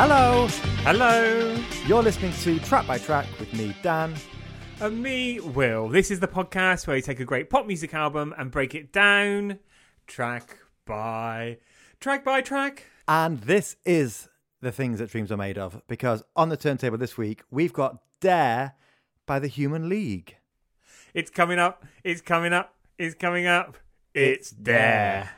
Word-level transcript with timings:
Hello, 0.00 0.46
Hello, 0.84 1.60
you're 1.88 2.04
listening 2.04 2.32
to 2.42 2.60
Track 2.60 2.86
by 2.86 2.98
Track 2.98 3.26
with 3.40 3.52
me, 3.54 3.74
Dan. 3.82 4.14
and 4.80 5.02
me, 5.02 5.40
Will. 5.40 5.88
This 5.88 6.12
is 6.12 6.20
the 6.20 6.28
podcast 6.28 6.86
where 6.86 6.94
we 6.94 7.02
take 7.02 7.18
a 7.18 7.24
great 7.24 7.50
pop 7.50 7.66
music 7.66 7.92
album 7.94 8.32
and 8.38 8.48
break 8.52 8.76
it 8.76 8.92
down 8.92 9.58
track 10.06 10.56
by 10.84 11.58
track 11.98 12.24
by 12.24 12.42
track. 12.42 12.84
And 13.08 13.40
this 13.40 13.74
is 13.84 14.28
the 14.60 14.70
things 14.70 15.00
that 15.00 15.10
dreams 15.10 15.32
are 15.32 15.36
made 15.36 15.58
of 15.58 15.82
because 15.88 16.22
on 16.36 16.48
the 16.48 16.56
turntable 16.56 16.96
this 16.96 17.18
week, 17.18 17.42
we've 17.50 17.72
got 17.72 17.98
Dare 18.20 18.74
by 19.26 19.40
the 19.40 19.48
Human 19.48 19.88
League. 19.88 20.36
It's 21.12 21.28
coming 21.28 21.58
up, 21.58 21.84
it's 22.04 22.20
coming 22.20 22.52
up, 22.52 22.72
it's 22.98 23.16
coming 23.16 23.48
up. 23.48 23.76
It's 24.14 24.52
Dare. 24.52 25.30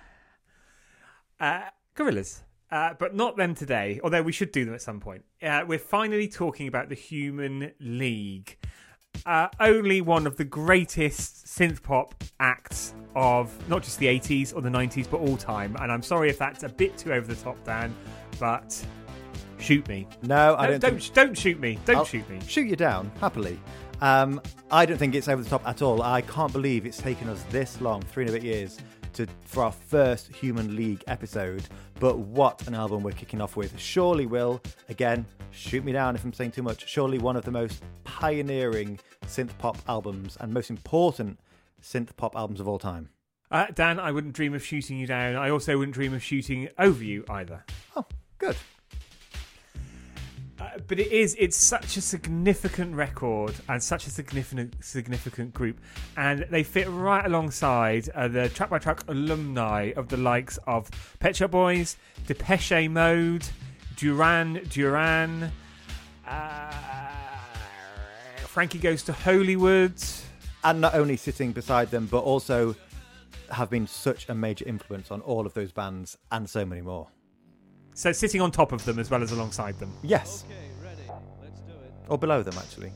Uh, 1.41 1.63
Gorillaz. 1.97 2.43
Uh, 2.73 2.95
but 2.99 3.15
not 3.17 3.37
them 3.37 3.55
today, 3.55 4.01
although 4.05 4.23
we 4.23 4.31
should 4.33 4.53
do 4.53 4.65
them 4.65 4.75
at 4.75 4.81
some 4.83 5.01
point. 5.01 5.25
Uh, 5.43 5.65
we're 5.67 5.79
finally 5.79 6.29
talking 6.29 6.69
about 6.69 6.89
the 6.89 6.95
Human 6.95 7.73
League. 7.81 8.57
Uh, 9.27 9.49
only 9.59 10.01
one 10.01 10.25
of 10.25 10.37
the 10.37 10.45
greatest 10.45 11.47
synth 11.47 11.83
pop 11.83 12.15
acts 12.39 12.95
of 13.17 13.53
not 13.69 13.83
just 13.83 13.99
the 13.99 14.07
80s 14.07 14.55
or 14.55 14.63
the 14.63 14.69
90s, 14.69 15.11
but 15.11 15.19
all 15.19 15.37
time. 15.37 15.77
And 15.81 15.91
I'm 15.91 16.03
sorry 16.03 16.31
if 16.31 16.39
that's 16.39 16.63
a 16.63 16.69
bit 16.69 16.97
too 16.97 17.13
over 17.13 17.27
the 17.27 17.41
top, 17.43 17.57
Dan, 17.65 17.93
but 18.39 18.81
shoot 19.59 19.87
me. 19.89 20.07
No, 20.23 20.55
I 20.55 20.67
No, 20.67 20.71
don't. 20.73 20.81
don't, 20.81 21.01
think- 21.03 21.15
don't 21.15 21.37
shoot 21.37 21.59
me. 21.59 21.77
Don't 21.85 21.97
I'll 21.97 22.05
shoot 22.05 22.29
me. 22.31 22.39
Shoot 22.47 22.69
you 22.69 22.77
down, 22.77 23.11
happily. 23.21 23.59
Um, 24.01 24.41
I 24.71 24.87
don't 24.87 24.97
think 24.97 25.17
it's 25.17 25.27
over 25.29 25.43
the 25.43 25.51
top 25.51 25.67
at 25.67 25.83
all. 25.83 26.03
I 26.03 26.23
can't 26.23 26.53
believe 26.53 26.87
it's 26.87 26.99
taken 26.99 27.29
us 27.29 27.43
this 27.51 27.81
long, 27.81 28.01
three 28.03 28.23
and 28.25 28.31
a 28.31 28.33
bit 28.33 28.45
years, 28.45 28.79
to 29.15 29.27
for 29.45 29.65
our 29.65 29.73
first 29.73 30.29
Human 30.35 30.77
League 30.77 31.05
episode. 31.07 31.63
But 31.99 32.19
what 32.19 32.67
an 32.67 32.75
album 32.75 33.03
we're 33.03 33.13
kicking 33.13 33.41
off 33.41 33.57
with. 33.57 33.79
Surely 33.79 34.27
will, 34.27 34.61
again, 34.89 35.27
shoot 35.51 35.85
me 35.85 35.93
down 35.93 36.15
if 36.15 36.25
I'm 36.25 36.33
saying 36.33 36.53
too 36.53 36.63
much, 36.63 36.89
surely 36.89 37.19
one 37.19 37.37
of 37.37 37.45
the 37.45 37.51
most 37.51 37.83
pioneering 38.05 38.99
synth 39.27 39.57
pop 39.59 39.79
albums 39.89 40.37
and 40.41 40.53
most 40.53 40.71
important 40.71 41.39
synth 41.83 42.15
pop 42.17 42.37
albums 42.37 42.61
of 42.61 42.69
all 42.69 42.79
time. 42.79 43.11
Uh, 43.51 43.67
Dan, 43.75 43.99
I 43.99 44.13
wouldn't 44.13 44.35
dream 44.35 44.55
of 44.55 44.65
shooting 44.65 44.99
you 44.99 45.07
down. 45.07 45.35
I 45.37 45.51
also 45.51 45.77
wouldn't 45.77 45.95
dream 45.95 46.15
of 46.15 46.23
shooting 46.23 46.69
over 46.79 47.03
you 47.03 47.25
either. 47.29 47.65
Oh, 47.97 48.07
good. 48.39 48.57
But 50.87 50.99
it 50.99 51.13
is 51.13 51.37
it's 51.39 51.57
such 51.57 51.97
a 51.97 52.01
significant 52.01 52.95
record 52.95 53.55
and 53.69 53.83
such 53.83 54.07
a 54.07 54.11
significant 54.11 54.75
significant 54.81 55.55
group 55.55 55.81
and 56.17 56.47
they 56.51 56.63
fit 56.63 56.89
right 56.89 57.25
alongside 57.25 58.09
uh, 58.11 58.29
the 58.29 58.49
track 58.49 58.71
by 58.71 58.79
track 58.79 59.03
alumni 59.09 59.93
of 59.97 60.09
the 60.09 60.17
likes 60.17 60.59
of 60.67 60.91
Pet 61.19 61.37
Shop 61.37 61.51
Boys, 61.51 61.97
Depeche 62.27 62.89
Mode, 62.89 63.47
Duran 63.97 64.63
Duran, 64.69 65.51
uh, 66.27 66.71
Frankie 68.39 68.79
Goes 68.79 69.03
to 69.05 69.13
Hollywood. 69.13 69.95
And 70.63 70.81
not 70.81 70.95
only 70.95 71.17
sitting 71.17 71.53
beside 71.53 71.91
them, 71.91 72.07
but 72.11 72.19
also 72.19 72.77
have 73.51 73.71
been 73.71 73.87
such 73.87 74.29
a 74.29 74.35
major 74.35 74.67
influence 74.67 75.11
on 75.11 75.21
all 75.23 75.47
of 75.47 75.55
those 75.55 75.73
bands 75.73 76.19
and 76.31 76.49
so 76.49 76.67
many 76.67 76.83
more. 76.83 77.09
So 77.95 78.13
sitting 78.13 78.41
on 78.41 78.51
top 78.51 78.73
of 78.73 78.85
them 78.85 78.99
as 78.99 79.11
well 79.11 79.23
as 79.23 79.33
alongside 79.33 79.79
them. 79.79 79.93
Yes. 80.03 80.45
Or 82.09 82.19
below 82.19 82.43
them, 82.43 82.55
actually. 82.59 82.93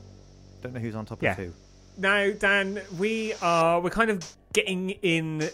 Don't 0.63 0.75
know 0.75 0.81
who's 0.81 0.95
on 0.95 1.05
top 1.07 1.23
Yeah. 1.23 1.33
of 1.33 1.37
who. 1.39 1.53
Now, 1.97 2.31
Dan, 2.33 2.81
we 2.99 3.35
are 3.43 3.81
we're 3.81 3.91
kind 3.91 4.11
of 4.11 4.25
getting 4.53 4.91
in 4.91 5.49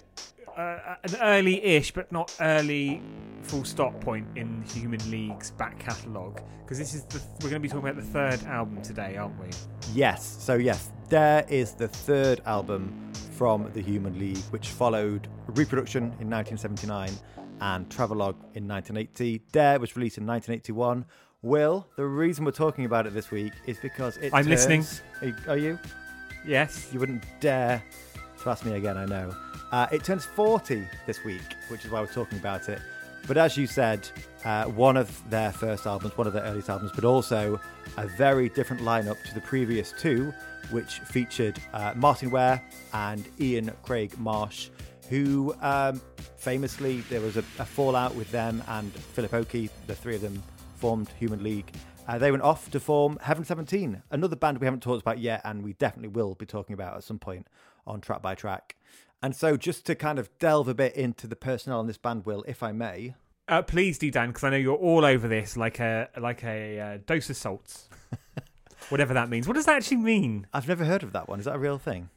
uh, 0.57 0.97
an 1.05 1.17
early-ish, 1.21 1.93
but 1.93 2.11
not 2.11 2.35
early 2.41 3.03
full 3.43 3.65
stop 3.65 3.99
point 4.01 4.27
in 4.37 4.63
Human 4.75 5.01
League's 5.11 5.51
back 5.53 5.79
catalogue 5.79 6.41
because 6.63 6.79
this 6.79 6.95
is 6.95 7.03
the, 7.05 7.21
we're 7.43 7.51
going 7.51 7.55
to 7.55 7.61
be 7.61 7.69
talking 7.69 7.89
about 7.89 7.97
the 7.97 8.09
third 8.11 8.43
album 8.45 8.81
today, 8.83 9.17
aren't 9.17 9.39
we? 9.41 9.49
Yes. 9.93 10.37
So, 10.41 10.55
yes, 10.55 10.91
there 11.09 11.45
is 11.49 11.73
the 11.73 11.89
third 11.89 12.41
album 12.47 13.13
from 13.33 13.71
the 13.75 13.83
Human 13.83 14.19
League, 14.19 14.39
which 14.51 14.69
followed 14.69 15.27
Reproduction 15.49 16.05
in 16.21 16.31
1979 16.31 17.11
and 17.61 17.91
Travelogue 17.91 18.37
in 18.55 18.67
1980. 18.69 19.43
Dare 19.53 19.79
was 19.79 19.97
released 19.97 20.19
in 20.19 20.27
1981. 20.27 21.05
Will, 21.43 21.87
the 21.97 22.05
reason 22.07 22.45
we're 22.45 22.51
talking 22.51 22.85
about 22.85 23.07
it 23.07 23.15
this 23.15 23.31
week 23.31 23.53
is 23.67 23.79
because 23.79 24.17
it 24.19 24.33
I'm 24.35 24.47
listening. 24.47 24.85
Are 25.23 25.27
you- 25.27 25.35
Are 25.49 25.57
you? 25.57 25.79
Yes. 26.47 26.89
You 26.93 27.01
wouldn't 27.01 27.25
dare 27.41 27.83
to 28.43 28.51
ask 28.51 28.65
me 28.65 28.73
again, 28.73 28.97
I 28.97 29.05
know. 29.07 29.35
Uh, 29.73 29.87
it 29.93 30.03
turns 30.05 30.25
40 30.25 30.87
this 31.07 31.23
week, 31.25 31.43
which 31.69 31.85
is 31.85 31.91
why 31.91 32.01
we're 32.01 32.07
talking 32.13 32.39
about 32.39 32.69
it. 32.69 32.81
But 33.27 33.37
as 33.37 33.57
you 33.57 33.67
said, 33.67 34.09
uh, 34.45 34.65
one 34.65 34.97
of 34.97 35.23
their 35.31 35.53
first 35.53 35.87
albums, 35.87 36.17
one 36.17 36.27
of 36.27 36.33
their 36.33 36.43
earliest 36.43 36.71
albums, 36.71 36.91
but 36.95 37.05
also 37.05 37.61
a 37.99 38.07
very 38.07 38.49
different 38.49 38.83
lineup 38.83 39.23
to 39.29 39.35
the 39.35 39.43
previous 39.43 39.93
two, 39.99 40.33
which 40.71 41.01
featured 41.01 41.59
uh, 41.75 41.93
Martyn 41.97 42.31
Ware 42.31 42.63
and 42.95 43.29
Ian 43.39 43.71
Craig 43.83 44.19
Marsh, 44.19 44.71
who 45.11 45.55
um, 45.61 46.01
famously 46.37 47.01
there 47.03 47.21
was 47.21 47.37
a, 47.37 47.45
a 47.59 47.65
fallout 47.65 48.15
with 48.15 48.31
them 48.31 48.63
and 48.69 48.91
Philip 48.93 49.35
Oakey. 49.35 49.69
The 49.87 49.95
three 49.95 50.15
of 50.15 50.23
them 50.23 50.43
formed 50.77 51.11
Human 51.19 51.43
League. 51.43 51.71
Uh, 52.09 52.17
they 52.17 52.31
went 52.31 52.43
off 52.43 52.71
to 52.71 52.81
form 52.81 53.19
Heaven 53.23 53.45
17, 53.45 54.03
another 54.11 54.35
band 54.37 54.59
we 54.59 54.65
haven't 54.65 54.83
talked 54.83 55.03
about 55.03 55.19
yet, 55.19 55.43
and 55.45 55.63
we 55.63 55.75
definitely 55.75 56.09
will 56.09 56.35
be 56.35 56.47
talking 56.47 56.75
about 56.75 56.97
at 56.97 57.05
some 57.05 57.19
point 57.19 57.47
on 57.87 58.01
Track 58.01 58.23
by 58.23 58.35
Track. 58.35 58.77
And 59.23 59.37
so, 59.37 59.57
just 59.57 59.85
to 59.87 59.95
kind 59.95 60.19
of 60.19 60.31
delve 60.39 60.67
a 60.69 60.75
bit 60.75 60.95
into 60.95 61.27
the 61.27 61.37
personnel 61.37 61.79
on 61.79 61.87
this 61.87 61.99
band, 61.99 62.25
Will, 62.25 62.43
if 62.49 62.63
I 62.63 62.73
may, 62.73 63.15
Uh, 63.47 63.63
please 63.63 63.99
do, 63.99 64.11
Dan, 64.11 64.29
because 64.29 64.45
I 64.45 64.51
know 64.51 64.57
you're 64.57 64.77
all 64.77 65.05
over 65.05 65.29
this 65.29 65.57
like 65.57 65.79
a 65.79 66.09
like 66.19 66.43
a 66.43 66.81
uh, 66.81 66.99
dose 67.05 67.29
of 67.31 67.37
salts, 67.37 67.89
whatever 68.89 69.13
that 69.15 69.29
means. 69.29 69.47
What 69.47 69.55
does 69.55 69.67
that 69.67 69.77
actually 69.77 69.99
mean? 69.99 70.47
I've 70.55 70.69
never 70.69 70.85
heard 70.85 71.03
of 71.03 71.13
that 71.13 71.29
one. 71.29 71.39
Is 71.39 71.45
that 71.45 71.57
a 71.57 71.59
real 71.59 71.79
thing? 71.79 72.09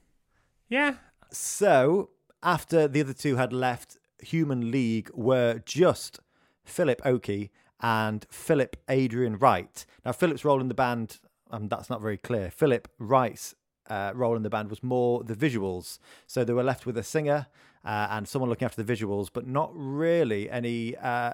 Yeah. 0.69 0.95
So, 1.31 2.09
after 2.43 2.87
the 2.87 3.01
other 3.01 3.13
two 3.13 3.37
had 3.37 3.53
left, 3.53 3.97
Human 4.21 4.69
League 4.69 5.09
were 5.13 5.61
just 5.65 6.19
Philip 6.63 7.01
Oakey 7.05 7.51
and 7.81 8.25
Philip 8.29 8.77
Adrian 8.89 9.37
Wright. 9.37 9.85
Now, 10.05 10.11
Philip's 10.11 10.45
role 10.45 10.61
in 10.61 10.67
the 10.67 10.73
band, 10.73 11.19
um, 11.51 11.67
that's 11.67 11.89
not 11.89 12.01
very 12.01 12.17
clear. 12.17 12.51
Philip 12.51 12.87
Wright's 12.99 13.55
uh, 13.89 14.11
role 14.15 14.35
in 14.35 14.43
the 14.43 14.49
band 14.49 14.69
was 14.69 14.81
more 14.83 15.23
the 15.23 15.35
visuals. 15.35 15.99
So 16.27 16.43
they 16.43 16.53
were 16.53 16.63
left 16.63 16.85
with 16.85 16.97
a 16.97 17.03
singer 17.03 17.47
uh, 17.83 18.07
and 18.09 18.27
someone 18.27 18.49
looking 18.49 18.65
after 18.65 18.81
the 18.81 18.93
visuals, 18.93 19.29
but 19.31 19.47
not 19.47 19.71
really 19.73 20.49
any 20.49 20.95
uh, 20.97 21.33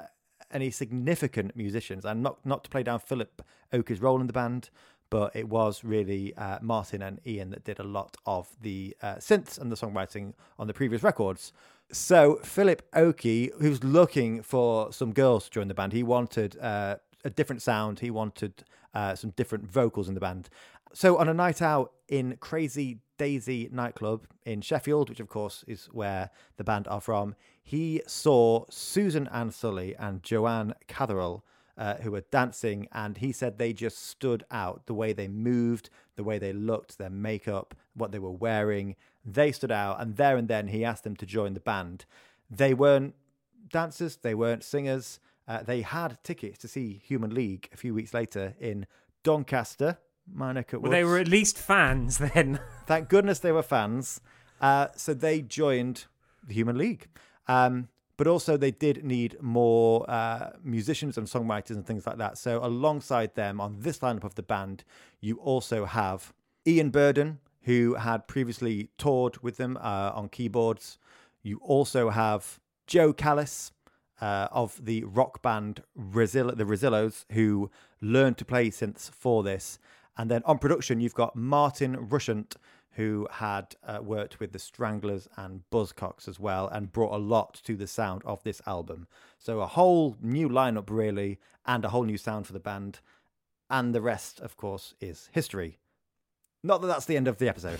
any 0.51 0.71
significant 0.71 1.55
musicians. 1.55 2.05
And 2.05 2.23
not 2.23 2.43
not 2.45 2.63
to 2.63 2.69
play 2.69 2.83
down 2.83 2.99
Philip 2.99 3.43
Oakey's 3.71 4.01
role 4.01 4.19
in 4.19 4.27
the 4.27 4.33
band, 4.33 4.69
but 5.09 5.35
it 5.35 5.49
was 5.49 5.83
really 5.83 6.35
uh, 6.35 6.59
Martyn 6.61 7.01
and 7.01 7.19
Ian 7.25 7.49
that 7.51 7.63
did 7.63 7.79
a 7.79 7.83
lot 7.83 8.15
of 8.25 8.47
the 8.61 8.95
uh, 9.01 9.15
synths 9.15 9.59
and 9.59 9.71
the 9.71 9.75
songwriting 9.75 10.33
on 10.57 10.67
the 10.67 10.73
previous 10.73 11.03
records. 11.03 11.51
So 11.91 12.39
Philip 12.43 12.83
Oakey, 12.93 13.51
who's 13.59 13.83
looking 13.83 14.43
for 14.43 14.93
some 14.93 15.11
girls 15.11 15.45
to 15.45 15.51
join 15.51 15.67
the 15.67 15.73
band, 15.73 15.93
he 15.93 16.03
wanted 16.03 16.57
uh, 16.59 16.97
a 17.25 17.29
different 17.29 17.61
sound. 17.61 17.99
He 17.99 18.11
wanted 18.11 18.63
uh, 18.93 19.15
some 19.15 19.31
different 19.31 19.69
vocals 19.69 20.07
in 20.07 20.13
the 20.13 20.19
band. 20.19 20.49
So 20.93 21.17
on 21.17 21.27
a 21.27 21.33
night 21.33 21.61
out 21.61 21.93
in 22.07 22.37
Crazy 22.37 22.99
Daisy 23.17 23.69
nightclub 23.71 24.25
in 24.45 24.61
Sheffield, 24.61 25.09
which 25.09 25.19
of 25.19 25.29
course 25.29 25.63
is 25.67 25.89
where 25.91 26.29
the 26.57 26.63
band 26.63 26.87
are 26.87 27.01
from, 27.01 27.35
he 27.61 28.01
saw 28.07 28.65
Susan 28.69 29.27
Ann 29.27 29.51
Sulley 29.51 29.95
and 29.97 30.23
Joanne 30.23 30.73
Catherall 30.87 31.43
uh, 31.79 31.95
who 32.01 32.11
were 32.11 32.25
dancing, 32.29 32.87
and 32.91 33.17
he 33.17 33.31
said 33.31 33.57
they 33.57 33.71
just 33.71 34.05
stood 34.05 34.43
out. 34.51 34.85
The 34.85 34.93
way 34.93 35.13
they 35.13 35.29
moved, 35.29 35.89
the 36.17 36.25
way 36.25 36.37
they 36.37 36.51
looked, 36.51 36.97
their 36.97 37.09
makeup, 37.09 37.73
what 37.95 38.11
they 38.11 38.19
were 38.19 38.29
wearing, 38.29 38.97
they 39.25 39.53
stood 39.53 39.71
out. 39.71 40.01
And 40.01 40.17
there 40.17 40.35
and 40.35 40.49
then 40.49 40.67
he 40.67 40.83
asked 40.83 41.05
them 41.05 41.15
to 41.15 41.25
join 41.25 41.53
the 41.53 41.61
band. 41.61 42.05
They 42.51 42.73
weren't 42.73 43.15
dancers, 43.71 44.17
they 44.17 44.35
weren't 44.35 44.63
singers. 44.63 45.21
Uh, 45.47 45.63
they 45.63 45.81
had 45.81 46.21
tickets 46.23 46.59
to 46.59 46.67
see 46.67 47.01
Human 47.05 47.33
League 47.33 47.69
a 47.73 47.77
few 47.77 47.93
weeks 47.93 48.13
later 48.13 48.55
in 48.59 48.85
Doncaster, 49.23 49.97
my 50.31 50.51
neck 50.51 50.71
Well, 50.73 50.91
they 50.91 51.03
were 51.03 51.17
at 51.17 51.27
least 51.27 51.57
fans 51.57 52.17
then. 52.33 52.59
Thank 52.87 53.07
goodness 53.09 53.39
they 53.39 53.53
were 53.53 53.63
fans. 53.63 54.19
Uh, 54.61 54.87
so 54.97 55.13
they 55.13 55.41
joined 55.41 56.05
the 56.45 56.53
Human 56.53 56.77
League. 56.77 57.07
Um, 57.47 57.87
but 58.19 58.27
also, 58.27 58.57
they 58.57 58.71
did 58.71 59.05
need 59.05 59.41
more 59.41 60.03
uh, 60.09 60.49
musicians 60.61 61.17
and 61.17 61.25
songwriters 61.25 61.69
and 61.69 61.87
things 61.87 62.05
like 62.05 62.17
that. 62.17 62.37
So, 62.37 62.59
alongside 62.61 63.35
them 63.35 63.61
on 63.61 63.77
this 63.79 63.99
lineup 63.99 64.25
of 64.25 64.35
the 64.35 64.43
band, 64.43 64.83
you 65.21 65.37
also 65.37 65.85
have 65.85 66.33
Ian 66.67 66.89
Burden, 66.89 67.39
who 67.61 67.93
had 67.93 68.27
previously 68.27 68.89
toured 68.97 69.41
with 69.41 69.55
them 69.55 69.77
uh, 69.77 70.11
on 70.13 70.27
keyboards. 70.27 70.97
You 71.43 71.61
also 71.63 72.09
have 72.09 72.59
Jo 72.87 73.13
Callis 73.13 73.71
uh, 74.19 74.49
of 74.51 74.83
the 74.83 75.05
rock 75.05 75.41
band 75.41 75.83
the 75.95 76.65
Rezillos, 76.67 77.23
who 77.31 77.71
learned 78.01 78.37
to 78.39 78.43
play 78.43 78.69
synths 78.69 79.09
for 79.09 79.43
this. 79.43 79.79
And 80.17 80.29
then 80.29 80.41
on 80.43 80.57
production, 80.57 80.99
you've 80.99 81.13
got 81.13 81.37
Martin 81.37 81.95
Rushent, 82.09 82.57
who 82.93 83.27
had 83.31 83.75
uh, 83.85 83.99
worked 84.01 84.39
with 84.39 84.51
the 84.51 84.59
Stranglers 84.59 85.27
and 85.37 85.61
Buzzcocks 85.71 86.27
as 86.27 86.39
well, 86.39 86.67
and 86.67 86.91
brought 86.91 87.13
a 87.13 87.17
lot 87.17 87.53
to 87.63 87.75
the 87.75 87.87
sound 87.87 88.21
of 88.25 88.43
this 88.43 88.61
album. 88.65 89.07
So 89.37 89.61
a 89.61 89.67
whole 89.67 90.17
new 90.21 90.49
lineup, 90.49 90.89
really, 90.89 91.39
and 91.65 91.85
a 91.85 91.89
whole 91.89 92.03
new 92.03 92.17
sound 92.17 92.47
for 92.47 92.53
the 92.53 92.59
band. 92.59 92.99
And 93.69 93.93
the 93.93 94.01
rest, 94.01 94.39
of 94.39 94.57
course, 94.57 94.95
is 94.99 95.29
history. 95.31 95.77
Not 96.63 96.81
that 96.81 96.87
that's 96.87 97.05
the 97.05 97.15
end 97.15 97.27
of 97.27 97.37
the 97.37 97.47
episode. 97.47 97.79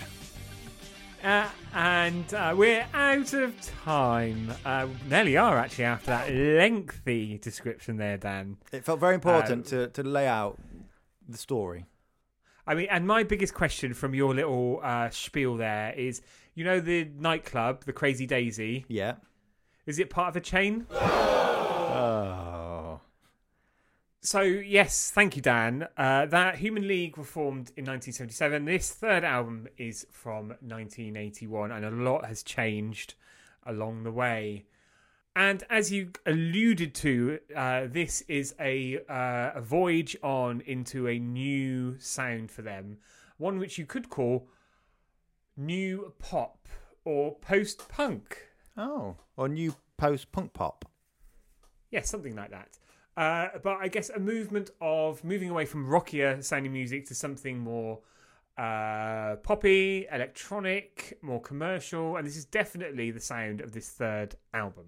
Uh, 1.22 1.48
and 1.74 2.32
uh, 2.32 2.54
we're 2.56 2.86
out 2.94 3.34
of 3.34 3.54
time. 3.84 4.50
Uh, 4.64 4.86
nearly 5.08 5.36
are 5.36 5.58
actually 5.58 5.84
after 5.84 6.06
that 6.06 6.32
lengthy 6.32 7.36
description 7.38 7.98
there, 7.98 8.16
Dan. 8.16 8.56
It 8.72 8.84
felt 8.84 9.00
very 9.00 9.14
important 9.14 9.66
to, 9.66 9.88
to 9.88 10.02
lay 10.02 10.26
out 10.26 10.58
the 11.28 11.36
story. 11.36 11.84
I 12.66 12.74
mean, 12.74 12.88
and 12.90 13.06
my 13.06 13.22
biggest 13.22 13.54
question 13.54 13.94
from 13.94 14.14
your 14.14 14.34
little 14.34 14.80
uh, 14.82 15.10
spiel 15.10 15.56
there 15.56 15.92
is, 15.92 16.22
you 16.54 16.64
know, 16.64 16.80
the 16.80 17.08
nightclub, 17.18 17.84
the 17.84 17.92
Crazy 17.92 18.26
Daisy. 18.26 18.84
Yeah. 18.88 19.14
Is 19.86 19.98
it 19.98 20.10
part 20.10 20.28
of 20.28 20.36
a 20.36 20.40
chain? 20.40 20.86
Oh. 20.92 22.30
So 24.22 24.42
yes, 24.42 25.10
thank 25.10 25.34
you, 25.34 25.42
Dan. 25.42 25.88
Uh, 25.96 26.26
that 26.26 26.56
Human 26.56 26.86
League 26.86 27.16
were 27.16 27.24
formed 27.24 27.72
in 27.76 27.86
1977. 27.86 28.66
This 28.66 28.92
third 28.92 29.24
album 29.24 29.66
is 29.78 30.06
from 30.10 30.48
1981, 30.60 31.72
and 31.72 31.84
a 31.86 31.90
lot 31.90 32.26
has 32.26 32.42
changed 32.42 33.14
along 33.64 34.02
the 34.02 34.12
way. 34.12 34.66
And 35.36 35.62
as 35.70 35.92
you 35.92 36.10
alluded 36.26 36.94
to, 36.96 37.38
uh, 37.54 37.86
this 37.86 38.22
is 38.22 38.54
a, 38.58 38.98
uh, 39.08 39.52
a 39.54 39.60
voyage 39.60 40.16
on 40.22 40.60
into 40.62 41.06
a 41.06 41.18
new 41.18 41.98
sound 41.98 42.50
for 42.50 42.62
them, 42.62 42.98
one 43.38 43.58
which 43.58 43.78
you 43.78 43.86
could 43.86 44.10
call 44.10 44.48
new 45.56 46.12
pop 46.18 46.68
or 47.04 47.36
post 47.36 47.88
punk. 47.88 48.48
Oh. 48.76 49.16
Or 49.36 49.48
new 49.48 49.74
post 49.96 50.32
punk 50.32 50.52
pop. 50.52 50.84
Yes, 51.90 52.08
something 52.08 52.34
like 52.34 52.50
that. 52.50 52.78
Uh, 53.16 53.58
but 53.62 53.78
I 53.80 53.88
guess 53.88 54.10
a 54.10 54.18
movement 54.18 54.70
of 54.80 55.22
moving 55.24 55.50
away 55.50 55.64
from 55.64 55.86
rockier 55.86 56.42
sounding 56.42 56.72
music 56.72 57.06
to 57.06 57.14
something 57.14 57.58
more 57.58 58.00
uh, 58.56 59.36
poppy, 59.42 60.06
electronic, 60.10 61.18
more 61.22 61.40
commercial, 61.40 62.16
and 62.16 62.26
this 62.26 62.36
is 62.36 62.44
definitely 62.44 63.10
the 63.10 63.20
sound 63.20 63.60
of 63.60 63.72
this 63.72 63.88
third 63.88 64.36
album. 64.52 64.86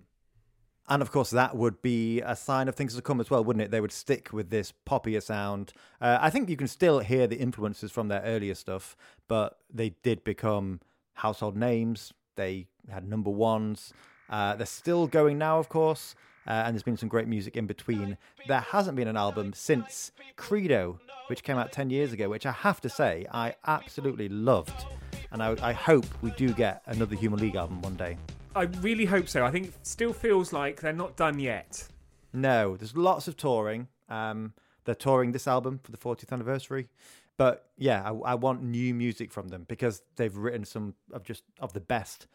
And 0.88 1.00
of 1.00 1.12
course, 1.12 1.30
that 1.30 1.56
would 1.56 1.80
be 1.80 2.20
a 2.20 2.34
sign 2.34 2.68
of 2.68 2.74
things 2.74 2.94
to 2.96 3.02
come 3.02 3.20
as 3.20 3.30
well, 3.30 3.44
wouldn't 3.44 3.62
it? 3.62 3.70
They 3.70 3.80
would 3.80 3.92
stick 3.92 4.32
with 4.32 4.50
this 4.50 4.72
poppier 4.86 5.22
sound. 5.22 5.72
Uh, 6.00 6.18
I 6.20 6.28
think 6.28 6.50
you 6.50 6.56
can 6.56 6.68
still 6.68 6.98
hear 6.98 7.26
the 7.26 7.36
influences 7.36 7.92
from 7.92 8.08
their 8.08 8.20
earlier 8.22 8.54
stuff, 8.54 8.96
but 9.28 9.58
they 9.72 9.90
did 10.02 10.24
become 10.24 10.80
household 11.14 11.56
names. 11.56 12.12
They 12.36 12.66
had 12.90 13.08
number 13.08 13.30
ones. 13.30 13.92
Uh, 14.28 14.56
they're 14.56 14.66
still 14.66 15.06
going 15.06 15.38
now, 15.38 15.58
of 15.58 15.68
course, 15.68 16.14
uh, 16.46 16.50
and 16.50 16.74
there's 16.74 16.82
been 16.82 16.96
some 16.96 17.08
great 17.08 17.28
music 17.28 17.56
in 17.56 17.66
between. 17.66 18.16
There 18.48 18.60
hasn't 18.60 18.96
been 18.96 19.08
an 19.08 19.16
album 19.16 19.52
since 19.52 20.10
Credo, 20.36 20.98
which 21.28 21.42
came 21.44 21.58
out 21.58 21.70
10 21.70 21.90
years 21.90 22.12
ago, 22.12 22.28
which 22.28 22.46
I 22.46 22.52
have 22.52 22.80
to 22.80 22.88
say 22.88 23.26
I 23.30 23.54
absolutely 23.66 24.28
loved. 24.28 24.84
And 25.30 25.42
I, 25.42 25.56
I 25.62 25.72
hope 25.72 26.06
we 26.22 26.30
do 26.32 26.52
get 26.52 26.82
another 26.86 27.14
Human 27.14 27.38
League 27.38 27.56
album 27.56 27.82
one 27.82 27.96
day. 27.96 28.16
I 28.54 28.62
really 28.62 29.06
hope 29.06 29.28
so. 29.28 29.44
I 29.44 29.50
think 29.50 29.68
it 29.68 29.74
still 29.82 30.12
feels 30.12 30.52
like 30.52 30.80
they're 30.80 30.92
not 30.92 31.16
done 31.16 31.38
yet. 31.38 31.88
No, 32.32 32.76
there's 32.76 32.96
lots 32.96 33.28
of 33.28 33.36
touring. 33.36 33.88
Um, 34.08 34.52
they're 34.84 34.94
touring 34.94 35.32
this 35.32 35.46
album 35.46 35.80
for 35.82 35.90
the 35.90 35.98
40th 35.98 36.32
anniversary. 36.32 36.88
But 37.36 37.70
yeah, 37.78 38.02
I, 38.02 38.32
I 38.32 38.34
want 38.34 38.62
new 38.62 38.94
music 38.94 39.32
from 39.32 39.48
them 39.48 39.64
because 39.68 40.02
they've 40.16 40.36
written 40.36 40.64
some 40.64 40.94
of 41.12 41.24
just 41.24 41.44
of 41.60 41.72
the 41.72 41.80
best 41.80 42.26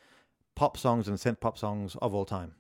pop 0.56 0.78
songs 0.78 1.08
and 1.08 1.18
synth 1.18 1.40
pop 1.40 1.58
songs 1.58 1.96
of 2.02 2.16
all 2.16 2.26
time. 2.26 2.56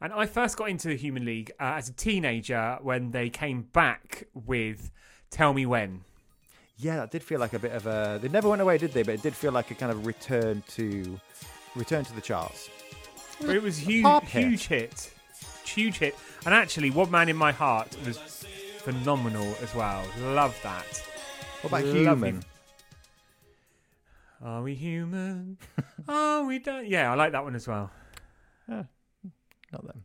And 0.00 0.12
I 0.12 0.26
first 0.26 0.56
got 0.56 0.68
into 0.70 0.88
the 0.88 0.96
Human 0.96 1.24
League 1.24 1.52
uh, 1.60 1.74
as 1.76 1.88
a 1.88 1.92
teenager 1.92 2.78
when 2.82 3.10
they 3.10 3.30
came 3.30 3.62
back 3.62 4.26
with 4.34 4.90
Tell 5.30 5.52
Me 5.52 5.66
When. 5.66 6.02
Yeah, 6.76 6.96
that 6.96 7.10
did 7.10 7.22
feel 7.22 7.38
like 7.38 7.52
a 7.52 7.58
bit 7.58 7.72
of 7.72 7.86
a. 7.86 8.18
They 8.20 8.28
never 8.28 8.48
went 8.48 8.60
away, 8.60 8.78
did 8.78 8.92
they? 8.92 9.02
But 9.02 9.14
it 9.14 9.22
did 9.22 9.34
feel 9.34 9.52
like 9.52 9.70
a 9.70 9.74
kind 9.74 9.92
of 9.92 10.06
return 10.06 10.64
to, 10.70 11.20
return 11.74 12.04
to 12.04 12.14
the 12.14 12.20
charts. 12.20 12.68
But 13.40 13.50
it 13.56 13.62
was 13.62 13.76
huge, 13.78 14.04
pop 14.04 14.24
hit. 14.24 14.44
huge 14.44 14.66
hit, 14.66 15.12
huge 15.64 15.98
hit. 15.98 16.16
And 16.46 16.54
actually, 16.54 16.90
One 16.90 17.10
Man 17.10 17.28
in 17.28 17.36
My 17.36 17.52
Heart 17.52 17.96
was 18.06 18.18
phenomenal 18.78 19.54
as 19.62 19.74
well. 19.74 20.04
Love 20.20 20.58
that. 20.62 21.02
What 21.62 21.70
about 21.70 21.84
Lovely. 21.84 22.28
Human? 22.30 22.44
Are 24.42 24.62
we 24.62 24.74
human? 24.74 25.56
Are 26.08 26.44
we 26.44 26.58
done? 26.58 26.84
Yeah, 26.86 27.10
I 27.10 27.14
like 27.14 27.32
that 27.32 27.44
one 27.44 27.54
as 27.54 27.66
well. 27.66 27.90
Not 28.68 28.86
them. 29.86 30.04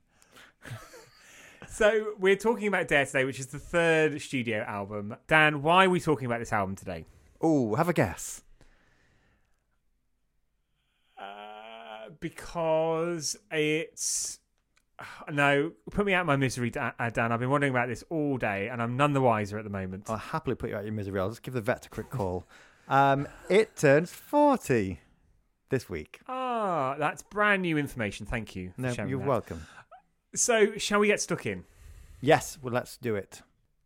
So 1.67 2.13
we're 2.19 2.35
talking 2.35 2.67
about 2.67 2.87
Dare 2.89 3.05
today, 3.05 3.23
which 3.23 3.39
is 3.39 3.47
the 3.47 3.59
third 3.59 4.19
studio 4.21 4.65
album. 4.67 5.15
Dan, 5.27 5.61
why 5.61 5.85
are 5.85 5.89
we 5.89 5.99
talking 6.01 6.25
about 6.25 6.39
this 6.39 6.51
album 6.51 6.75
today? 6.75 7.05
Oh, 7.39 7.75
have 7.75 7.87
a 7.87 7.93
guess. 7.93 8.41
Uh, 11.17 12.08
because 12.19 13.37
it's 13.51 14.39
no, 15.31 15.71
put 15.91 16.05
me 16.05 16.13
out 16.13 16.21
of 16.21 16.27
my 16.27 16.35
misery, 16.35 16.71
uh, 16.75 17.09
Dan. 17.09 17.31
I've 17.31 17.39
been 17.39 17.49
wondering 17.49 17.71
about 17.71 17.87
this 17.87 18.03
all 18.09 18.37
day, 18.37 18.69
and 18.69 18.81
I'm 18.81 18.97
none 18.97 19.13
the 19.13 19.21
wiser 19.21 19.57
at 19.57 19.63
the 19.63 19.69
moment. 19.69 20.09
I'll 20.09 20.17
happily 20.17 20.55
put 20.55 20.69
you 20.69 20.75
out 20.75 20.79
of 20.79 20.85
your 20.85 20.93
misery. 20.93 21.19
I'll 21.19 21.29
just 21.29 21.43
give 21.43 21.53
the 21.53 21.61
vet 21.61 21.85
a 21.85 21.89
quick 21.89 22.09
call. 22.09 22.45
Um, 22.87 23.27
it 23.49 23.75
turns 23.75 24.11
40 24.11 24.99
this 25.69 25.89
week. 25.89 26.21
Ah, 26.27 26.95
that's 26.97 27.21
brand 27.21 27.61
new 27.61 27.77
information. 27.77 28.25
Thank 28.25 28.55
you. 28.55 28.73
No, 28.77 28.91
you're 28.91 29.19
that. 29.19 29.27
welcome. 29.27 29.65
So, 30.35 30.77
shall 30.77 30.99
we 30.99 31.07
get 31.07 31.21
stuck 31.21 31.45
in? 31.45 31.65
Yes, 32.21 32.57
well, 32.61 32.73
let's 32.73 32.97
do 32.97 33.15
it. 33.15 33.41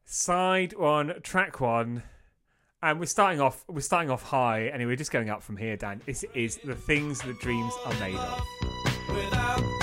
Side 0.05 0.73
one, 0.77 1.21
track 1.21 1.61
one, 1.61 2.03
and 2.83 2.99
we're 2.99 3.05
starting 3.05 3.41
off. 3.41 3.63
We're 3.67 3.79
starting 3.79 4.11
off 4.11 4.21
high, 4.21 4.71
and 4.73 4.85
we're 4.85 4.95
just 4.95 5.11
going 5.11 5.29
up 5.29 5.41
from 5.41 5.57
here, 5.57 5.77
Dan. 5.77 6.01
This 6.05 6.23
is 6.35 6.57
the 6.57 6.75
things 6.75 7.21
that 7.21 7.39
dreams 7.39 7.73
are 7.85 7.93
made 7.99 8.15
of. 8.15 9.82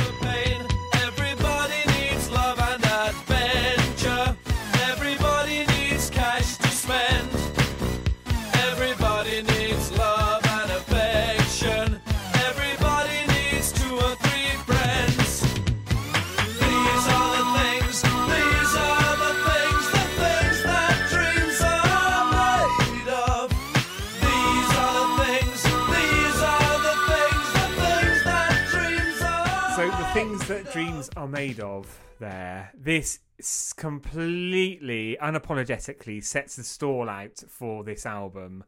That 30.50 30.72
dreams 30.72 31.08
are 31.16 31.28
made 31.28 31.60
of. 31.60 31.86
There, 32.18 32.72
this 32.74 33.20
completely 33.76 35.16
unapologetically 35.22 36.24
sets 36.24 36.56
the 36.56 36.64
stall 36.64 37.08
out 37.08 37.44
for 37.48 37.84
this 37.84 38.04
album. 38.04 38.64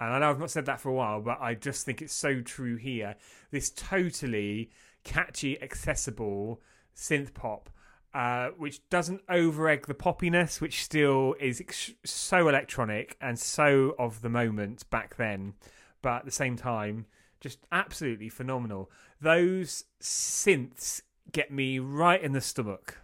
And 0.00 0.12
I 0.12 0.18
know 0.18 0.30
I've 0.30 0.40
not 0.40 0.50
said 0.50 0.66
that 0.66 0.80
for 0.80 0.88
a 0.88 0.92
while, 0.92 1.20
but 1.20 1.40
I 1.40 1.54
just 1.54 1.86
think 1.86 2.02
it's 2.02 2.12
so 2.12 2.40
true 2.40 2.74
here. 2.74 3.14
This 3.52 3.70
totally 3.70 4.72
catchy, 5.04 5.62
accessible 5.62 6.60
synth 6.96 7.32
pop, 7.32 7.70
uh, 8.12 8.48
which 8.58 8.80
doesn't 8.88 9.24
overegg 9.28 9.86
the 9.86 9.94
poppiness, 9.94 10.60
which 10.60 10.82
still 10.82 11.36
is 11.38 11.60
ex- 11.60 11.92
so 12.04 12.48
electronic 12.48 13.16
and 13.20 13.38
so 13.38 13.94
of 14.00 14.22
the 14.22 14.28
moment 14.28 14.90
back 14.90 15.14
then, 15.14 15.54
but 16.02 16.16
at 16.16 16.24
the 16.24 16.32
same 16.32 16.56
time, 16.56 17.06
just 17.40 17.60
absolutely 17.70 18.28
phenomenal. 18.28 18.90
Those 19.20 19.84
synths 20.02 21.02
get 21.32 21.50
me 21.50 21.78
right 21.78 22.22
in 22.22 22.32
the 22.32 22.40
stomach. 22.40 22.98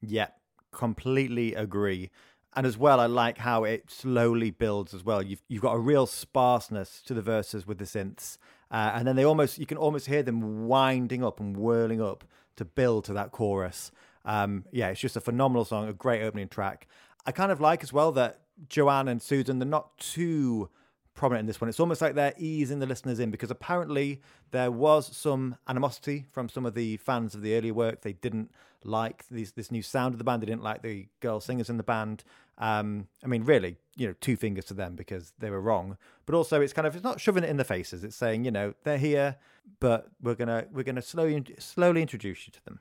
Yeah, 0.00 0.28
completely 0.72 1.54
agree. 1.54 2.10
And 2.54 2.66
as 2.66 2.76
well, 2.76 2.98
I 2.98 3.06
like 3.06 3.38
how 3.38 3.64
it 3.64 3.90
slowly 3.90 4.50
builds 4.50 4.92
as 4.92 5.04
well. 5.04 5.22
You've 5.22 5.42
you've 5.48 5.62
got 5.62 5.74
a 5.74 5.78
real 5.78 6.06
sparseness 6.06 7.00
to 7.06 7.14
the 7.14 7.22
verses 7.22 7.66
with 7.66 7.78
the 7.78 7.84
synths, 7.84 8.38
uh, 8.70 8.92
and 8.94 9.06
then 9.06 9.14
they 9.16 9.24
almost 9.24 9.58
you 9.58 9.66
can 9.66 9.78
almost 9.78 10.06
hear 10.06 10.22
them 10.22 10.66
winding 10.66 11.22
up 11.22 11.38
and 11.38 11.56
whirling 11.56 12.02
up 12.02 12.24
to 12.56 12.64
build 12.64 13.04
to 13.04 13.12
that 13.12 13.30
chorus. 13.30 13.92
Um, 14.24 14.64
yeah, 14.72 14.88
it's 14.88 15.00
just 15.00 15.16
a 15.16 15.20
phenomenal 15.20 15.64
song, 15.64 15.88
a 15.88 15.92
great 15.92 16.22
opening 16.22 16.48
track. 16.48 16.88
I 17.24 17.32
kind 17.32 17.52
of 17.52 17.60
like 17.60 17.84
as 17.84 17.92
well 17.92 18.10
that 18.12 18.40
Joanne 18.68 19.08
and 19.08 19.22
Susan 19.22 19.58
they're 19.60 19.68
not 19.68 19.96
too 19.98 20.70
prominent 21.14 21.40
in 21.40 21.46
this 21.46 21.60
one. 21.60 21.68
It's 21.68 21.80
almost 21.80 22.00
like 22.00 22.14
they're 22.14 22.34
easing 22.38 22.78
the 22.78 22.86
listeners 22.86 23.18
in 23.18 23.30
because 23.30 23.50
apparently 23.50 24.20
there 24.50 24.70
was 24.70 25.14
some 25.14 25.56
animosity 25.68 26.26
from 26.30 26.48
some 26.48 26.66
of 26.66 26.74
the 26.74 26.96
fans 26.98 27.34
of 27.34 27.42
the 27.42 27.54
earlier 27.54 27.74
work. 27.74 28.02
They 28.02 28.14
didn't 28.14 28.50
like 28.84 29.24
these, 29.30 29.52
this 29.52 29.70
new 29.70 29.82
sound 29.82 30.14
of 30.14 30.18
the 30.18 30.24
band. 30.24 30.42
They 30.42 30.46
didn't 30.46 30.62
like 30.62 30.82
the 30.82 31.08
girl 31.20 31.40
singers 31.40 31.70
in 31.70 31.76
the 31.76 31.82
band. 31.82 32.24
Um, 32.58 33.08
I 33.24 33.26
mean, 33.26 33.44
really, 33.44 33.76
you 33.96 34.06
know, 34.06 34.14
two 34.20 34.36
fingers 34.36 34.66
to 34.66 34.74
them 34.74 34.94
because 34.94 35.32
they 35.38 35.50
were 35.50 35.60
wrong. 35.60 35.96
But 36.26 36.34
also, 36.34 36.60
it's 36.60 36.72
kind 36.72 36.86
of 36.86 36.94
it's 36.94 37.04
not 37.04 37.20
shoving 37.20 37.44
it 37.44 37.50
in 37.50 37.56
the 37.56 37.64
faces. 37.64 38.04
It's 38.04 38.16
saying, 38.16 38.44
you 38.44 38.50
know, 38.50 38.74
they're 38.84 38.98
here, 38.98 39.36
but 39.80 40.08
we're 40.22 40.34
gonna 40.34 40.66
we're 40.70 40.84
gonna 40.84 41.02
slowly 41.02 41.44
slowly 41.58 42.02
introduce 42.02 42.46
you 42.46 42.52
to 42.52 42.64
them. 42.64 42.80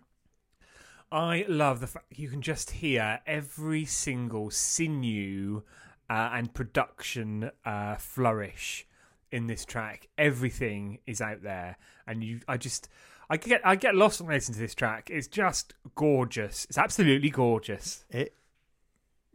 I 1.12 1.46
love 1.48 1.80
the 1.80 1.88
fact 1.88 2.06
you 2.16 2.30
can 2.30 2.42
just 2.42 2.70
hear 2.70 3.20
every 3.26 3.86
single 3.86 4.52
sinew 4.52 5.64
uh, 6.10 6.32
and 6.34 6.54
production 6.54 7.52
uh, 7.66 7.96
flourish 7.96 8.86
in 9.32 9.48
this 9.48 9.66
track. 9.66 10.08
Everything 10.18 11.00
is 11.06 11.22
out 11.22 11.44
there, 11.44 11.78
and 12.08 12.24
you, 12.24 12.40
I 12.48 12.58
just, 12.58 12.90
I 13.30 13.38
get, 13.38 13.62
I 13.66 13.76
get 13.76 13.96
lost 13.96 14.22
when 14.22 14.32
I 14.32 14.36
listen 14.36 14.54
to 14.56 14.60
this 14.60 14.76
track. 14.76 15.10
It's 15.12 15.28
just 15.28 15.74
gorgeous. 15.96 16.66
It's 16.66 16.78
absolutely 16.78 17.30
gorgeous. 17.30 18.06
It 18.10 18.34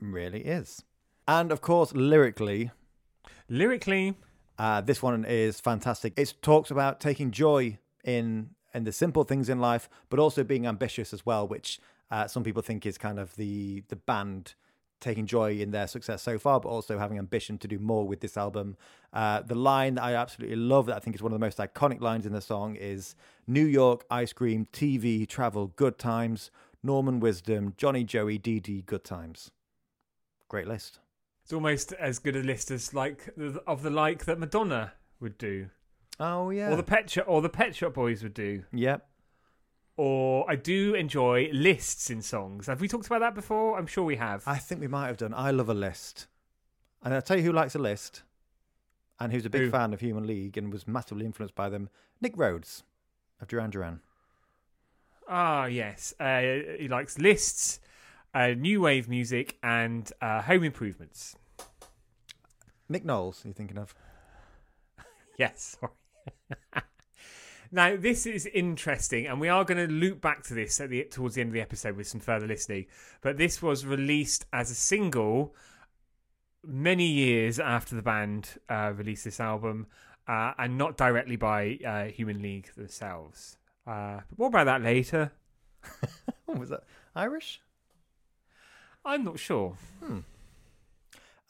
really 0.00 0.40
is. 0.40 0.82
And 1.26 1.52
of 1.52 1.60
course, 1.60 1.94
lyrically, 1.94 2.70
Lyrically, 3.48 4.14
uh, 4.58 4.80
this 4.80 5.02
one 5.02 5.24
is 5.24 5.60
fantastic. 5.60 6.14
It 6.16 6.34
talks 6.40 6.70
about 6.70 7.00
taking 7.00 7.30
joy 7.30 7.78
in 8.04 8.50
in 8.72 8.84
the 8.84 8.92
simple 8.92 9.22
things 9.22 9.48
in 9.48 9.60
life, 9.60 9.88
but 10.08 10.18
also 10.18 10.42
being 10.42 10.66
ambitious 10.66 11.12
as 11.12 11.24
well, 11.24 11.46
which 11.46 11.78
uh, 12.10 12.26
some 12.26 12.42
people 12.42 12.62
think 12.62 12.86
is 12.86 12.96
kind 12.96 13.18
of 13.18 13.36
the 13.36 13.84
the 13.88 13.96
band 13.96 14.54
taking 15.00 15.26
joy 15.26 15.52
in 15.58 15.70
their 15.70 15.86
success 15.86 16.22
so 16.22 16.38
far, 16.38 16.60
but 16.60 16.68
also 16.68 16.98
having 16.98 17.18
ambition 17.18 17.58
to 17.58 17.68
do 17.68 17.78
more 17.78 18.06
with 18.06 18.20
this 18.20 18.36
album. 18.36 18.76
Uh, 19.12 19.42
the 19.42 19.54
line 19.54 19.96
that 19.96 20.02
I 20.04 20.14
absolutely 20.14 20.56
love, 20.56 20.86
that 20.86 20.96
I 20.96 20.98
think 21.00 21.14
is 21.16 21.22
one 21.22 21.32
of 21.32 21.38
the 21.38 21.44
most 21.44 21.58
iconic 21.58 22.00
lines 22.00 22.24
in 22.26 22.32
the 22.32 22.40
song, 22.40 22.74
is 22.76 23.14
New 23.46 23.64
York, 23.66 24.04
ice 24.10 24.32
cream, 24.32 24.66
TV, 24.72 25.28
travel, 25.28 25.68
good 25.76 25.98
times, 25.98 26.50
Norman 26.82 27.20
Wisdom, 27.20 27.74
Johnny 27.76 28.04
Joey, 28.04 28.38
DD, 28.38 28.86
good 28.86 29.04
times. 29.04 29.50
Great 30.48 30.66
list. 30.66 31.00
it's 31.42 31.52
almost 31.52 31.92
as 31.94 32.18
good 32.18 32.36
a 32.36 32.42
list 32.42 32.70
as 32.70 32.94
like 32.94 33.28
of 33.66 33.82
the 33.82 33.90
like 33.90 34.24
that 34.24 34.38
Madonna 34.38 34.92
would 35.20 35.36
do, 35.38 35.68
Oh 36.20 36.50
yeah. 36.50 36.70
or 36.72 36.76
the 36.76 36.82
Pet 36.82 37.10
Shop, 37.10 37.24
or 37.28 37.42
the 37.42 37.48
Pet 37.48 37.74
Shop 37.74 37.94
Boys 37.94 38.22
would 38.22 38.34
do. 38.34 38.62
Yep. 38.72 39.06
Or 39.96 40.44
I 40.50 40.56
do 40.56 40.94
enjoy 40.94 41.50
lists 41.52 42.10
in 42.10 42.20
songs. 42.20 42.66
Have 42.66 42.80
we 42.80 42.88
talked 42.88 43.06
about 43.06 43.20
that 43.20 43.34
before? 43.34 43.78
I'm 43.78 43.86
sure 43.86 44.04
we 44.04 44.16
have. 44.16 44.42
I 44.46 44.56
think 44.56 44.80
we 44.80 44.88
might 44.88 45.06
have 45.06 45.16
done. 45.16 45.32
I 45.34 45.50
love 45.52 45.68
a 45.68 45.74
list. 45.74 46.26
And 47.02 47.14
I'll 47.14 47.22
tell 47.22 47.36
you 47.36 47.44
who 47.44 47.52
likes 47.52 47.74
a 47.74 47.78
list 47.78 48.22
and 49.20 49.32
who's 49.32 49.46
a 49.46 49.50
big 49.50 49.62
Who? 49.62 49.70
fan 49.70 49.92
of 49.94 50.00
Human 50.00 50.26
League 50.26 50.56
and 50.56 50.72
was 50.72 50.88
massively 50.88 51.24
influenced 51.24 51.54
by 51.54 51.68
them. 51.68 51.88
Nick 52.20 52.32
Rhodes 52.36 52.82
of 53.40 53.46
Duran 53.48 53.70
Duran. 53.70 54.00
Ah, 55.28 55.66
yes. 55.66 56.12
Uh, 56.18 56.40
he 56.78 56.88
likes 56.88 57.18
lists, 57.18 57.78
uh, 58.34 58.48
new 58.48 58.80
wave 58.80 59.08
music, 59.08 59.58
and 59.62 60.10
uh, 60.20 60.42
home 60.42 60.64
improvements. 60.64 61.36
Nick 62.88 63.04
Knowles, 63.04 63.44
are 63.44 63.48
you 63.48 63.54
thinking 63.54 63.78
of? 63.78 63.94
Yes. 65.38 65.76
sorry. 65.80 66.82
now, 67.74 67.96
this 67.96 68.24
is 68.24 68.46
interesting, 68.46 69.26
and 69.26 69.40
we 69.40 69.48
are 69.48 69.64
going 69.64 69.84
to 69.84 69.92
loop 69.92 70.20
back 70.20 70.44
to 70.44 70.54
this 70.54 70.80
at 70.80 70.90
the 70.90 71.02
towards 71.02 71.34
the 71.34 71.40
end 71.40 71.48
of 71.48 71.54
the 71.54 71.60
episode 71.60 71.96
with 71.96 72.06
some 72.06 72.20
further 72.20 72.46
listening. 72.46 72.86
But 73.20 73.36
this 73.36 73.60
was 73.60 73.84
released 73.84 74.46
as 74.52 74.70
a 74.70 74.76
single 74.76 75.56
many 76.64 77.04
years 77.06 77.58
after 77.58 77.96
the 77.96 78.02
band 78.02 78.48
uh, 78.68 78.92
released 78.94 79.24
this 79.24 79.40
album, 79.40 79.88
uh, 80.28 80.52
and 80.56 80.78
not 80.78 80.96
directly 80.96 81.34
by 81.34 81.80
uh, 81.84 82.04
Human 82.04 82.40
League 82.40 82.72
themselves. 82.76 83.58
Uh, 83.84 84.20
but 84.30 84.38
more 84.38 84.48
about 84.48 84.66
that 84.66 84.80
later. 84.80 85.32
Oh, 86.46 86.52
was 86.56 86.70
that 86.70 86.84
Irish? 87.16 87.60
I'm 89.04 89.24
not 89.24 89.40
sure. 89.40 89.76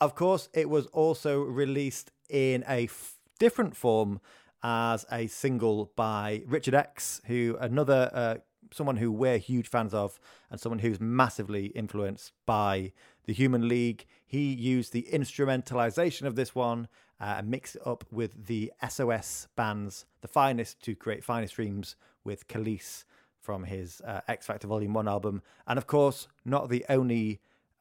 Of 0.01 0.15
course, 0.15 0.49
it 0.55 0.71
was 0.71 0.87
also 0.87 1.43
released 1.43 2.13
in 2.31 2.65
a 2.67 2.85
f- 2.85 3.19
different 3.39 3.77
form 3.77 4.23
as 4.65 5.05
a 5.13 5.27
single 5.27 5.93
by 5.95 6.43
Richard 6.47 6.75
X, 6.75 7.21
who 7.27 7.57
another 7.61 8.11
uh, 8.13 8.35
someone 8.73 8.97
who 8.97 9.13
we're 9.13 9.39
huge 9.39 9.69
fans 9.69 9.95
of, 9.95 10.19
and 10.51 10.59
someone 10.59 10.81
who's 10.81 11.01
massively 11.01 11.67
influenced 11.67 12.33
by 12.47 12.93
the 13.27 13.33
Human 13.35 13.69
League. 13.69 14.07
He 14.27 14.53
used 14.53 14.93
the 14.93 15.07
instrumentalization 15.13 16.27
of 16.27 16.35
this 16.35 16.55
one 16.55 16.89
uh, 17.21 17.37
and 17.39 17.49
mixed 17.49 17.77
it 17.77 17.87
up 17.87 18.05
with 18.11 18.47
the 18.47 18.73
SOS 18.89 19.49
bands, 19.55 20.07
the 20.23 20.29
finest, 20.29 20.83
to 20.85 20.97
create 20.97 21.23
Finest 21.23 21.55
Dreams 21.55 21.95
with 22.25 22.49
Kelis 22.49 23.05
from 23.39 23.65
his 23.65 24.01
uh, 24.01 24.23
X 24.27 24.47
Factor 24.47 24.67
Volume 24.67 24.95
1 24.95 25.07
album. 25.07 25.43
And 25.67 25.79
of 25.79 25.87
course, 25.87 26.27
not 26.45 26.71
the 26.71 26.85
only 26.89 27.41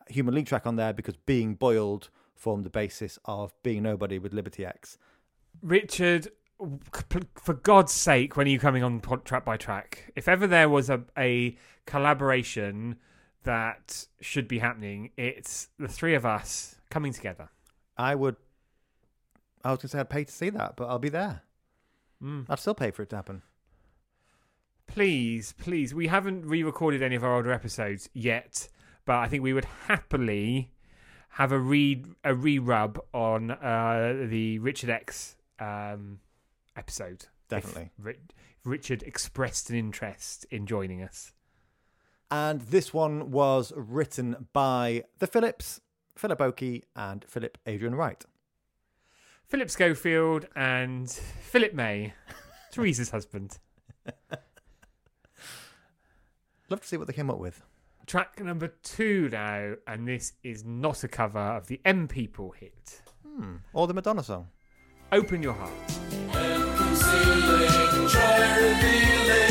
Human 0.09 0.35
League 0.35 0.47
track 0.47 0.67
on 0.67 0.75
there 0.75 0.93
because 0.93 1.15
Being 1.15 1.55
Boiled 1.55 2.09
formed 2.35 2.65
the 2.65 2.69
basis 2.69 3.17
of 3.23 3.53
Being 3.63 3.83
Nobody 3.83 4.19
with 4.19 4.33
Liberty 4.33 4.65
X. 4.65 4.97
Richard, 5.61 6.27
for 7.35 7.53
God's 7.53 7.91
sake, 7.91 8.35
when 8.35 8.47
are 8.47 8.49
you 8.49 8.59
coming 8.59 8.83
on 8.83 9.01
track 9.23 9.45
by 9.45 9.57
track? 9.57 10.11
If 10.15 10.27
ever 10.27 10.47
there 10.47 10.69
was 10.69 10.89
a, 10.89 11.03
a 11.17 11.57
collaboration 11.85 12.97
that 13.43 14.07
should 14.21 14.47
be 14.47 14.59
happening, 14.59 15.11
it's 15.17 15.69
the 15.77 15.87
three 15.87 16.15
of 16.15 16.25
us 16.25 16.75
coming 16.89 17.13
together. 17.13 17.49
I 17.97 18.15
would, 18.15 18.35
I 19.63 19.71
was 19.71 19.77
going 19.77 19.81
to 19.81 19.87
say 19.89 19.99
I'd 19.99 20.09
pay 20.09 20.23
to 20.23 20.31
see 20.31 20.49
that, 20.49 20.75
but 20.75 20.87
I'll 20.87 20.99
be 20.99 21.09
there. 21.09 21.43
Mm. 22.23 22.45
I'd 22.49 22.59
still 22.59 22.75
pay 22.75 22.91
for 22.91 23.03
it 23.03 23.09
to 23.09 23.15
happen. 23.15 23.41
Please, 24.87 25.53
please. 25.57 25.93
We 25.93 26.07
haven't 26.07 26.45
re 26.45 26.63
recorded 26.63 27.01
any 27.01 27.15
of 27.15 27.23
our 27.23 27.35
older 27.35 27.51
episodes 27.51 28.09
yet, 28.13 28.67
but 29.05 29.15
I 29.15 29.27
think 29.27 29.43
we 29.43 29.53
would 29.53 29.65
happily 29.87 30.71
have 31.29 31.51
a 31.51 31.59
re 31.59 32.03
a 32.23 32.35
re 32.35 32.59
rub 32.59 32.99
on 33.13 33.51
uh, 33.51 34.25
the 34.27 34.59
Richard 34.59 34.89
X 34.89 35.35
um, 35.59 36.19
episode. 36.75 37.23
if 37.23 37.49
Definitely. 37.49 37.91
Ri- 37.99 38.17
Richard 38.63 39.03
expressed 39.03 39.69
an 39.69 39.75
interest 39.75 40.45
in 40.49 40.65
joining 40.65 41.01
us. 41.03 41.33
And 42.31 42.61
this 42.61 42.93
one 42.93 43.31
was 43.31 43.71
written 43.75 44.47
by 44.53 45.03
the 45.19 45.27
Phillips, 45.27 45.81
Philip 46.17 46.41
Oakey, 46.41 46.83
and 46.95 47.23
Philip 47.25 47.57
Adrian 47.65 47.95
Wright. 47.95 48.23
Philip 49.47 49.69
Schofield 49.69 50.47
and 50.55 51.09
Philip 51.11 51.73
May, 51.75 52.13
Teresa's 52.71 53.11
husband. 53.11 53.59
Love 56.69 56.81
to 56.81 56.87
see 56.87 56.97
what 56.97 57.05
they 57.07 57.13
came 57.13 57.29
up 57.29 57.37
with. 57.37 57.61
Track 58.07 58.39
number 58.43 58.67
two 58.81 59.29
now, 59.31 59.75
and 59.85 60.07
this 60.07 60.33
is 60.43 60.65
not 60.65 61.03
a 61.03 61.07
cover 61.07 61.39
of 61.39 61.67
the 61.67 61.79
M 61.85 62.07
People 62.07 62.51
hit. 62.51 63.01
Hmm. 63.25 63.57
Or 63.73 63.85
the 63.87 63.93
Madonna 63.93 64.23
song. 64.23 64.47
Open 65.11 65.43
Your 65.43 65.53
Heart. 65.53 66.02
Concealing, 67.13 68.09
try 68.09 68.57
revealing, 68.57 69.42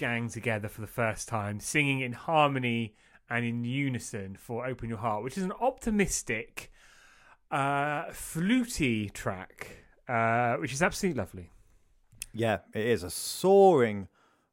gang 0.00 0.30
together 0.30 0.66
for 0.66 0.80
the 0.80 0.86
first 0.86 1.28
time, 1.28 1.60
singing 1.60 2.00
in 2.00 2.12
harmony 2.12 2.94
and 3.28 3.44
in 3.44 3.64
unison 3.64 4.34
for 4.34 4.66
Open 4.66 4.88
Your 4.88 4.96
Heart, 4.96 5.22
which 5.22 5.36
is 5.36 5.44
an 5.44 5.52
optimistic, 5.60 6.72
uh, 7.50 8.10
fluty 8.10 9.10
track, 9.10 9.84
uh, 10.08 10.54
which 10.56 10.72
is 10.72 10.80
absolutely 10.80 11.20
lovely. 11.20 11.50
Yeah, 12.32 12.60
it 12.74 12.86
is 12.86 13.02
a 13.02 13.10
soaring 13.10 14.08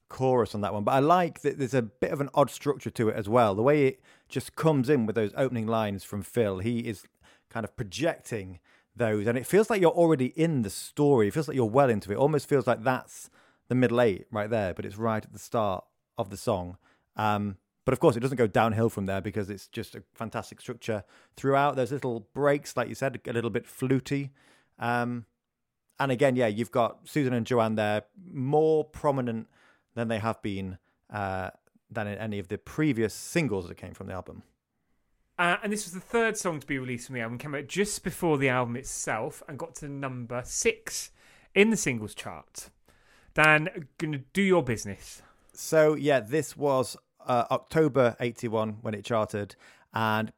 chorus 0.10 0.54
on 0.54 0.60
that 0.62 0.74
one. 0.74 0.84
But 0.84 0.92
I 0.96 1.00
like 1.00 1.42
that 1.44 1.58
there's 1.58 1.74
a 1.74 1.82
bit 1.82 2.12
of 2.12 2.20
an 2.20 2.30
odd 2.34 2.50
structure 2.50 2.90
to 2.90 3.08
it 3.08 3.16
as 3.16 3.30
well. 3.30 3.56
The 3.56 3.64
way 3.64 3.88
it 3.88 4.02
just 4.28 4.58
comes 4.58 4.90
in 4.90 5.06
with 5.06 5.16
those 5.16 5.32
opening 5.38 5.66
lines 5.66 6.04
from 6.04 6.24
Phil, 6.24 6.60
he 6.60 6.80
is 6.80 7.06
kind 7.50 7.64
of 7.64 7.74
projecting 7.78 8.60
those, 8.94 9.28
and 9.28 9.38
it 9.38 9.46
feels 9.46 9.70
like 9.70 9.80
you're 9.80 9.92
already 9.92 10.34
in 10.36 10.64
the 10.64 10.70
story. 10.70 11.30
It 11.30 11.34
feels 11.34 11.48
like 11.48 11.56
you're 11.56 11.66
well 11.66 11.90
into 11.90 12.12
it. 12.12 12.18
Almost 12.18 12.50
feels 12.50 12.68
like 12.68 12.84
that's 12.84 13.30
the 13.68 13.76
middle 13.76 14.02
eight 14.02 14.26
right 14.32 14.50
there, 14.50 14.74
but 14.74 14.86
it's 14.86 14.98
right 14.98 15.24
at 15.24 15.34
the 15.34 15.40
start 15.40 15.86
of 16.18 16.30
the 16.30 16.38
song. 16.38 16.78
Um, 17.16 17.58
but 17.86 17.94
of 17.94 18.00
course, 18.00 18.18
it 18.18 18.20
doesn't 18.20 18.38
go 18.38 18.48
downhill 18.48 18.90
from 18.90 19.06
there 19.06 19.22
because 19.22 19.50
it's 19.50 19.68
just 19.68 19.96
a 19.96 20.04
fantastic 20.14 20.60
structure 20.60 21.04
throughout. 21.36 21.76
There's 21.76 21.92
little 21.92 22.28
breaks, 22.34 22.76
like 22.76 22.90
you 22.90 22.96
said, 22.96 23.20
a 23.26 23.34
little 23.34 23.50
bit 23.50 23.66
fluty. 23.66 24.32
Um, 24.78 25.26
and 26.00 26.12
again, 26.12 26.36
yeah, 26.36 26.48
you've 26.48 26.72
got 26.72 27.08
Susan 27.08 27.34
and 27.34 27.46
Joanne 27.46 27.76
there, 27.76 28.04
more 28.30 28.84
prominent 28.84 29.48
than 29.96 30.10
they 30.10 30.20
have 30.20 30.42
been 30.42 30.78
uh, 31.12 31.52
than 31.90 32.08
in 32.08 32.18
any 32.18 32.40
of 32.40 32.50
the 32.50 32.58
previous 32.58 33.14
singles 33.14 33.68
that 33.68 33.76
came 33.76 33.94
from 33.94 34.08
the 34.08 34.14
album. 34.14 34.44
Uh, 35.40 35.58
and 35.64 35.72
this 35.72 35.86
was 35.86 35.94
the 35.94 36.00
third 36.00 36.36
song 36.36 36.60
to 36.60 36.68
be 36.68 36.80
released 36.80 37.08
from 37.08 37.16
the 37.16 37.22
album. 37.22 37.38
Came 37.38 37.56
out 37.56 37.68
just 37.68 38.04
before 38.04 38.38
the 38.38 38.50
album 38.50 38.76
itself 38.76 39.44
and 39.48 39.58
got 39.58 39.76
to 39.76 39.88
number 39.88 40.42
six 40.44 41.12
in 41.54 41.70
the 41.70 41.78
singles 41.78 42.16
chart. 42.16 42.70
Dan, 43.38 43.88
gonna 44.00 44.22
do 44.34 44.42
your 44.42 44.64
business. 44.64 45.22
So 45.54 45.94
yeah, 45.94 46.22
this 46.22 46.58
was 46.58 46.98
uh, 47.24 47.46
October 47.52 48.16
'81 48.20 48.80
when 48.82 48.96
it 48.96 49.06
charted 49.06 49.56
and 49.94 50.34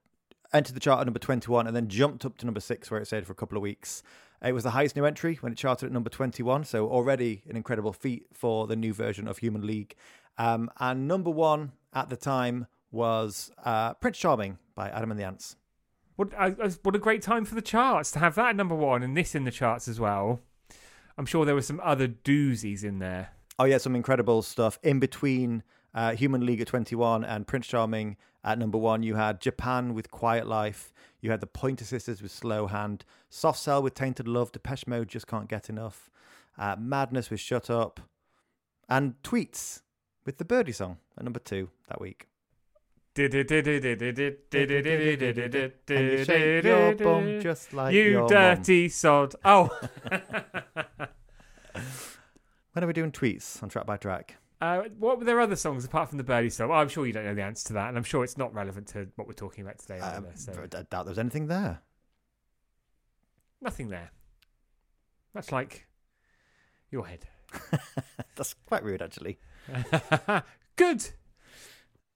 entered 0.51 0.75
the 0.75 0.82
chart 0.82 1.00
at 1.00 1.06
number 1.08 1.20
21, 1.20 1.65
and 1.65 1.74
then 1.74 1.88
jumped 1.88 2.25
up 2.25 2.38
to 2.39 2.46
number 2.46 2.60
six 2.60 2.91
where 2.91 3.00
it 3.00 3.06
stayed 3.06 3.25
for 3.25 3.32
a 3.32 3.38
couple 3.38 3.58
of 3.58 3.62
weeks. 3.62 4.03
It 4.44 4.51
was 4.51 4.65
the 4.65 4.72
highest 4.72 4.98
new 4.98 5.06
entry 5.06 5.36
when 5.39 5.53
it 5.53 5.58
charted 5.58 5.88
at 5.88 5.94
number 5.94 6.10
21, 6.10 6.65
so 6.65 6.89
already 6.89 7.41
an 7.48 7.56
incredible 7.56 7.94
feat 7.94 8.25
for 8.34 8.68
the 8.68 8.75
new 8.75 8.94
version 8.94 9.29
of 9.29 9.38
Human 9.38 9.65
League. 9.65 9.96
Um, 10.38 10.70
and 10.77 11.08
number 11.08 11.29
one 11.29 11.72
at 11.94 12.10
the 12.10 12.18
time 12.18 12.68
was 12.91 13.50
uh, 13.63 13.94
Prince 13.94 14.18
Charming 14.18 14.58
by 14.75 14.89
Adam 14.89 15.12
and 15.12 15.18
the 15.18 15.24
Ants. 15.24 15.56
What, 16.18 16.34
what 16.84 16.96
a 16.98 17.00
great 17.00 17.22
time 17.22 17.46
for 17.46 17.56
the 17.56 17.62
charts 17.62 18.12
to 18.12 18.20
have 18.20 18.36
that 18.36 18.50
at 18.50 18.56
number 18.58 18.75
one 18.75 19.03
and 19.03 19.15
this 19.15 19.36
in 19.36 19.46
the 19.46 19.51
charts 19.51 19.88
as 19.88 20.01
well. 20.01 20.41
I'm 21.20 21.26
sure 21.26 21.44
there 21.44 21.54
were 21.54 21.62
some 21.62 21.82
other 21.84 22.08
doozies 22.08 22.82
in 22.82 23.00
there. 23.00 23.32
Oh 23.60 23.66
yeah, 23.66 23.78
some 23.78 23.94
incredible 23.94 24.42
stuff 24.42 24.80
in 24.84 25.02
between 25.02 25.64
uh, 25.94 26.16
Human 26.16 26.46
League 26.46 26.62
at 26.62 26.68
21 26.68 27.26
and 27.26 27.46
Prince 27.46 27.68
Charming 27.68 28.16
at 28.42 28.58
number 28.58 28.78
one. 28.78 29.04
You 29.04 29.16
had 29.16 29.42
Japan 29.42 29.94
with 29.94 30.12
Quiet 30.12 30.48
Life. 30.48 30.94
You 31.20 31.32
had 31.32 31.42
the 31.42 31.46
Pointer 31.46 31.84
Sisters 31.84 32.22
with 32.22 32.32
Slow 32.32 32.68
Hand. 32.68 33.04
Soft 33.30 33.60
Cell 33.60 33.84
with 33.84 33.96
Tainted 33.96 34.30
Love. 34.30 34.54
Depeche 34.54 34.88
Mode 34.88 35.10
just 35.10 35.28
can't 35.28 35.50
get 35.50 35.70
enough. 35.70 36.10
Uh, 36.58 36.78
Madness 36.80 37.30
with 37.30 37.42
Shut 37.42 37.70
Up. 37.70 38.00
And 38.88 39.22
Tweets 39.22 39.82
with 40.26 40.38
the 40.38 40.46
Birdie 40.46 40.72
song 40.72 41.00
at 41.18 41.26
number 41.26 41.40
two 41.40 41.70
that 41.90 42.00
week. 42.00 42.28
And 43.16 43.25
you 46.12 46.24
shake 46.25 46.63
your 46.63 46.96
bum 46.96 47.39
just 47.42 47.74
like 47.74 47.94
You 47.94 48.04
your 48.04 48.20
mum. 48.22 48.30
dirty 48.30 48.89
sod. 48.89 49.36
Oh, 49.44 49.70
When 52.74 52.84
are 52.84 52.88
we 52.88 52.94
doing 52.94 53.12
tweets 53.12 53.62
on 53.63 53.70
track 53.70 53.86
by 53.86 53.98
track? 53.98 54.38
uh, 54.62 54.84
what 54.98 55.18
were 55.18 55.25
their 55.25 55.39
other 55.39 55.56
songs 55.56 55.86
apart 55.86 56.10
from 56.10 56.18
the 56.18 56.24
Birdie 56.24 56.50
song? 56.50 56.72
I'm 56.72 56.88
sure 56.89 57.06
you 57.08 57.13
don't 57.13 57.25
know 57.25 57.34
the 57.34 57.42
answer 57.44 57.68
to 57.70 57.74
that, 57.74 57.89
and 57.89 57.98
I'm 57.98 58.04
sure 58.04 58.24
it's 58.24 58.38
not 58.38 58.54
relevant 58.54 58.88
to 58.89 59.08
what 59.16 59.28
we're 59.28 59.34
talking 59.34 59.63
about 59.63 59.80
today. 59.80 60.00
Um, 60.00 60.25
either, 60.25 60.34
so 60.36 60.54
I 60.63 60.84
doubt 60.84 61.06
there's 61.06 61.18
anything 61.20 61.48
there. 61.48 61.82
nothing 63.62 63.89
there. 63.89 64.12
Much 65.34 65.51
like 65.51 65.88
your 66.92 67.08
head. 67.08 67.25
That's 68.36 68.54
quite 68.66 68.84
rude, 68.84 69.01
actually. 69.01 69.39
Good. 70.75 71.10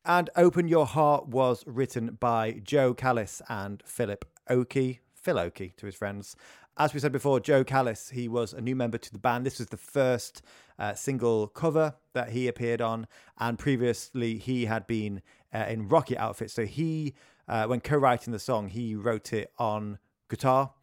And 0.05 0.29
Open 0.35 0.67
Your 0.67 0.85
Heart 0.85 1.29
was 1.29 1.63
written 1.65 2.17
by 2.19 2.59
Jo 2.61 2.93
Callis 2.93 3.41
and 3.47 3.81
Philip 3.85 4.25
Oakey, 4.49 4.99
Phil 5.13 5.39
Oakey 5.39 5.73
to 5.77 5.85
his 5.85 5.95
friends. 5.95 6.35
As 6.75 6.93
we 6.93 6.99
said 6.99 7.13
before, 7.13 7.39
Jo 7.39 7.63
Callis, 7.63 8.09
he 8.09 8.27
was 8.27 8.51
a 8.51 8.59
new 8.59 8.75
member 8.75 8.97
to 8.97 9.13
the 9.13 9.17
band. 9.17 9.45
This 9.45 9.59
was 9.59 9.69
the 9.69 9.77
first 9.77 10.41
uh, 10.77 10.93
single 10.93 11.47
cover 11.47 11.95
that 12.11 12.31
he 12.31 12.49
appeared 12.49 12.81
on. 12.81 13.07
And 13.39 13.57
previously, 13.57 14.37
he 14.37 14.65
had 14.65 14.87
been 14.87 15.21
uh, 15.53 15.67
in 15.69 15.87
Rocket 15.87 16.17
Outfit. 16.17 16.51
So 16.51 16.65
he, 16.65 17.13
uh, 17.47 17.67
when 17.67 17.79
co 17.79 17.95
writing 17.95 18.33
the 18.33 18.39
song, 18.39 18.67
he 18.67 18.95
wrote 18.95 19.31
it 19.31 19.53
on 19.57 19.99
guitar 20.29 20.73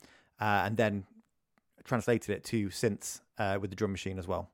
uh, 0.41 0.63
and 0.65 0.79
then 0.79 1.05
translated 1.85 2.31
it 2.31 2.45
to 2.45 2.69
synths 2.69 3.21
uh, 3.37 3.59
with 3.61 3.69
the 3.69 3.77
drum 3.77 3.93
machine 3.93 4.19
as 4.19 4.27
well. 4.27 4.49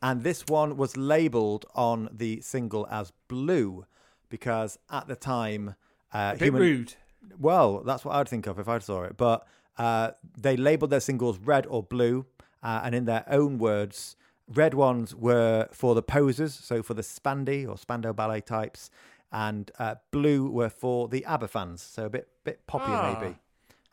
And 0.00 0.22
this 0.22 0.46
one 0.46 0.78
was 0.78 0.96
labeled 0.96 1.66
on 1.74 2.08
the 2.10 2.40
single 2.40 2.86
as 2.90 3.12
Blue 3.28 3.84
because 4.28 4.78
at 4.90 5.08
the 5.08 5.16
time, 5.16 5.74
uh, 6.12 6.32
A 6.34 6.38
bit 6.38 6.52
rude. 6.52 6.94
well, 7.38 7.82
that's 7.82 8.04
what 8.04 8.14
I'd 8.16 8.28
think 8.28 8.46
of 8.46 8.58
if 8.58 8.68
I 8.68 8.78
saw 8.78 9.02
it. 9.04 9.16
But 9.16 9.46
uh, 9.76 10.12
they 10.36 10.56
labeled 10.56 10.90
their 10.90 11.00
singles 11.00 11.38
red 11.38 11.66
or 11.66 11.82
blue, 11.82 12.26
uh, 12.62 12.80
and 12.84 12.94
in 12.94 13.04
their 13.04 13.24
own 13.28 13.58
words, 13.58 14.16
red 14.48 14.74
ones 14.74 15.14
were 15.14 15.68
for 15.72 15.94
the 15.94 16.02
posers, 16.02 16.54
so 16.54 16.82
for 16.82 16.94
the 16.94 17.02
Spandy 17.02 17.68
or 17.68 17.76
Spandau 17.78 18.12
Ballet 18.12 18.40
types, 18.40 18.90
and 19.30 19.70
uh, 19.78 19.96
blue 20.10 20.50
were 20.50 20.70
for 20.70 21.08
the 21.08 21.24
ABBA 21.26 21.48
fans, 21.48 21.82
so 21.82 22.06
a 22.06 22.10
bit 22.10 22.28
bit 22.44 22.66
poppier 22.66 22.88
Ah. 22.88 23.18
maybe. 23.20 23.36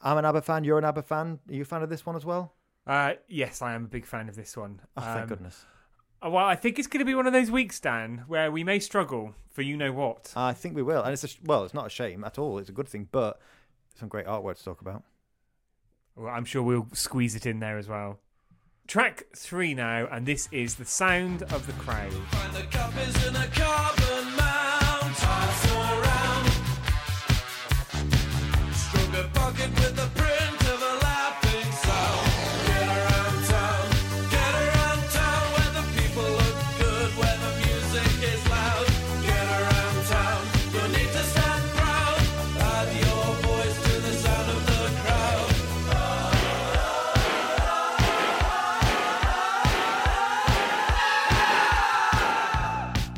I'm 0.01 0.17
an 0.17 0.25
ABBA 0.25 0.41
fan. 0.43 0.63
You're 0.63 0.77
an 0.77 0.85
ABBA 0.85 1.01
fan. 1.03 1.39
Are 1.49 1.53
you 1.53 1.63
a 1.63 1.65
fan 1.65 1.81
of 1.81 1.89
this 1.89 2.05
one 2.05 2.15
as 2.15 2.25
well? 2.25 2.53
Uh, 2.85 3.13
yes, 3.27 3.61
I 3.61 3.73
am 3.73 3.85
a 3.85 3.87
big 3.87 4.05
fan 4.05 4.29
of 4.29 4.35
this 4.35 4.55
one. 4.55 4.79
Oh, 4.95 5.01
thank 5.01 5.21
Um, 5.23 5.27
goodness. 5.27 5.65
Uh, 6.25 6.29
Well, 6.29 6.45
I 6.45 6.55
think 6.55 6.79
it's 6.79 6.87
going 6.87 6.99
to 6.99 7.05
be 7.05 7.15
one 7.15 7.27
of 7.27 7.33
those 7.33 7.51
weeks, 7.51 7.79
Dan, 7.79 8.23
where 8.27 8.51
we 8.51 8.63
may 8.63 8.79
struggle 8.79 9.33
for 9.51 9.61
you 9.61 9.77
know 9.77 9.91
what. 9.91 10.33
I 10.35 10.53
think 10.53 10.75
we 10.75 10.83
will, 10.83 11.01
and 11.03 11.13
it's 11.13 11.23
a 11.23 11.27
sh- 11.27 11.37
well, 11.43 11.63
it's 11.63 11.73
not 11.73 11.85
a 11.87 11.89
shame 11.89 12.23
at 12.23 12.37
all. 12.37 12.57
It's 12.57 12.69
a 12.69 12.73
good 12.73 12.87
thing, 12.87 13.07
but 13.11 13.39
some 13.97 14.09
great 14.09 14.25
artwork 14.25 14.57
to 14.57 14.63
talk 14.63 14.81
about. 14.81 15.03
Well, 16.15 16.33
I'm 16.33 16.45
sure 16.45 16.63
we'll 16.63 16.87
squeeze 16.93 17.35
it 17.35 17.45
in 17.45 17.59
there 17.59 17.77
as 17.77 17.87
well. 17.87 18.19
Track 18.87 19.23
three 19.35 19.73
now, 19.73 20.07
and 20.11 20.25
this 20.25 20.47
is 20.51 20.75
the 20.75 20.85
sound 20.85 21.43
of 21.43 21.65
the 21.65 21.73
crowd. 21.73 22.13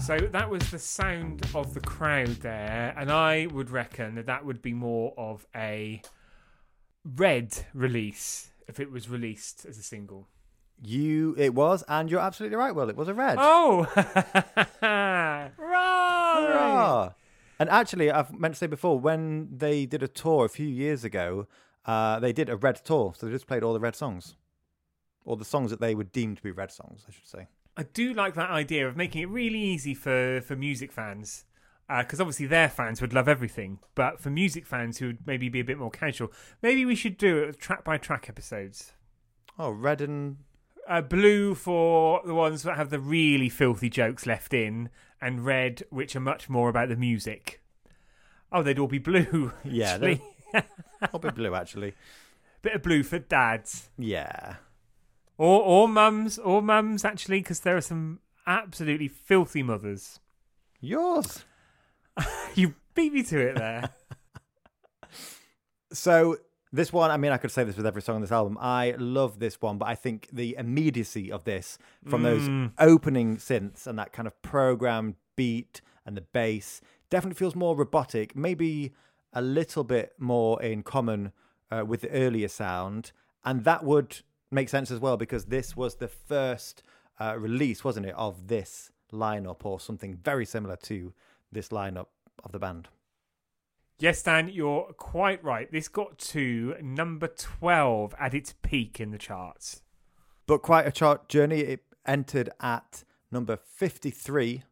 So 0.08 0.17
that 0.17 0.50
was 0.50 0.72
the 0.72 0.80
sound 0.80 1.46
of 1.54 1.74
the 1.74 1.82
crowd 1.82 2.38
there, 2.38 2.96
and 2.98 3.12
I 3.12 3.48
would 3.48 3.70
reckon 3.70 4.15
that 4.15 4.28
that 4.28 4.46
would 4.46 4.62
be 4.62 4.72
more 4.72 5.13
of 5.17 5.46
a 5.54 6.02
red 7.04 7.65
release 7.74 8.52
if 8.70 8.80
it 8.80 8.89
was 8.89 9.10
released 9.10 9.65
as 9.65 9.78
a 9.78 9.84
single. 9.84 10.30
You, 10.82 11.36
it 11.38 11.54
was, 11.54 11.84
and 11.89 12.10
you're 12.10 12.22
absolutely 12.22 12.56
right. 12.56 12.74
Well, 12.74 12.89
it 12.89 12.96
was 12.96 13.10
a 13.10 13.13
red. 13.13 13.36
Oh, 13.38 13.86
right! 14.82 15.52
Hurrah! 15.58 17.10
And 17.60 17.70
actually, 17.70 18.10
I've 18.10 18.32
meant 18.32 18.54
to 18.54 18.60
say 18.60 18.67
before, 18.67 18.98
when 18.98 19.50
they 19.58 19.86
did 19.86 20.04
a 20.04 20.08
tour 20.08 20.46
a 20.46 20.50
few 20.50 20.67
years 20.67 21.04
ago, 21.04 21.48
uh, 21.86 22.22
they 22.22 22.32
did 22.32 22.48
a 22.48 22.56
red 22.56 22.78
tour. 22.86 23.12
So 23.13 23.26
they 23.26 23.34
just 23.34 23.46
played 23.46 23.62
all 23.62 23.74
the 23.74 23.82
red 23.82 23.98
songs. 23.98 24.38
Or 25.26 25.36
the 25.36 25.43
songs 25.43 25.70
that 25.72 25.82
they 25.82 25.93
would 25.96 26.13
deem 26.13 26.38
to 26.38 26.41
be 26.41 26.52
red 26.52 26.72
songs, 26.72 27.04
I 27.10 27.12
should 27.12 27.28
say. 27.28 27.48
I 27.78 27.84
do 27.84 28.12
like 28.13 28.34
that 28.34 28.50
idea 28.50 28.88
of 28.88 28.98
making 28.98 29.22
it 29.22 29.30
really 29.30 29.60
easy 29.60 29.94
for, 29.94 30.42
for 30.42 30.56
music 30.56 30.92
fans. 30.92 31.46
Because 31.88 32.20
obviously 32.20 32.48
their 32.48 32.68
fans 32.68 33.00
would 33.00 33.13
love 33.13 33.30
everything. 33.30 33.80
But 33.96 34.20
for 34.20 34.30
music 34.32 34.66
fans 34.66 34.98
who 34.98 35.08
would 35.08 35.28
maybe 35.28 35.48
be 35.48 35.60
a 35.60 35.63
bit 35.63 35.78
more 35.78 35.92
casual, 35.92 36.34
maybe 36.62 36.84
we 36.86 36.96
should 36.96 37.18
do 37.18 37.38
it 37.38 37.46
with 37.46 37.60
track 37.60 37.84
by 37.84 37.98
track 37.98 38.28
episodes. 38.28 38.92
Oh, 39.58 39.70
red 39.70 40.02
and. 40.02 40.38
Uh, 40.90 41.02
blue 41.02 41.54
for 41.54 42.22
the 42.26 42.34
ones 42.34 42.63
that 42.63 42.78
have 42.78 42.90
the 42.90 43.00
really 43.00 43.50
filthy 43.50 43.90
jokes 43.90 44.26
left 44.26 44.54
in, 44.54 44.90
and 45.22 45.46
red, 45.46 45.84
which 45.90 46.16
are 46.16 46.22
much 46.22 46.50
more 46.50 46.70
about 46.70 46.88
the 46.88 46.96
music. 46.96 47.62
Oh, 48.54 48.63
they'd 48.63 48.80
all 48.80 48.88
be 48.88 48.98
blue. 48.98 49.52
Yeah. 49.63 49.98
I'll 51.13 51.20
be 51.20 51.30
blue, 51.30 51.54
actually. 51.54 51.94
Bit 52.62 52.76
of 52.76 52.84
blue 52.84 53.04
for 53.04 53.20
dads. 53.20 53.90
Yeah. 53.98 54.56
Or, 55.38 55.62
or 55.62 55.88
mums, 55.88 56.39
or 56.39 56.62
mums, 56.62 57.06
actually, 57.06 57.39
because 57.41 57.60
there 57.60 57.78
are 57.78 57.82
some 57.82 58.19
absolutely 58.47 59.08
filthy 59.08 59.63
mothers. 59.63 60.19
Yours. 60.80 61.45
You 62.56 62.73
beat 62.95 63.13
me 63.13 63.21
to 63.23 63.39
it 63.39 63.56
there. 63.56 63.89
So 65.93 66.38
this 66.73 66.91
one, 66.91 67.12
I 67.12 67.17
mean, 67.17 67.32
I 67.32 67.38
could 67.38 67.52
say 67.52 67.63
this 67.63 67.78
with 67.78 67.86
every 67.86 68.02
song 68.02 68.15
on 68.15 68.21
this 68.21 68.32
album. 68.32 68.58
I 68.60 68.93
love 68.97 69.39
this 69.39 69.62
one, 69.62 69.78
but 69.78 69.88
I 69.88 69.95
think 69.95 70.28
the 70.34 70.56
immediacy 70.58 71.32
of 71.32 71.43
this 71.45 71.78
from 72.10 72.23
those 72.23 72.50
Mm. 72.50 72.73
opening 72.80 73.38
synths 73.38 73.88
and 73.88 73.97
that 73.97 74.12
kind 74.12 74.28
of 74.28 74.39
programmed 74.41 75.15
beat 75.36 75.82
and 76.06 76.17
the 76.17 76.21
bass 76.21 76.82
definitely 77.10 77.38
feels 77.38 77.56
more 77.56 77.76
robotic, 77.76 78.36
maybe 78.36 78.93
a 79.34 79.41
little 79.41 79.84
bit 79.86 80.13
more 80.17 80.62
in 80.62 80.84
common 80.84 81.32
uh, 81.71 81.86
with 81.86 82.02
the 82.02 82.10
earlier 82.12 82.47
sound. 82.50 83.12
And 83.45 83.63
that 83.63 83.84
would 83.86 84.21
make 84.52 84.70
sense 84.70 84.92
as 84.92 85.00
well 85.00 85.18
because 85.18 85.46
this 85.46 85.76
was 85.76 85.96
the 85.96 86.08
first 86.08 86.84
uh, 87.20 87.36
release, 87.38 87.84
wasn't 87.84 88.06
it, 88.06 88.16
of 88.16 88.48
this 88.48 88.92
lineup 89.12 89.66
or 89.66 89.80
something 89.80 90.16
very 90.16 90.46
similar 90.46 90.76
to 90.76 91.14
this 91.52 91.70
lineup 91.70 92.08
of 92.44 92.52
the 92.52 92.60
band. 92.60 92.88
Yes, 94.00 94.22
Dan, 94.22 94.50
you're 94.50 94.94
quite 94.98 95.44
right. 95.44 95.72
This 95.72 95.88
got 95.88 96.20
to 96.20 96.76
number 96.82 97.28
12 97.28 98.14
at 98.20 98.34
its 98.36 98.54
peak 98.62 99.00
in 99.00 99.12
the 99.12 99.18
charts. 99.18 99.82
but 100.46 100.62
quite 100.62 100.86
a 100.86 100.92
chart 100.92 101.28
journey. 101.28 101.62
It 101.62 101.82
entered 102.06 102.50
at 102.62 103.04
number 103.32 103.58
53 103.58 104.64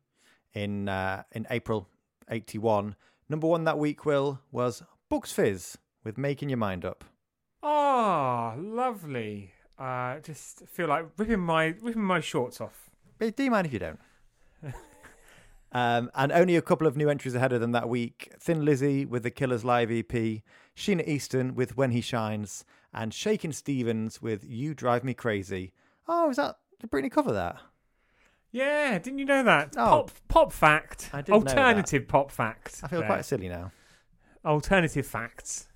in 0.53 0.87
uh, 0.87 1.23
in 1.31 1.47
April 1.49 1.89
81. 2.29 2.95
Number 3.27 3.47
one 3.47 3.63
that 3.63 3.79
week, 3.79 4.05
Will, 4.05 4.39
was 4.51 4.83
Bucks 5.09 5.31
Fizz 5.31 5.77
with 6.03 6.17
Making 6.19 6.49
Your 6.49 6.57
Mind 6.59 6.85
Up. 6.85 7.03
Oh, 7.63 8.53
lovely. 8.57 9.51
Uh, 9.77 10.19
just 10.19 10.63
feel 10.67 10.87
like 10.87 11.05
ripping 11.17 11.39
my 11.39 11.75
ripping 11.81 12.03
my 12.03 12.19
shorts 12.19 12.61
off. 12.61 12.89
But 13.17 13.35
do 13.35 13.43
you 13.43 13.51
mind 13.51 13.67
if 13.67 13.73
you 13.73 13.79
don't? 13.79 13.99
um, 15.71 16.09
and 16.15 16.31
only 16.31 16.55
a 16.55 16.61
couple 16.61 16.87
of 16.87 16.95
new 16.95 17.09
entries 17.09 17.35
ahead 17.35 17.51
of 17.51 17.61
them 17.61 17.73
that 17.73 17.89
week. 17.89 18.31
Thin 18.39 18.63
Lizzy 18.63 19.05
with 19.05 19.23
the 19.23 19.31
Killers 19.31 19.65
Live 19.65 19.91
EP, 19.91 20.41
Sheena 20.75 21.05
Easton 21.07 21.55
with 21.55 21.75
When 21.75 21.91
He 21.91 22.01
Shines, 22.01 22.63
and 22.93 23.13
Shakin' 23.13 23.51
Stevens 23.51 24.21
with 24.21 24.43
You 24.45 24.73
Drive 24.73 25.03
Me 25.03 25.13
Crazy. 25.13 25.73
Oh, 26.07 26.29
is 26.29 26.37
that 26.37 26.57
did 26.79 26.89
Britney 26.89 27.11
cover 27.11 27.33
that? 27.33 27.57
Yeah, 28.51 28.97
didn't 28.99 29.19
you 29.19 29.25
know 29.25 29.43
that? 29.43 29.75
Oh. 29.77 29.83
Pop 29.83 30.11
pop 30.29 30.53
fact. 30.53 31.09
I 31.11 31.21
didn't. 31.21 31.47
Alternative 31.47 32.07
pop 32.07 32.31
fact. 32.31 32.79
I 32.83 32.87
feel 32.87 32.99
there. 32.99 33.09
quite 33.09 33.25
silly 33.25 33.49
now. 33.49 33.71
alternative 34.45 35.05
facts. 35.05 35.67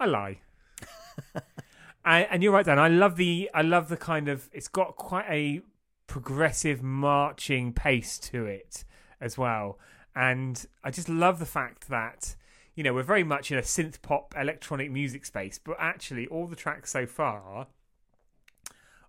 I 0.00 0.06
lie. 0.06 0.40
And 2.04 2.42
you're 2.42 2.52
right, 2.52 2.64
Dan. 2.64 2.78
I 2.78 2.88
love 2.88 3.16
the 3.16 3.50
I 3.54 3.62
love 3.62 3.88
the 3.88 3.96
kind 3.96 4.28
of 4.28 4.50
it's 4.52 4.68
got 4.68 4.96
quite 4.96 5.26
a 5.28 5.62
progressive 6.06 6.82
marching 6.82 7.72
pace 7.72 8.18
to 8.18 8.44
it 8.46 8.84
as 9.20 9.38
well. 9.38 9.78
And 10.14 10.66
I 10.82 10.90
just 10.90 11.08
love 11.08 11.38
the 11.38 11.46
fact 11.46 11.88
that 11.88 12.34
you 12.74 12.82
know 12.82 12.92
we're 12.92 13.02
very 13.02 13.24
much 13.24 13.50
in 13.52 13.58
a 13.58 13.62
synth 13.62 14.02
pop 14.02 14.34
electronic 14.38 14.90
music 14.90 15.24
space, 15.24 15.58
but 15.62 15.76
actually 15.78 16.26
all 16.26 16.46
the 16.46 16.56
tracks 16.56 16.90
so 16.90 17.06
far 17.06 17.68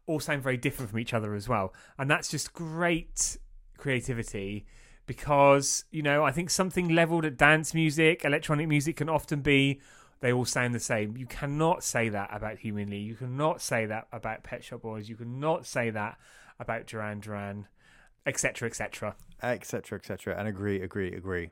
all 0.06 0.20
sound 0.20 0.44
very 0.44 0.58
different 0.58 0.90
from 0.90 1.00
each 1.00 1.14
other 1.14 1.34
as 1.34 1.48
well. 1.48 1.74
And 1.98 2.10
that's 2.10 2.30
just 2.30 2.54
great 2.54 3.38
creativity 3.78 4.66
because, 5.06 5.86
you 5.92 6.02
know, 6.02 6.24
I 6.24 6.32
think 6.32 6.50
something 6.50 6.90
leveled 6.90 7.26
at 7.26 7.38
dance 7.38 7.74
music, 7.74 8.24
electronic 8.26 8.68
music 8.68 8.98
can 8.98 9.10
often 9.10 9.42
be 9.42 9.80
they 10.24 10.34
all 10.34 10.46
sound 10.46 10.74
the 10.74 10.80
same. 10.80 11.18
You 11.18 11.26
cannot 11.26 11.84
say 11.84 12.10
that 12.10 12.30
about 12.32 12.60
Human. 12.60 12.92
You 12.92 13.16
cannot 13.16 13.62
say 13.62 13.86
that 13.86 14.08
about 14.12 14.44
Pet 14.44 14.64
Shop 14.64 14.82
Boys. 14.82 15.10
You 15.10 15.16
cannot 15.16 15.66
say 15.66 15.90
that 15.90 16.18
about 16.60 16.88
Duran 16.88 17.20
Duran, 17.20 17.68
etc., 18.26 18.68
etc. 18.68 19.16
etc 19.42 19.98
etc 19.98 20.36
and 20.38 20.48
agree 20.48 20.82
agree 20.82 21.14
agree 21.14 21.50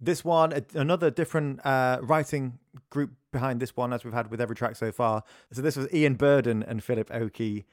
this 0.00 0.24
one 0.24 0.64
another 0.74 1.10
different 1.10 1.64
uh 1.66 1.98
writing 2.02 2.58
group 2.90 3.10
behind 3.32 3.60
this 3.60 3.76
one 3.76 3.92
as 3.92 4.04
we've 4.04 4.14
had 4.14 4.30
with 4.30 4.40
every 4.40 4.54
track 4.54 4.76
so 4.76 4.92
far 4.92 5.24
so 5.52 5.60
this 5.60 5.76
was 5.76 5.92
ian 5.92 6.14
burden 6.14 6.62
and 6.62 6.84
philip 6.84 7.10
oakey 7.12 7.66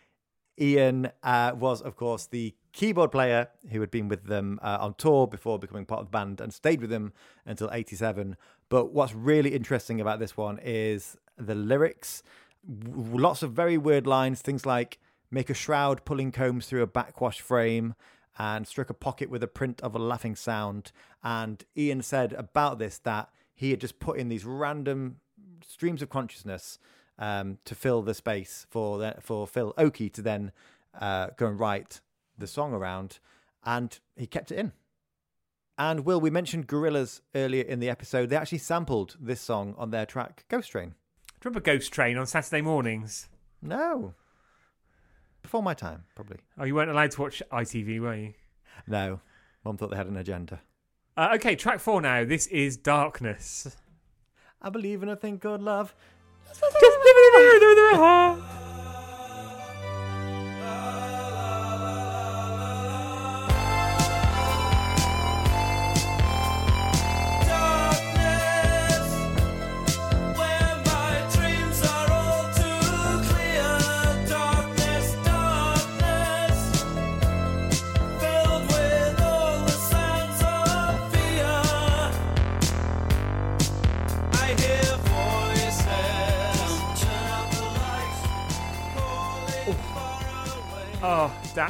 ian 0.59 1.11
uh, 1.21 1.51
was 1.55 1.81
of 1.81 1.95
course 1.95 2.25
the 2.27 2.55
keyboard 2.71 3.11
player 3.11 3.49
who 3.71 3.81
had 3.81 3.91
been 3.91 4.07
with 4.07 4.25
them 4.25 4.59
uh, 4.63 4.77
on 4.79 4.93
tour 4.95 5.27
before 5.27 5.59
becoming 5.59 5.85
part 5.85 5.99
of 6.01 6.07
the 6.07 6.11
band 6.11 6.41
and 6.41 6.53
stayed 6.53 6.81
with 6.81 6.89
them 6.89 7.13
until 7.45 7.69
87 7.71 8.35
but 8.69 8.91
what's 8.93 9.13
really 9.13 9.53
interesting 9.53 10.01
about 10.01 10.19
this 10.19 10.35
one 10.35 10.59
is 10.63 11.17
the 11.37 11.55
lyrics 11.55 12.23
W- 12.67 13.17
lots 13.19 13.43
of 13.43 13.51
very 13.51 13.77
weird 13.77 14.07
lines 14.07 14.41
things 14.41 14.65
like 14.65 14.99
make 15.31 15.49
a 15.49 15.53
shroud 15.53 16.05
pulling 16.05 16.31
combs 16.31 16.67
through 16.67 16.81
a 16.81 16.87
backwash 16.87 17.41
frame 17.41 17.95
and 18.37 18.67
struck 18.67 18.89
a 18.89 18.93
pocket 18.93 19.29
with 19.29 19.43
a 19.43 19.47
print 19.47 19.81
of 19.81 19.95
a 19.95 19.99
laughing 19.99 20.35
sound. 20.35 20.91
And 21.23 21.63
Ian 21.77 22.01
said 22.01 22.33
about 22.33 22.79
this 22.79 22.97
that 22.99 23.29
he 23.53 23.71
had 23.71 23.79
just 23.79 23.99
put 23.99 24.17
in 24.17 24.29
these 24.29 24.45
random 24.45 25.17
streams 25.65 26.01
of 26.01 26.09
consciousness 26.09 26.79
um, 27.17 27.59
to 27.65 27.75
fill 27.75 28.01
the 28.01 28.13
space 28.13 28.67
for 28.69 28.97
the, 28.97 29.15
for 29.21 29.47
Phil 29.47 29.73
Oakey 29.77 30.09
to 30.09 30.21
then 30.21 30.51
uh, 30.99 31.27
go 31.37 31.47
and 31.47 31.59
write 31.59 32.01
the 32.37 32.47
song 32.47 32.73
around, 32.73 33.19
and 33.63 33.99
he 34.17 34.27
kept 34.27 34.51
it 34.51 34.59
in. 34.59 34.73
And 35.77 36.05
Will, 36.05 36.21
we 36.21 36.29
mentioned 36.29 36.67
Gorillaz 36.67 37.21
earlier 37.33 37.63
in 37.63 37.79
the 37.79 37.89
episode. 37.89 38.29
They 38.29 38.37
actually 38.37 38.59
sampled 38.59 39.17
this 39.19 39.41
song 39.41 39.75
on 39.77 39.91
their 39.91 40.05
track 40.05 40.45
Ghost 40.47 40.71
Train. 40.71 40.89
Do 40.89 40.93
you 40.93 41.39
remember 41.45 41.59
Ghost 41.59 41.91
Train 41.91 42.17
on 42.17 42.25
Saturday 42.25 42.61
mornings? 42.61 43.27
No, 43.61 44.13
before 45.45 45.61
my 45.61 45.75
time, 45.75 46.03
probably. 46.15 46.37
Oh, 46.57 46.63
you 46.63 46.73
weren't 46.73 46.89
allowed 46.89 47.11
to 47.11 47.21
watch 47.21 47.41
ITV, 47.51 47.99
were 47.99 48.15
you? 48.15 48.33
No, 48.87 49.19
Mum 49.63 49.77
thought 49.77 49.91
they 49.91 49.95
had 49.95 50.07
an 50.07 50.17
agenda. 50.17 50.59
Uh, 51.15 51.29
okay, 51.35 51.55
track 51.55 51.79
four 51.79 52.01
now. 52.01 52.25
This 52.25 52.47
is 52.47 52.77
Darkness. 52.77 53.77
I 54.61 54.69
believe 54.69 55.03
in 55.03 55.09
a 55.09 55.15
thing 55.15 55.37
called 55.37 55.61
love. 55.61 55.93
Darkness, 58.01 58.64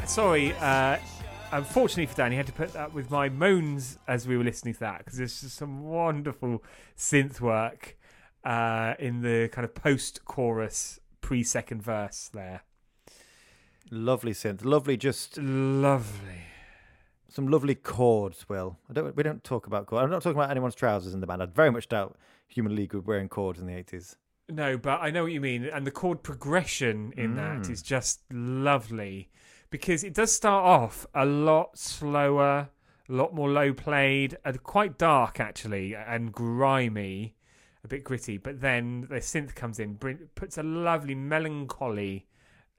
Sorry. 0.08 0.54
Uh, 0.54 0.98
unfortunately 1.52 2.06
for 2.06 2.16
Dan, 2.16 2.32
he 2.32 2.38
had 2.38 2.48
to 2.48 2.54
put 2.54 2.72
that 2.74 2.94
with 2.94 3.10
my 3.12 3.28
moans 3.30 3.98
as 4.08 4.28
we 4.28 4.38
were 4.38 4.44
listening 4.44 4.74
to 4.76 4.80
that 4.82 5.00
because 5.00 5.18
there's 5.18 5.42
just 5.42 5.56
some 5.58 5.84
wonderful 5.84 6.64
synth 6.98 7.42
work 7.42 7.98
uh, 8.44 8.94
in 9.00 9.22
the 9.22 9.50
kind 9.52 9.66
of 9.66 9.74
post-chorus, 9.76 11.00
pre-second 11.22 11.82
verse 11.84 12.30
there. 12.34 12.62
Lovely 13.92 14.32
synth, 14.32 14.64
lovely, 14.64 14.96
just 14.98 15.38
Lovely. 15.38 16.44
some 17.30 17.48
lovely 17.50 17.76
chords. 17.76 18.48
Will 18.50 18.78
I 18.90 18.94
don't 18.94 19.16
we 19.16 19.22
don't 19.24 19.44
talk 19.44 19.68
about 19.68 19.86
chords. 19.86 20.04
I'm 20.04 20.10
not 20.10 20.24
talking 20.24 20.38
about 20.40 20.50
anyone's 20.52 20.76
trousers 20.76 21.14
in 21.14 21.20
the 21.20 21.28
band. 21.28 21.44
I 21.44 21.46
very 21.46 21.72
much 21.72 21.90
doubt 21.90 22.18
Human 22.48 22.76
League 22.76 22.94
were 22.94 23.02
wearing 23.02 23.28
chords 23.30 23.60
in 23.60 23.68
the 23.68 23.74
80s. 23.74 24.16
No, 24.50 24.78
but 24.78 25.02
I 25.02 25.10
know 25.12 25.24
what 25.24 25.32
you 25.34 25.42
mean, 25.42 25.66
and 25.66 25.86
the 25.86 25.92
chord 25.92 26.24
progression 26.24 27.14
in 27.18 27.36
that 27.36 27.62
Mm. 27.64 27.70
is 27.72 27.82
just 27.82 28.22
lovely 28.32 29.30
because 29.70 30.04
it 30.04 30.14
does 30.14 30.32
start 30.32 30.66
off 30.66 31.06
a 31.14 31.26
lot 31.26 31.78
slower, 31.78 32.70
a 33.10 33.12
lot 33.12 33.34
more 33.34 33.50
low 33.50 33.74
played, 33.74 34.38
and 34.46 34.62
quite 34.64 34.98
dark 34.98 35.40
actually, 35.40 35.96
and 35.96 36.32
grimy, 36.32 37.36
a 37.84 37.88
bit 37.88 38.04
gritty. 38.04 38.38
But 38.38 38.62
then 38.62 39.08
the 39.10 39.16
synth 39.16 39.56
comes 39.56 39.80
in, 39.80 39.98
puts 40.36 40.58
a 40.58 40.64
lovely 40.64 41.16
melancholy 41.16 42.28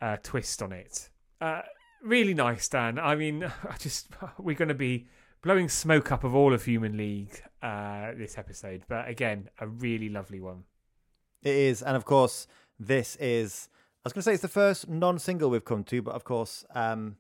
uh, 0.01 0.17
twist 0.23 0.63
on 0.63 0.73
it. 0.73 1.11
Uh, 1.41 1.63
really 2.03 2.35
nice, 2.35 2.69
Dan. 2.69 2.99
I 2.99 3.15
mean, 3.15 3.45
I 3.69 3.77
just 3.79 4.09
we're 4.39 4.57
going 4.57 4.69
to 4.69 4.75
be 4.75 5.07
blowing 5.43 5.69
smoke 5.69 6.11
up 6.11 6.25
of 6.25 6.35
all 6.35 6.53
of 6.53 6.65
Human 6.65 6.97
League 6.97 7.43
uh, 7.63 8.13
this 8.17 8.39
episode, 8.39 8.83
but 8.89 9.09
again, 9.09 9.49
a 9.61 9.67
really 9.67 10.09
lovely 10.09 10.41
one. 10.41 10.65
It 11.43 11.55
is, 11.55 11.83
and 11.83 11.97
of 11.97 12.05
course, 12.05 12.47
this 12.79 13.17
is. 13.17 13.69
I 14.07 14.09
was 14.09 14.13
going 14.13 14.21
to 14.21 14.25
say 14.27 14.33
it's 14.35 14.43
the 14.43 14.47
first 14.47 14.89
non-single 14.89 15.51
we've 15.51 15.65
come 15.65 15.83
to, 15.83 16.01
but 16.01 16.15
of 16.15 16.23
course, 16.23 16.65
um, 16.77 17.17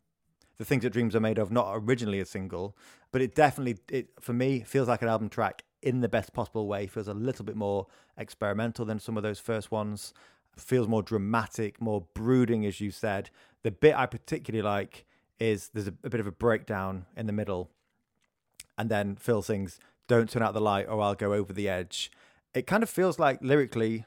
the 0.57 0.65
things 0.65 0.85
that 0.85 0.91
dreams 0.91 1.17
are 1.17 1.21
made 1.21 1.37
of 1.37 1.51
not 1.51 1.73
originally 1.75 2.21
a 2.21 2.25
single, 2.25 2.77
but 3.11 3.21
it 3.21 3.35
definitely, 3.35 3.79
it 3.91 4.11
for 4.21 4.33
me, 4.33 4.61
feels 4.61 4.87
like 4.87 5.03
an 5.03 5.09
album 5.09 5.29
track 5.29 5.65
in 5.83 6.01
the 6.01 6.09
best 6.09 6.33
possible 6.33 6.69
way. 6.69 6.87
Feels 6.87 7.09
a 7.09 7.13
little 7.13 7.45
bit 7.45 7.57
more 7.57 7.89
experimental 8.17 8.85
than 8.85 9.01
some 9.01 9.17
of 9.17 9.25
those 9.25 9.41
first 9.41 9.73
ones. 9.73 10.15
Feels 10.57 10.87
more 10.87 11.03
dramatic, 11.03 11.81
more 11.81 12.07
brooding, 12.15 12.65
as 12.65 12.81
you 12.81 12.93
said. 12.93 13.31
The 13.65 13.73
bit 13.73 13.97
I 13.97 14.07
particularly 14.07 14.63
like 14.63 15.07
is 15.41 15.71
there's 15.75 15.89
a, 15.89 15.95
a 16.05 16.09
bit 16.09 16.21
of 16.21 16.29
a 16.29 16.31
breakdown 16.31 17.07
in 17.17 17.27
the 17.27 17.33
middle, 17.33 17.69
and 18.79 18.89
then 18.89 19.17
Phil 19.17 19.43
sings, 19.43 19.81
"Don't 20.07 20.31
turn 20.31 20.45
out 20.45 20.55
the 20.55 20.61
light, 20.61 20.87
or 20.89 21.01
I'll 21.01 21.17
go 21.17 21.33
over 21.33 21.53
the 21.53 21.69
edge." 21.69 22.13
It 22.55 22.69
kind 22.69 22.85
of 22.85 22.89
feels 22.89 23.19
like 23.19 23.41
lyrically 23.43 24.05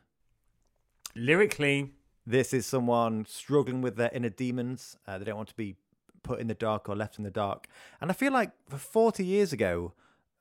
Lyrically, 1.15 1.91
this 2.25 2.53
is 2.53 2.65
someone 2.65 3.25
struggling 3.27 3.82
with 3.82 3.95
their 3.95 4.10
inner 4.13 4.29
demons. 4.29 4.97
Uh, 5.08 5.17
they 5.17 5.25
don't 5.25 5.38
want 5.38 5.49
to 5.49 5.55
be 5.55 5.75
put 6.23 6.39
in 6.39 6.47
the 6.47 6.53
dark 6.53 6.89
or 6.89 6.95
left 6.95 7.17
in 7.17 7.23
the 7.23 7.32
dark. 7.32 7.67
And 8.01 8.12
I 8.12 8.13
feel 8.13 8.32
like 8.34 8.51
for 8.67 8.77
40 8.77 9.25
years 9.25 9.53
ago, 9.53 9.93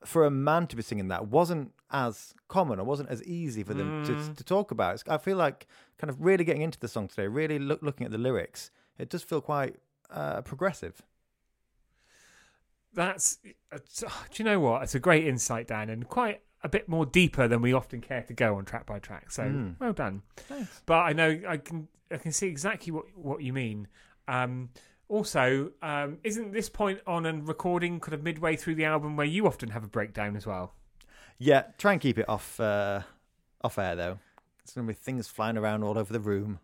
for 0.04 0.24
a 0.24 0.30
man 0.30 0.66
to 0.68 0.76
be 0.76 0.82
singing 0.82 1.08
that 1.08 1.26
wasn't 1.28 1.72
as 1.90 2.32
common 2.46 2.78
or 2.78 2.84
wasn't 2.84 3.08
as 3.08 3.22
easy 3.24 3.62
for 3.64 3.74
them 3.74 4.04
to, 4.04 4.34
to 4.34 4.44
talk 4.44 4.70
about. 4.70 4.94
It's, 4.94 5.04
I 5.08 5.18
feel 5.18 5.36
like 5.36 5.66
kind 5.98 6.08
of 6.10 6.20
really 6.20 6.44
getting 6.44 6.62
into 6.62 6.78
the 6.78 6.86
song 6.88 7.08
today, 7.08 7.26
really 7.26 7.58
look, 7.58 7.82
looking 7.82 8.04
at 8.04 8.12
the 8.12 8.18
lyrics, 8.18 8.70
it 8.98 9.08
does 9.08 9.22
feel 9.22 9.40
quite 9.40 9.76
uh, 10.10 10.42
progressive. 10.42 11.02
that's. 12.94 13.38
uh, 13.72 13.78
Do 13.98 14.08
you 14.36 14.44
know 14.44 14.60
what? 14.60 14.82
It's 14.82 14.94
a 14.94 15.00
great 15.00 15.26
insight, 15.26 15.66
Dan, 15.68 15.90
and 15.90 16.08
quite 16.08 16.42
a 16.62 16.68
bit 16.68 16.88
more 16.88 17.06
deeper 17.06 17.46
than 17.46 17.62
we 17.62 17.72
often 17.72 18.00
care 18.00 18.22
to 18.22 18.34
go 18.34 18.56
on 18.56 18.64
track 18.64 18.84
by 18.86 18.98
track. 18.98 19.30
So 19.30 19.44
Mm. 19.44 19.76
well 19.78 19.92
done. 19.92 20.22
Thanks. 20.36 20.82
But 20.86 20.98
I 21.00 21.12
know 21.12 21.40
I 21.46 21.56
can 21.58 21.88
I 22.10 22.16
can 22.16 22.32
see 22.32 22.48
exactly 22.48 22.92
what 22.92 23.04
what 23.16 23.42
you 23.42 23.52
mean. 23.52 23.86
Um, 24.26 24.70
also, 25.08 25.70
um, 25.82 26.18
isn't 26.22 26.52
this 26.52 26.68
point 26.68 27.00
on 27.06 27.24
and 27.26 27.46
recording 27.48 27.98
kind 28.00 28.12
of 28.14 28.22
midway 28.22 28.56
through 28.56 28.74
the 28.74 28.84
album 28.84 29.16
where 29.16 29.26
you 29.26 29.46
often 29.46 29.70
have 29.70 29.82
a 29.84 29.88
breakdown 29.88 30.36
as 30.36 30.46
well? 30.46 30.74
Yeah, 31.38 31.62
try 31.78 31.92
and 31.92 32.00
keep 32.00 32.18
it 32.18 32.28
off 32.28 32.58
uh, 32.60 33.02
off 33.62 33.78
air 33.78 33.94
though. 33.96 34.18
It's 34.62 34.74
gonna 34.74 34.86
be 34.86 34.92
things 34.94 35.28
flying 35.28 35.56
around 35.56 35.82
all 35.84 35.96
over 35.96 36.12
the 36.12 36.20
room. 36.20 36.58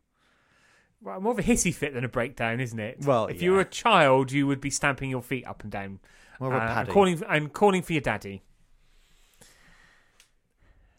Well, 1.00 1.20
more 1.20 1.32
of 1.32 1.38
a 1.38 1.42
hissy 1.42 1.72
fit 1.74 1.92
than 1.94 2.04
a 2.04 2.08
breakdown, 2.08 2.60
isn't 2.60 2.78
it? 2.78 3.04
Well, 3.04 3.26
if 3.26 3.42
you 3.42 3.52
were 3.52 3.60
a 3.60 3.64
child, 3.66 4.32
you 4.32 4.46
would 4.46 4.60
be 4.60 4.70
stamping 4.70 5.10
your 5.10 5.22
feet 5.22 5.46
up 5.46 5.62
and 5.62 5.70
down 5.70 6.00
a 6.40 6.44
uh, 6.44 6.48
and 6.80 6.88
calling 6.88 7.22
and 7.28 7.52
calling 7.52 7.82
for 7.82 7.92
your 7.92 8.02
daddy. 8.02 8.42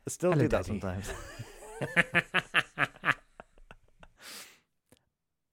I 0.08 0.12
still 0.12 0.32
Hello, 0.32 0.44
do 0.44 0.48
that 0.50 0.66
Daddy. 0.66 0.80
sometimes. 0.80 1.14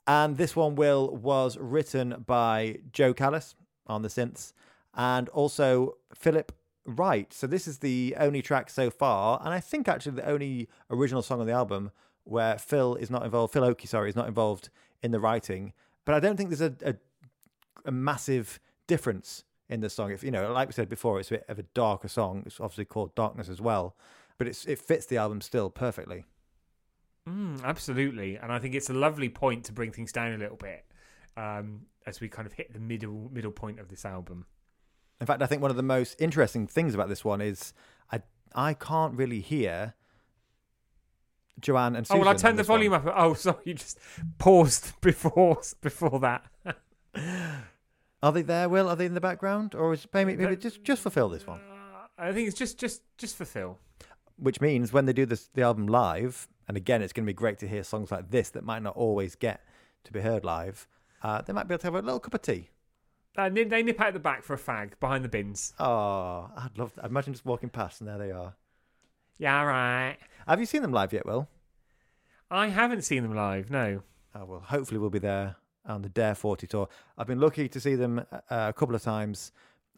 and 0.07 0.37
this 0.37 0.55
one, 0.55 0.75
Will, 0.75 1.15
was 1.17 1.57
written 1.59 2.23
by 2.27 2.79
Jo 2.93 3.15
Callis 3.15 3.55
on 3.87 4.03
the 4.03 4.09
synths 4.09 4.53
and 4.95 5.29
also 5.31 5.97
Philip 6.15 6.53
Wright. 6.85 7.33
So 7.33 7.47
this 7.47 7.67
is 7.67 7.79
the 7.79 8.15
only 8.19 8.43
track 8.43 8.69
so 8.69 8.91
far, 8.91 9.41
and 9.45 9.55
I 9.55 9.61
think 9.61 9.89
actually 9.89 10.17
the 10.17 10.29
only 10.29 10.69
original 10.91 11.23
song 11.23 11.41
on 11.41 11.47
the 11.47 11.53
album 11.53 11.91
where 12.25 12.59
Phil 12.59 12.95
is 12.97 13.11
not 13.11 13.25
involved. 13.25 13.53
Phil 13.53 13.65
Oakey, 13.65 13.87
sorry, 13.87 14.09
is 14.11 14.17
not 14.17 14.29
involved 14.29 14.69
in 15.03 15.11
the 15.13 15.21
writing. 15.21 15.73
But 16.05 16.15
I 16.15 16.21
don't 16.21 16.37
think 16.37 16.51
there's 16.51 16.61
a, 16.61 16.75
a, 16.85 16.95
a 17.87 17.93
massive 17.93 18.61
difference 18.87 19.45
in 19.69 19.81
the 19.81 19.89
song. 19.89 20.11
If 20.13 20.23
you 20.23 20.31
know, 20.31 20.53
like 20.53 20.69
we 20.69 20.73
said 20.73 20.89
before, 20.89 21.19
it's 21.19 21.31
a 21.31 21.35
bit 21.35 21.45
of 21.49 21.59
a 21.59 21.63
darker 21.75 22.09
song. 22.09 22.43
It's 22.47 22.61
obviously 22.61 22.85
called 22.85 23.15
Darkness 23.15 23.49
as 23.49 23.61
well, 23.61 23.97
but 24.39 24.47
it's 24.47 24.65
it 24.67 24.79
fits 24.79 25.07
the 25.07 25.17
album 25.17 25.41
still 25.41 25.71
perfectly. 25.71 26.25
Mm, 27.29 27.63
absolutely, 27.63 28.37
and 28.37 28.53
I 28.53 28.59
think 28.59 28.75
it's 28.75 28.91
a 28.91 28.95
lovely 28.95 29.29
point 29.29 29.65
to 29.67 29.73
bring 29.73 29.93
things 29.93 30.13
down 30.13 30.33
a 30.33 30.39
little 30.39 30.57
bit 30.57 30.85
um, 31.37 31.83
as 32.07 32.21
we 32.21 32.29
kind 32.29 32.47
of 32.47 32.53
hit 32.53 32.73
the 32.73 32.81
middle 32.81 33.31
middle 33.33 33.53
point 33.53 33.79
of 33.79 33.89
this 33.89 34.05
album. 34.05 34.47
In 35.21 35.27
fact, 35.27 35.41
I 35.43 35.47
think 35.47 35.63
one 35.63 35.71
of 35.71 35.77
the 35.77 35.83
most 35.85 36.21
interesting 36.21 36.67
things 36.67 36.95
about 36.95 37.09
this 37.09 37.25
one 37.25 37.41
is 37.41 37.73
I 38.11 38.23
I 38.55 38.75
can't 38.75 39.15
really 39.15 39.41
hear 39.41 39.95
Joanne 41.61 41.97
and 41.97 42.07
oh 42.11 42.19
well, 42.19 42.29
I 42.29 42.35
turned 42.35 42.59
the 42.59 42.63
this 42.63 42.69
one. 42.69 42.79
volume 42.79 42.93
up. 42.95 43.05
Oh, 43.07 43.35
sorry, 43.35 43.59
you 43.65 43.75
just 43.75 43.99
paused 44.39 44.93
before 45.01 45.61
before 45.81 46.19
that. 46.21 46.45
Are 48.23 48.33
they 48.33 48.43
there, 48.43 48.69
Will? 48.69 48.89
Are 48.89 48.97
they 48.97 49.07
in 49.07 49.15
the 49.15 49.21
background, 49.21 49.75
or 49.75 49.93
is 49.93 50.07
maybe 50.13 50.37
maybe 50.37 50.57
just 50.57 50.83
just 50.83 51.03
fulfill 51.03 51.29
this 51.29 51.47
one? 51.47 51.61
Uh, 51.61 52.07
I 52.19 52.33
think 52.33 52.49
it's 52.49 52.57
just 52.57 52.79
just 52.79 53.03
just 53.19 53.37
for 53.37 53.45
Phil. 53.45 53.79
Which 54.43 54.61
means 54.61 54.93
when 54.93 55.07
they 55.07 55.13
do 55.13 55.25
this 55.25 55.49
the 55.55 55.63
album 55.63 55.87
live, 55.87 56.49
and 56.67 56.77
again, 56.77 57.01
it's 57.01 57.13
going 57.13 57.25
to 57.25 57.31
be 57.31 57.35
great 57.35 57.59
to 57.61 57.69
hear 57.69 57.85
songs 57.85 58.11
like 58.11 58.31
this 58.31 58.51
that 58.51 58.65
might 58.65 58.83
not 58.83 58.97
always 58.97 59.37
get 59.37 59.65
to 60.05 60.13
be 60.13 60.21
heard 60.21 60.45
live. 60.45 60.89
Uh, 61.23 61.43
they 61.43 61.53
might 61.53 61.69
be 61.69 61.75
able 61.75 61.81
to 61.81 61.87
have 61.87 61.95
a 61.95 62.03
little 62.03 62.19
cup 62.19 62.35
of 62.35 62.43
tea. 62.43 62.71
Uh, 63.37 63.49
they 63.49 63.65
they 63.65 63.83
nip 63.83 64.01
out 64.01 64.13
the 64.13 64.19
back 64.19 64.43
for 64.43 64.55
a 64.55 64.59
fag 64.59 64.99
behind 65.01 65.25
the 65.25 65.29
bins. 65.29 65.73
Oh, 65.79 66.51
I'd 66.57 66.77
love. 66.77 66.93
That. 66.97 67.05
Imagine 67.05 67.33
just 67.33 67.47
walking 67.47 67.69
past 67.69 68.01
and 68.01 68.09
there 68.09 68.19
they 68.19 68.33
are. 68.33 68.55
Yeah, 69.39 69.61
all 69.61 69.67
right. 69.67 70.19
Have 70.47 70.61
you 70.61 70.67
seen 70.67 70.83
them 70.83 70.93
live 70.93 71.13
yet, 71.13 71.25
Will? 71.25 71.49
I 72.51 72.69
haven't 72.69 73.03
seen 73.03 73.23
them 73.23 73.35
live. 73.35 73.71
No. 73.71 74.03
Oh, 74.35 74.45
well, 74.45 74.61
hopefully 74.61 74.99
we'll 74.99 75.11
be 75.11 75.19
there 75.19 75.57
on 75.87 76.03
the 76.03 76.09
Dare 76.09 76.35
40 76.35 76.67
tour. 76.67 76.89
I've 77.17 77.27
been 77.27 77.41
lucky 77.41 77.69
to 77.69 77.81
see 77.81 77.95
them 77.95 78.25
uh, 78.33 78.41
a 78.51 78.73
couple 78.73 78.95
of 78.95 79.03
times. 79.03 79.53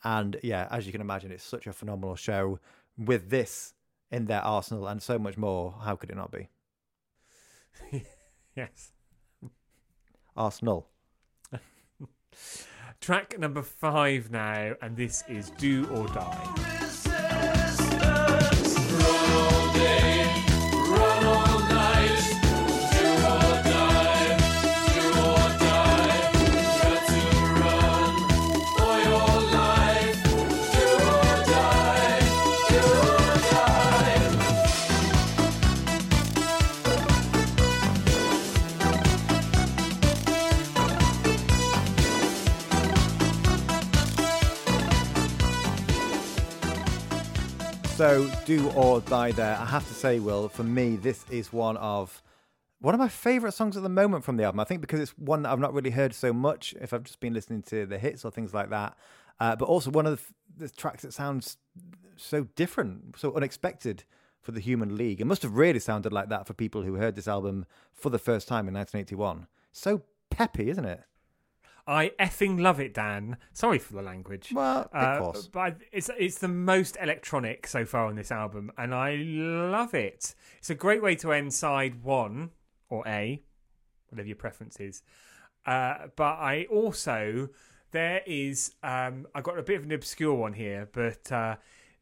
And 0.05 0.39
yeah, 0.43 0.69
as 0.71 0.87
you 0.87 0.93
can 0.93 1.01
imagine, 1.01 1.33
it's 1.33 1.45
such 1.45 1.67
a 1.67 1.73
phenomenal 1.73 2.15
show 2.15 2.59
with 2.97 3.31
this 3.31 3.75
in 4.15 4.27
their 4.27 4.43
arsenal 4.43 4.87
and 4.87 5.03
so 5.03 5.19
much 5.19 5.37
more. 5.37 5.75
How 5.83 5.97
could 5.97 6.11
it 6.11 6.17
not 6.17 6.31
be? 6.33 6.49
Yes. 8.57 8.93
Arsenal. 10.37 10.87
Track 13.01 13.37
number 13.37 13.63
five 13.63 14.31
now, 14.31 14.75
and 14.81 14.97
this 14.97 15.25
is 15.29 15.51
"Do 15.51 15.89
or 15.91 16.07
Die." 16.07 16.84
So, 47.97 48.29
do 48.45 48.69
or 48.71 49.01
die 49.03 49.31
there. 49.31 49.57
I 49.57 49.67
have 49.67 49.87
to 49.87 49.95
say, 49.95 50.19
Will, 50.19 50.49
for 50.49 50.65
me, 50.65 50.97
this 50.97 51.25
is 51.31 51.53
one 51.53 51.77
of 51.77 52.25
one 52.81 52.93
of 52.93 52.99
my 52.99 53.09
favorite 53.09 53.53
songs 53.53 53.77
at 53.77 53.85
the 53.85 53.89
moment 53.89 54.25
from 54.25 54.37
the 54.37 54.43
album. 54.43 54.59
I 54.59 54.65
think 54.65 54.81
because 54.81 54.99
it's 54.99 55.17
one 55.17 55.43
that 55.43 55.53
I've 55.53 55.61
not 55.61 55.73
really 55.73 55.91
heard 55.91 56.13
so 56.13 56.33
much 56.33 56.75
if 56.81 56.93
I've 56.93 57.05
just 57.05 57.21
been 57.21 57.33
listening 57.33 57.63
to 57.63 57.87
the 57.87 57.97
hits 57.97 58.25
or 58.25 58.33
things 58.33 58.53
like 58.53 58.71
that. 58.71 58.97
Uh, 59.39 59.55
but 59.55 59.67
also 59.67 59.93
one 59.93 60.07
of 60.07 60.33
the, 60.57 60.65
the 60.67 60.75
tracks 60.75 61.03
that 61.03 61.13
sounds 61.13 61.57
so 62.17 62.49
different, 62.57 63.17
so 63.17 63.33
unexpected 63.33 64.03
for 64.43 64.51
the 64.51 64.61
Human 64.61 64.97
League. 64.97 65.21
It 65.21 65.27
must 65.27 65.43
have 65.43 65.57
really 65.57 65.79
sounded 65.79 66.13
like 66.13 66.31
that 66.31 66.49
for 66.49 66.53
people 66.53 66.83
who 66.83 66.95
heard 66.95 67.15
this 67.15 67.29
album 67.29 67.65
for 67.93 68.11
the 68.11 68.19
first 68.19 68.49
time 68.49 68.67
in 68.67 68.75
1981. 68.75 69.47
So 69.71 70.03
peppy, 70.31 70.69
isn't 70.69 70.85
it? 70.85 71.05
I 71.87 72.13
effing 72.19 72.61
love 72.61 72.81
it, 72.81 72.95
Dan. 72.95 73.37
Sorry 73.53 73.79
for 73.79 73.93
the 73.95 74.03
language. 74.03 74.53
Well, 74.55 74.89
of 74.93 74.95
Uh, 74.95 75.19
course. 75.19 75.47
but 75.49 75.77
it's 75.93 76.11
it's 76.19 76.39
the 76.39 76.49
most 76.49 76.97
electronic 77.01 77.67
so 77.67 77.85
far 77.85 78.07
on 78.07 78.15
this 78.17 78.33
album, 78.33 78.73
and 78.79 78.95
I 78.95 79.17
love 79.17 79.95
it. 79.95 80.35
It's 80.59 80.71
a 80.71 80.75
great 80.75 81.03
way 81.03 81.15
to 81.17 81.33
end 81.33 81.53
side 81.53 82.03
one 82.03 82.51
or 82.89 83.07
A, 83.07 83.43
whatever 84.09 84.27
your 84.27 84.37
preference 84.37 84.81
is. 84.81 85.03
Uh, 85.67 86.09
but 86.17 86.35
I 86.39 86.67
also 86.71 87.49
there 87.91 88.23
is 88.27 88.75
um, 88.83 89.27
I 89.35 89.41
got 89.41 89.59
a 89.59 89.63
bit 89.63 89.77
of 89.77 89.85
an 89.85 89.93
obscure 89.93 90.35
one 90.35 90.55
here, 90.55 90.89
but 90.93 91.31
uh, 91.31 91.57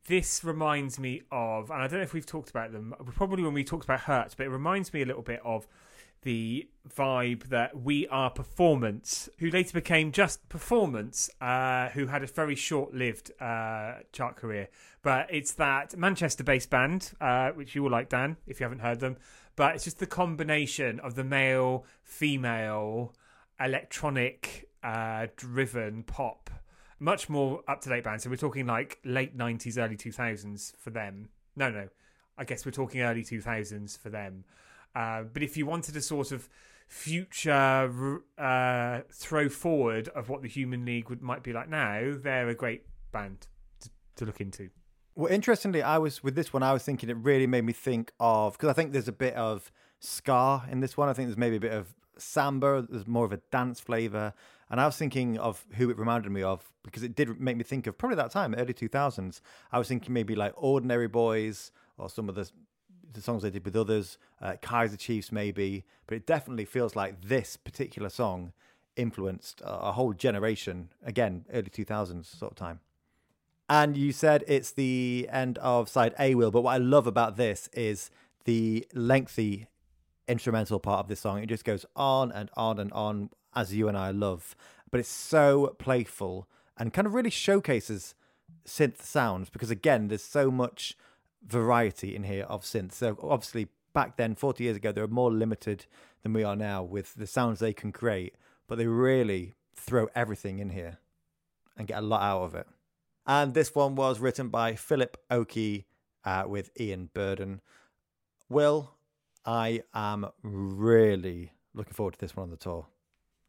this 0.07 0.42
reminds 0.45 0.99
me 0.99 1.23
of, 1.31 1.71
and 1.71 1.83
I 1.83 1.87
don't 1.87 1.99
know 1.99 2.05
if 2.05 2.12
we've 2.14 2.25
talked 2.27 2.51
about 2.51 2.73
them. 2.73 2.95
Probably 3.14 3.42
when 3.42 3.53
we 3.55 3.62
talked 3.64 3.85
about 3.85 4.01
Hurts, 4.03 4.35
but 4.35 4.47
it 4.47 4.51
reminds 4.51 4.92
me 4.92 5.03
a 5.03 5.07
little 5.07 5.23
bit 5.23 5.40
of 5.45 5.66
the 6.22 6.68
vibe 6.88 7.44
that 7.48 7.80
We 7.80 8.08
Are 8.08 8.30
Performance, 8.30 9.28
who 9.38 9.50
later 9.50 9.72
became 9.74 10.12
Just 10.12 10.48
Performance, 10.48 11.30
uh, 11.40 11.88
who 11.90 12.06
had 12.06 12.22
a 12.22 12.26
very 12.26 12.54
short 12.54 12.94
lived 12.94 13.30
uh, 13.40 13.94
chart 14.12 14.37
career. 14.37 14.68
But 15.02 15.26
it's 15.30 15.52
that 15.54 15.96
Manchester 15.96 16.44
based 16.44 16.70
band, 16.70 17.12
uh, 17.20 17.50
which 17.50 17.74
you 17.74 17.82
will 17.82 17.90
like, 17.90 18.08
Dan, 18.08 18.37
if 18.46 18.61
you 18.61 18.64
haven't 18.64 18.80
heard 18.80 19.00
them. 19.00 19.16
But 19.56 19.74
it's 19.74 19.85
just 19.85 19.98
the 19.98 20.06
combination 20.06 21.00
of 21.00 21.14
the 21.14 21.24
male, 21.24 21.85
female, 22.02 23.14
electronic 23.61 24.68
uh, 24.82 25.26
driven 25.37 26.04
pop. 26.04 26.50
Much 26.98 27.28
more 27.28 27.62
up 27.66 27.80
to 27.82 27.88
date 27.88 28.04
band. 28.04 28.22
So 28.22 28.30
we're 28.30 28.37
talking 28.37 28.66
like 28.66 28.98
late 29.04 29.37
90s, 29.37 29.76
early 29.76 29.96
2000s 29.96 30.76
for 30.76 30.90
them. 30.90 31.28
No, 31.56 31.68
no. 31.68 31.88
I 32.38 32.44
guess 32.44 32.64
we're 32.64 32.72
talking 32.72 33.02
early 33.02 33.24
2000s 33.24 33.98
for 33.98 34.08
them. 34.08 34.44
Uh, 34.94 35.22
but 35.22 35.42
if 35.42 35.57
you 35.57 35.66
wanted 35.66 35.96
a 35.96 36.02
sort 36.02 36.33
of 36.33 36.48
future 36.88 38.20
uh, 38.38 39.00
throw 39.11 39.48
forward 39.48 40.09
of 40.09 40.28
what 40.28 40.42
the 40.42 40.48
Human 40.48 40.85
League 40.85 41.09
would 41.09 41.22
might 41.22 41.42
be 41.42 41.52
like 41.52 41.68
now, 41.68 42.14
they're 42.16 42.48
a 42.48 42.55
great 42.55 42.85
band 43.12 43.46
to, 43.81 43.90
to 44.16 44.24
look 44.26 44.40
into. 44.40 44.68
Well, 45.14 45.33
interestingly, 45.33 45.83
I 45.83 45.98
was 45.98 46.22
with 46.22 46.35
this 46.35 46.52
one. 46.52 46.62
I 46.62 46.72
was 46.72 46.85
thinking 46.85 47.11
it 47.11 47.16
really 47.18 47.46
made 47.46 47.64
me 47.64 47.72
think 47.72 48.12
of 48.18 48.55
because 48.55 48.68
I 48.68 48.72
think 48.72 48.92
there's 48.92 49.09
a 49.09 49.12
bit 49.12 49.35
of 49.35 49.70
ska 50.00 50.62
in 50.70 50.81
this 50.81 50.96
one. 50.96 51.09
I 51.09 51.12
think 51.12 51.28
there's 51.28 51.38
maybe 51.38 51.57
a 51.57 51.61
bit 51.61 51.72
of 51.72 51.94
samba. 52.16 52.87
There's 52.88 53.07
more 53.07 53.24
of 53.24 53.33
a 53.33 53.38
dance 53.50 53.78
flavor, 53.81 54.33
and 54.70 54.81
I 54.81 54.87
was 54.87 54.96
thinking 54.96 55.38
of 55.38 55.66
who 55.74 55.90
it 55.90 55.98
reminded 55.98 56.33
me 56.33 56.42
of 56.42 56.72
because 56.83 57.02
it 57.02 57.14
did 57.14 57.40
make 57.40 57.57
me 57.57 57.64
think 57.64 57.87
of 57.87 57.98
probably 57.98 58.16
that 58.16 58.31
time, 58.31 58.55
early 58.55 58.74
2000s. 58.74 59.40
I 59.70 59.78
was 59.78 59.88
thinking 59.88 60.12
maybe 60.14 60.35
like 60.35 60.55
Ordinary 60.57 61.09
Boys 61.09 61.72
or 61.98 62.09
some 62.09 62.28
of 62.28 62.35
the 62.35 62.50
the 63.14 63.20
songs 63.20 63.42
they 63.42 63.51
did 63.51 63.64
with 63.64 63.77
others, 63.77 64.18
uh, 64.40 64.55
Kaiser 64.61 64.96
Chiefs 64.96 65.33
maybe, 65.33 65.85
but 66.07 66.16
it 66.16 66.27
definitely 66.27 66.64
feels 66.64 66.96
like 66.96 67.22
this 67.22 67.57
particular 67.57 68.09
song 68.09 68.53
influenced 68.96 69.62
a, 69.64 69.92
whole 69.92 70.12
generation. 70.12 70.90
Again, 71.05 71.44
early 71.53 71.70
2000s 71.70 72.27
sort 72.27 72.53
of 72.53 72.57
time. 72.57 72.81
And 73.68 73.96
you 73.96 74.12
said 74.12 74.44
it's 74.46 74.70
the 74.70 75.29
end 75.33 75.59
of 75.59 75.88
side 75.88 76.14
A, 76.18 76.35
Will. 76.35 76.51
But 76.51 76.62
what 76.62 76.75
I 76.75 76.79
love 76.79 77.07
about 77.07 77.37
this 77.37 77.68
is 77.72 78.11
the 78.44 78.87
lengthy 78.92 79.68
instrumental 80.29 80.79
part 80.79 81.01
of 81.01 81.09
this 81.09 81.20
song. 81.20 81.42
It 81.42 81.46
just 81.46 81.64
goes 81.64 81.87
on 81.96 82.33
and 82.33 82.51
on 82.55 82.79
and 82.79 82.92
on, 82.92 83.31
as 83.55 83.75
you 83.75 83.88
and 83.88 83.96
I 83.96 84.11
love. 84.11 84.55
But 84.90 85.01
it's 85.01 85.09
so 85.09 85.75
playful 85.79 86.48
and 86.77 86.92
kind 86.92 87.07
of 87.07 87.14
really 87.14 87.31
showcases 87.31 88.14
synth 88.66 89.01
sounds 89.03 89.48
because, 89.51 89.70
again, 89.70 90.09
there's 90.09 90.25
so 90.25 90.51
much 90.51 90.96
variety 91.46 92.14
in 92.14 92.24
here 92.24 92.44
of 92.44 92.62
synth. 92.62 92.92
So, 92.92 93.18
obviously, 93.22 93.68
back 93.92 94.16
then, 94.16 94.35
40 94.35 94.64
years 94.64 94.76
ago, 94.76 94.92
they 94.92 95.00
were 95.00 95.09
more 95.09 95.31
limited 95.33 95.87
than 96.22 96.33
we 96.33 96.44
are 96.44 96.57
now 96.57 96.83
with 96.83 97.14
the 97.14 97.26
sounds 97.26 97.59
they 97.59 97.72
can 97.72 97.92
create. 97.92 98.35
But 98.66 98.78
they 98.78 98.87
really 98.87 99.55
throw 99.74 100.09
everything 100.14 100.59
in 100.59 100.70
here 100.70 100.98
and 101.76 101.87
get 101.87 101.98
a 101.98 102.02
lot 102.02 102.22
out 102.22 102.42
of 102.42 102.55
it. 102.55 102.66
And 103.26 103.55
this 103.55 103.74
one 103.74 103.94
was 103.94 104.20
written 104.20 104.48
by 104.48 104.74
Philip 104.74 105.16
Oakey 105.31 105.87
uh, 106.24 106.44
with 106.46 106.70
Ian 106.81 107.11
Burden. 107.12 107.61
Will, 108.48 108.92
I 109.44 109.83
am 109.94 110.26
really 110.42 111.52
looking 111.74 111.92
forward 111.94 112.14
to 112.14 112.20
this 112.20 112.37
one 112.37 112.44
on 112.44 112.50
the 112.50 112.57
tour. 112.57 112.87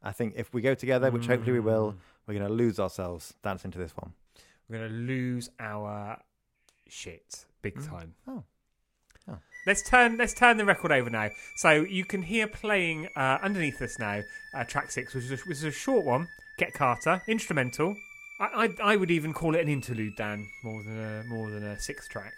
I 0.02 0.12
think 0.12 0.34
if 0.36 0.54
we 0.54 0.62
go 0.62 0.76
together, 0.76 1.10
which 1.12 1.28
hopefully 1.28 1.54
we 1.54 1.60
will, 1.60 1.96
we're 2.28 2.36
going 2.36 2.48
to 2.48 2.54
lose 2.54 2.80
ourselves 2.80 3.34
dancing 3.44 3.72
to 3.72 3.78
this 3.78 3.96
one. 3.96 4.14
We're 4.68 4.80
going 4.80 4.90
to 4.90 4.96
lose 4.96 5.50
our 5.60 6.20
shit 6.88 7.46
big 7.62 7.82
time. 7.84 8.14
Oh. 8.28 8.44
Oh. 9.28 9.38
Let's 9.66 9.82
turn 9.90 10.18
let's 10.18 10.34
turn 10.34 10.58
the 10.58 10.66
record 10.66 10.92
over 10.92 11.10
now. 11.10 11.30
So 11.58 11.72
you 11.72 12.06
can 12.06 12.22
hear 12.22 12.48
playing 12.48 13.08
uh, 13.16 13.40
underneath 13.42 13.82
us 13.82 13.98
now, 14.00 14.22
uh, 14.54 14.64
track 14.66 14.92
six, 14.92 15.14
which 15.14 15.26
is, 15.26 15.32
a, 15.32 15.38
which 15.46 15.58
is 15.58 15.64
a 15.64 15.72
short 15.72 16.06
one. 16.06 16.28
Get 16.58 16.74
Carter, 16.74 17.22
instrumental. 17.28 17.96
I, 18.40 18.68
I 18.84 18.92
I 18.94 18.96
would 18.96 19.12
even 19.12 19.34
call 19.34 19.56
it 19.56 19.62
an 19.62 19.70
interlude, 19.70 20.16
Dan, 20.18 20.48
more 20.64 20.84
than 20.84 21.00
a 21.00 21.24
more 21.24 21.50
than 21.50 21.64
a 21.64 21.80
sixth 21.80 22.10
track. 22.10 22.34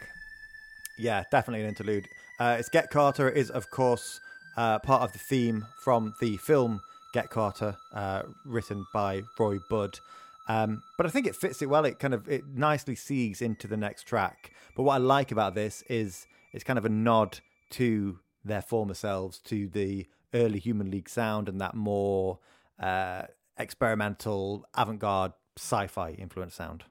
Yeah, 0.97 1.23
definitely 1.31 1.61
an 1.63 1.69
interlude. 1.69 2.07
Uh, 2.39 2.57
it's 2.59 2.69
Get 2.69 2.89
Carter 2.89 3.29
is, 3.29 3.49
of 3.49 3.69
course, 3.69 4.19
uh, 4.55 4.79
part 4.79 5.01
of 5.01 5.11
the 5.11 5.19
theme 5.19 5.65
from 5.83 6.13
the 6.21 6.37
film 6.37 6.81
Get 7.13 7.29
Carter, 7.29 7.75
uh, 7.93 8.23
written 8.45 8.85
by 8.93 9.23
Roy 9.39 9.59
Budd. 9.69 9.99
Um, 10.47 10.83
but 10.97 11.05
I 11.05 11.09
think 11.09 11.25
it 11.27 11.35
fits 11.35 11.61
it 11.61 11.69
well. 11.69 11.85
It 11.85 11.99
kind 11.99 12.13
of 12.13 12.29
it 12.29 12.43
nicely 12.47 12.95
segues 12.95 13.41
into 13.41 13.67
the 13.67 13.77
next 13.77 14.03
track. 14.03 14.51
But 14.75 14.83
what 14.83 14.95
I 14.95 14.97
like 14.97 15.31
about 15.31 15.55
this 15.55 15.83
is 15.89 16.27
it's 16.53 16.63
kind 16.63 16.77
of 16.77 16.85
a 16.85 16.89
nod 16.89 17.39
to 17.71 18.19
their 18.43 18.61
former 18.61 18.93
selves, 18.93 19.39
to 19.39 19.67
the 19.67 20.07
early 20.33 20.59
Human 20.59 20.91
League 20.91 21.09
sound 21.09 21.49
and 21.49 21.59
that 21.61 21.73
more 21.73 22.39
uh, 22.79 23.23
experimental, 23.57 24.65
avant-garde, 24.75 25.33
sci-fi 25.57 26.11
influence 26.11 26.55
sound. 26.55 26.83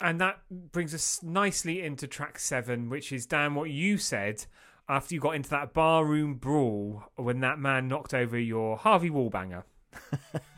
And 0.00 0.20
that 0.20 0.40
brings 0.50 0.94
us 0.94 1.22
nicely 1.22 1.82
into 1.82 2.06
track 2.06 2.38
seven, 2.38 2.88
which 2.88 3.12
is 3.12 3.26
Dan, 3.26 3.54
what 3.54 3.70
you 3.70 3.98
said 3.98 4.46
after 4.88 5.14
you 5.14 5.20
got 5.20 5.36
into 5.36 5.50
that 5.50 5.74
barroom 5.74 6.34
brawl 6.34 7.04
when 7.16 7.40
that 7.40 7.58
man 7.58 7.86
knocked 7.86 8.14
over 8.14 8.38
your 8.38 8.76
Harvey 8.76 9.10
Wallbanger. 9.10 9.62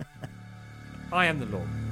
I 1.13 1.27
am 1.27 1.41
the 1.41 1.47
law. 1.47 1.92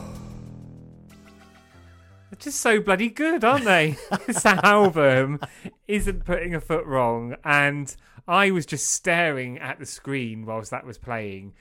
Just 2.41 2.61
so 2.61 2.79
bloody 2.79 3.09
good, 3.11 3.43
aren't 3.43 3.65
they? 3.65 3.97
this 4.25 4.43
album 4.47 5.39
isn't 5.87 6.25
putting 6.25 6.55
a 6.55 6.59
foot 6.59 6.87
wrong. 6.87 7.35
And 7.43 7.95
I 8.27 8.49
was 8.49 8.65
just 8.65 8.89
staring 8.89 9.59
at 9.59 9.77
the 9.77 9.85
screen 9.85 10.47
whilst 10.47 10.71
that 10.71 10.83
was 10.83 10.97
playing. 10.97 11.53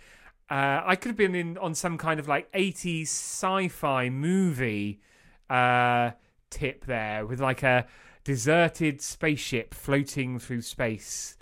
Uh, 0.49 0.81
I 0.83 0.97
could 0.97 1.11
have 1.11 1.19
been 1.19 1.35
in 1.35 1.59
on 1.59 1.75
some 1.75 1.99
kind 1.99 2.19
of 2.19 2.29
like 2.29 2.51
80s 2.53 3.09
sci 3.09 3.69
fi 3.69 4.09
movie 4.09 5.03
uh, 5.51 6.13
tip 6.49 6.87
there 6.87 7.27
with 7.27 7.41
like 7.41 7.63
a 7.63 7.87
deserted 8.25 9.03
spaceship 9.03 9.75
floating 9.75 10.39
through 10.39 10.63
space 10.63 11.37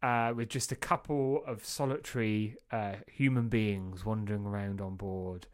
uh, 0.00 0.32
with 0.32 0.48
just 0.48 0.70
a 0.70 0.76
couple 0.76 1.42
of 1.44 1.64
solitary 1.64 2.56
uh, 2.70 2.92
human 3.10 3.48
beings 3.48 4.04
wandering 4.04 4.46
around 4.46 4.80
on 4.80 4.94
board. 4.94 5.48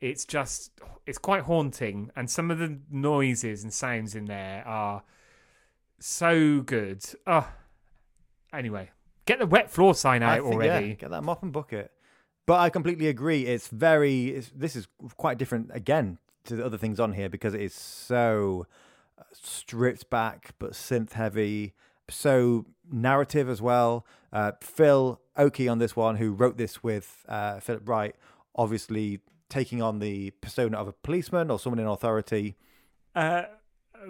It's 0.00 0.24
just, 0.24 0.72
it's 1.06 1.18
quite 1.18 1.42
haunting, 1.42 2.10
and 2.14 2.28
some 2.28 2.50
of 2.50 2.58
the 2.58 2.78
noises 2.90 3.62
and 3.62 3.72
sounds 3.72 4.14
in 4.14 4.26
there 4.26 4.62
are 4.66 5.02
so 5.98 6.60
good. 6.60 7.02
Oh, 7.26 7.48
anyway, 8.52 8.90
get 9.24 9.38
the 9.38 9.46
wet 9.46 9.70
floor 9.70 9.94
sign 9.94 10.22
out 10.22 10.42
think, 10.42 10.54
already. 10.54 10.88
Yeah, 10.88 10.94
get 10.94 11.10
that 11.10 11.24
mop 11.24 11.42
and 11.42 11.52
bucket. 11.52 11.92
But 12.46 12.60
I 12.60 12.70
completely 12.70 13.08
agree. 13.08 13.46
It's 13.46 13.68
very. 13.68 14.28
It's, 14.28 14.52
this 14.54 14.76
is 14.76 14.86
quite 15.16 15.38
different 15.38 15.70
again 15.72 16.18
to 16.44 16.56
the 16.56 16.64
other 16.64 16.78
things 16.78 17.00
on 17.00 17.12
here 17.12 17.28
because 17.28 17.54
it 17.54 17.60
is 17.60 17.74
so 17.74 18.66
uh, 19.18 19.22
stripped 19.32 20.08
back 20.10 20.50
but 20.58 20.72
synth 20.72 21.14
heavy, 21.14 21.74
so 22.08 22.66
narrative 22.90 23.48
as 23.48 23.60
well. 23.60 24.06
Uh, 24.32 24.52
Phil 24.60 25.20
Oakey 25.36 25.68
on 25.68 25.78
this 25.78 25.96
one, 25.96 26.16
who 26.16 26.32
wrote 26.32 26.56
this 26.56 26.82
with 26.82 27.24
uh, 27.28 27.60
Philip 27.60 27.88
Wright, 27.88 28.14
obviously 28.54 29.20
taking 29.48 29.80
on 29.82 29.98
the 29.98 30.30
persona 30.40 30.76
of 30.76 30.88
a 30.88 30.92
policeman 30.92 31.50
or 31.50 31.58
someone 31.58 31.78
in 31.78 31.86
authority. 31.86 32.56
Uh, 33.14 33.42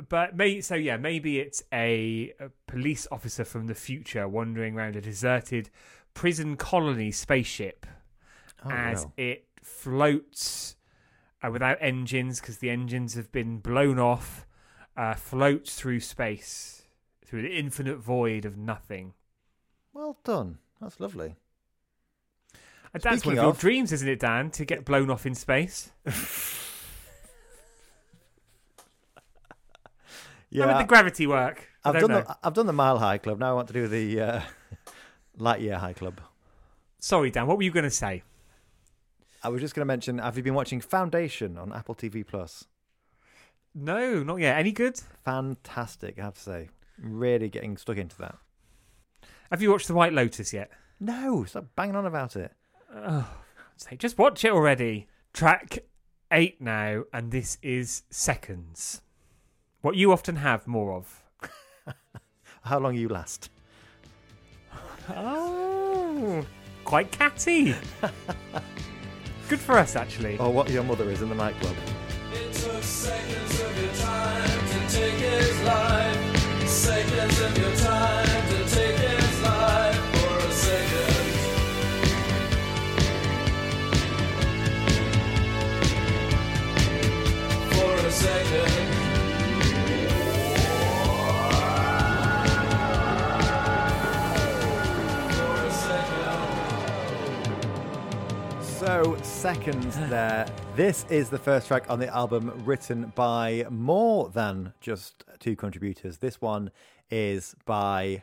but 0.08 0.36
may 0.36 0.60
so 0.60 0.74
yeah, 0.74 0.96
maybe 0.96 1.38
it's 1.38 1.62
a, 1.72 2.32
a 2.40 2.50
police 2.66 3.06
officer 3.10 3.44
from 3.44 3.66
the 3.66 3.74
future 3.74 4.26
wandering 4.28 4.74
around 4.76 4.96
a 4.96 5.00
deserted 5.00 5.70
prison 6.14 6.56
colony 6.56 7.10
spaceship 7.10 7.86
Oh, 8.64 8.70
as 8.70 9.04
wow. 9.04 9.12
it 9.16 9.44
floats 9.62 10.76
uh, 11.44 11.50
without 11.50 11.78
engines 11.80 12.40
because 12.40 12.58
the 12.58 12.70
engines 12.70 13.14
have 13.14 13.30
been 13.30 13.58
blown 13.58 13.98
off, 13.98 14.46
uh, 14.96 15.14
floats 15.14 15.74
through 15.76 16.00
space 16.00 16.82
through 17.24 17.42
the 17.42 17.56
infinite 17.58 17.98
void 17.98 18.44
of 18.44 18.56
nothing. 18.56 19.12
Well 19.92 20.18
done. 20.24 20.58
That's 20.80 21.00
lovely. 21.00 21.36
And 22.94 23.02
that's 23.02 23.04
one 23.04 23.18
Speaking 23.18 23.38
of 23.38 23.44
your 23.44 23.52
dreams, 23.54 23.92
isn't 23.92 24.08
it, 24.08 24.20
Dan? 24.20 24.50
To 24.52 24.64
get 24.64 24.84
blown 24.84 25.10
off 25.10 25.26
in 25.26 25.34
space. 25.34 25.90
Yeah, 26.04 26.14
How 30.66 30.74
would 30.74 30.84
the 30.84 30.88
gravity 30.88 31.26
work? 31.26 31.68
I 31.84 31.90
I've 31.90 31.94
don't 31.94 32.02
done 32.02 32.10
know. 32.10 32.20
the 32.22 32.36
I've 32.42 32.54
done 32.54 32.66
the 32.66 32.72
Mile 32.72 32.98
High 32.98 33.18
Club. 33.18 33.38
Now 33.38 33.50
I 33.50 33.54
want 33.54 33.68
to 33.68 33.74
do 33.74 33.88
the 33.88 34.20
uh, 34.20 34.40
Light 35.36 35.60
Year 35.60 35.78
High 35.78 35.92
Club. 35.92 36.20
Sorry, 36.98 37.30
Dan. 37.30 37.46
What 37.46 37.58
were 37.58 37.62
you 37.62 37.70
going 37.70 37.84
to 37.84 37.90
say? 37.90 38.22
I 39.42 39.48
was 39.48 39.60
just 39.60 39.74
going 39.74 39.82
to 39.82 39.86
mention. 39.86 40.18
Have 40.18 40.36
you 40.36 40.42
been 40.42 40.54
watching 40.54 40.80
Foundation 40.80 41.58
on 41.58 41.72
Apple 41.72 41.94
TV 41.94 42.26
Plus? 42.26 42.64
No, 43.74 44.22
not 44.22 44.40
yet. 44.40 44.58
Any 44.58 44.72
good? 44.72 44.98
Fantastic, 45.24 46.18
I 46.18 46.22
have 46.22 46.34
to 46.34 46.40
say. 46.40 46.68
Really 46.98 47.50
getting 47.50 47.76
stuck 47.76 47.98
into 47.98 48.16
that. 48.18 48.36
Have 49.50 49.60
you 49.60 49.70
watched 49.70 49.86
The 49.86 49.94
White 49.94 50.14
Lotus 50.14 50.54
yet? 50.54 50.70
No, 50.98 51.44
stop 51.44 51.66
banging 51.76 51.94
on 51.94 52.06
about 52.06 52.36
it. 52.36 52.52
Say, 53.76 53.96
just 53.96 54.18
watch 54.18 54.44
it 54.44 54.52
already. 54.52 55.06
Track 55.32 55.78
eight 56.32 56.60
now, 56.60 57.04
and 57.12 57.30
this 57.30 57.58
is 57.62 58.02
seconds. 58.10 59.02
What 59.82 59.96
you 59.96 60.12
often 60.12 60.36
have 60.36 60.66
more 60.66 60.92
of. 60.94 61.22
How 62.62 62.78
long 62.78 62.96
you 62.96 63.08
last? 63.08 63.50
Oh, 65.08 66.44
quite 66.82 67.12
catty. 67.12 67.76
Good 69.48 69.60
for 69.60 69.78
us, 69.78 69.94
actually. 69.94 70.36
Or 70.38 70.52
what 70.52 70.68
your 70.68 70.82
mother 70.82 71.08
is 71.08 71.22
in 71.22 71.28
the 71.28 71.36
nightclub? 71.36 71.76
It 72.32 72.52
took 72.52 72.82
seconds 72.82 73.60
of 73.60 73.80
your 73.80 73.94
time 73.94 74.66
to 74.66 74.96
take 74.96 75.14
his 75.14 75.62
life. 75.62 76.68
Seconds 76.68 77.40
of 77.40 77.56
your 77.56 77.76
time 77.76 78.45
So, 98.86 99.16
seconds 99.22 99.96
there. 100.08 100.46
This 100.76 101.04
is 101.10 101.28
the 101.28 101.38
first 101.38 101.66
track 101.66 101.90
on 101.90 101.98
the 101.98 102.08
album 102.08 102.62
written 102.64 103.12
by 103.14 103.66
more 103.68 104.30
than 104.30 104.72
just 104.80 105.24
two 105.38 105.56
contributors. 105.56 106.18
This 106.18 106.40
one 106.40 106.70
is 107.10 107.54
by 107.64 108.22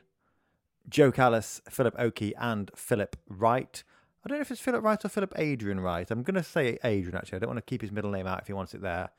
Jo 0.90 1.12
Callis, 1.12 1.62
Philip 1.70 1.96
Oakey, 2.00 2.34
and 2.38 2.72
Philip 2.76 3.16
Wright. 3.28 3.84
I 4.26 4.30
don't 4.30 4.38
know 4.38 4.42
if 4.42 4.52
it's 4.52 4.62
Philip 4.62 4.84
Wright 4.84 5.04
or 5.04 5.10
Philip 5.10 5.34
Adrian 5.38 5.80
Wright. 5.80 6.10
I'm 6.10 6.24
going 6.24 6.36
to 6.36 6.44
say 6.44 6.80
Adrian, 6.84 7.18
actually. 7.18 7.36
I 7.36 7.40
don't 7.40 7.50
want 7.50 7.58
to 7.58 7.70
keep 7.70 7.82
his 7.82 7.92
middle 7.92 8.12
name 8.12 8.26
out 8.26 8.40
if 8.40 8.48
he 8.48 8.54
wants 8.54 8.74
it 8.74 8.82
there. 8.82 9.10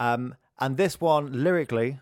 Um, 0.00 0.34
and 0.58 0.76
this 0.76 1.00
one, 1.00 1.44
lyrically, 1.44 2.00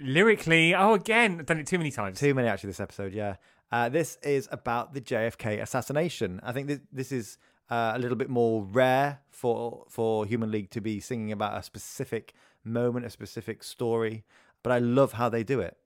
Lyrically, 0.00 0.74
oh, 0.74 0.94
again, 0.94 1.40
I've 1.40 1.46
done 1.46 1.58
it 1.58 1.66
too 1.66 1.76
many 1.76 1.90
times. 1.90 2.18
Too 2.18 2.32
many 2.32 2.48
actually 2.48 2.68
this 2.70 2.80
episode, 2.80 3.12
yeah. 3.12 3.36
Uh, 3.70 3.88
this 3.90 4.16
is 4.22 4.48
about 4.50 4.94
the 4.94 5.00
JFK 5.00 5.60
assassination. 5.60 6.40
I 6.42 6.52
think 6.52 6.68
this, 6.68 6.80
this 6.90 7.12
is 7.12 7.36
uh, 7.70 7.92
a 7.94 7.98
little 7.98 8.16
bit 8.16 8.30
more 8.30 8.62
rare 8.64 9.20
for 9.28 9.84
for 9.88 10.24
Human 10.24 10.50
League 10.50 10.70
to 10.70 10.80
be 10.80 11.00
singing 11.00 11.32
about 11.32 11.58
a 11.58 11.62
specific 11.62 12.32
moment, 12.64 13.04
a 13.04 13.10
specific 13.10 13.62
story. 13.62 14.24
but 14.62 14.72
I 14.72 14.78
love 14.78 15.12
how 15.12 15.28
they 15.28 15.42
do 15.44 15.60
it. 15.60 15.76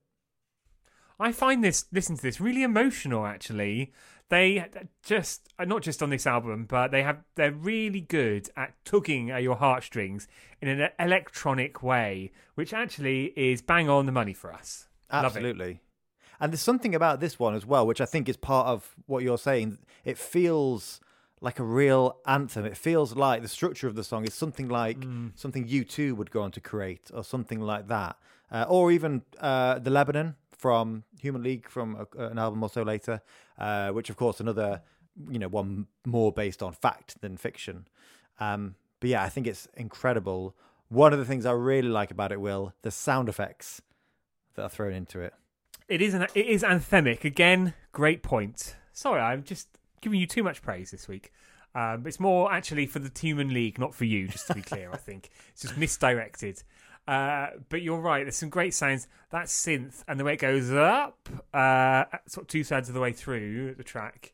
I 1.19 1.33
find 1.33 1.63
this 1.63 1.87
listen 1.93 2.17
to 2.17 2.23
this 2.23 2.41
really 2.41 2.63
emotional. 2.63 3.27
Actually, 3.27 3.93
they 4.35 4.64
just 5.03 5.49
uh, 5.59 5.64
not 5.64 5.82
just 5.82 6.03
on 6.03 6.11
this 6.11 6.26
album, 6.26 6.66
but 6.68 6.91
they 6.91 7.03
have 7.03 7.18
they're 7.37 7.53
really 7.53 8.01
good 8.01 8.51
at 8.57 8.74
tugging 8.85 9.30
at 9.30 9.43
your 9.43 9.57
heartstrings 9.57 10.26
in 10.61 10.68
an 10.68 10.91
electronic 10.99 11.82
way, 11.82 12.32
which 12.55 12.72
actually 12.72 13.32
is 13.37 13.62
bang 13.62 13.89
on 13.89 14.07
the 14.07 14.12
money 14.12 14.32
for 14.35 14.53
us. 14.53 14.89
Absolutely. 15.11 15.80
And 16.41 16.53
there's 16.53 16.62
something 16.62 16.95
about 16.95 17.20
this 17.20 17.39
one 17.39 17.55
as 17.55 17.64
well, 17.64 17.87
which 17.87 18.01
I 18.01 18.07
think 18.07 18.28
is 18.28 18.37
part 18.37 18.66
of 18.66 18.95
what 19.07 19.22
you're 19.22 19.39
saying. 19.39 19.78
It 20.05 20.18
feels 20.18 21.01
like 21.41 21.59
a 21.61 21.64
real 21.64 22.16
anthem. 22.26 22.64
It 22.64 22.76
feels 22.76 23.14
like 23.14 23.43
the 23.43 23.49
structure 23.49 23.87
of 23.87 23.95
the 23.95 24.03
song 24.05 24.24
is 24.24 24.35
something 24.35 24.68
like 24.68 24.99
Mm. 24.99 25.30
something 25.37 25.68
U2 25.68 26.16
would 26.16 26.30
go 26.30 26.43
on 26.43 26.51
to 26.53 26.61
create, 26.61 27.11
or 27.14 27.22
something 27.22 27.61
like 27.61 27.87
that, 27.89 28.16
uh, 28.51 28.64
or 28.68 28.91
even 28.91 29.22
uh, 29.41 29.78
the 29.78 29.91
Lebanon 29.91 30.35
from 30.51 31.05
Human 31.20 31.43
League 31.43 31.68
from 31.68 31.89
a, 32.03 32.07
an 32.32 32.39
album 32.39 32.62
or 32.62 32.70
so 32.70 32.82
later, 32.82 33.20
uh, 33.59 33.91
which 33.91 34.11
of 34.11 34.17
course 34.17 34.41
another 34.41 34.83
you 35.31 35.39
know 35.39 35.49
one 35.49 35.87
more 36.05 36.33
based 36.33 36.63
on 36.63 36.73
fact 36.73 37.21
than 37.21 37.37
fiction. 37.37 37.87
Um, 38.41 38.75
but 39.01 39.11
yeah, 39.11 39.23
I 39.23 39.29
think 39.29 39.47
it's 39.47 39.69
incredible. 39.77 40.57
One 40.89 41.13
of 41.13 41.19
the 41.19 41.25
things 41.25 41.47
I 41.47 41.53
really 41.53 41.89
like 41.89 42.11
about 42.11 42.33
it, 42.33 42.41
Will, 42.41 42.73
the 42.83 42.91
sound 42.91 43.29
effects 43.29 43.81
that 44.55 44.63
are 44.63 44.69
thrown 44.69 44.93
into 44.93 45.21
it. 45.21 45.35
It 45.89 46.01
is 46.01 46.15
an, 46.15 46.27
it 46.35 46.47
is 46.47 46.63
anthemic 46.63 47.25
again. 47.25 47.75
Great 47.93 48.23
point. 48.23 48.77
Sorry, 48.93 49.21
I'm 49.21 49.43
just 49.43 49.69
giving 50.01 50.21
you 50.21 50.27
too 50.27 50.43
much 50.43 50.63
praise 50.63 50.91
this 50.91 51.09
week. 51.09 51.33
Um, 51.75 52.07
it's 52.07 52.21
more 52.21 52.53
actually 52.53 52.87
for 52.87 53.01
the 53.01 53.11
Human 53.21 53.53
League, 53.53 53.79
not 53.79 53.95
for 53.95 54.05
you. 54.05 54.29
Just 54.29 54.47
to 54.47 54.55
be 54.55 54.63
clear, 54.63 54.91
I 54.93 54.97
think 54.97 55.31
it's 55.53 55.63
just 55.63 55.77
misdirected. 55.77 56.63
Uh, 57.07 57.49
but 57.69 57.83
you're 57.83 58.01
right. 58.01 58.25
There's 58.25 58.37
some 58.37 58.49
great 58.49 58.75
sounds. 58.75 59.07
That 59.31 59.47
synth 59.47 60.05
and 60.09 60.19
the 60.19 60.25
way 60.25 60.35
it 60.35 60.41
goes 60.41 60.71
up, 60.73 61.29
uh, 61.53 62.05
sort 62.27 62.45
of 62.45 62.49
two 62.49 62.65
thirds 62.65 62.89
of 62.89 62.95
the 62.95 63.01
way 63.01 63.13
through 63.13 63.75
the 63.75 63.85
track, 63.85 64.33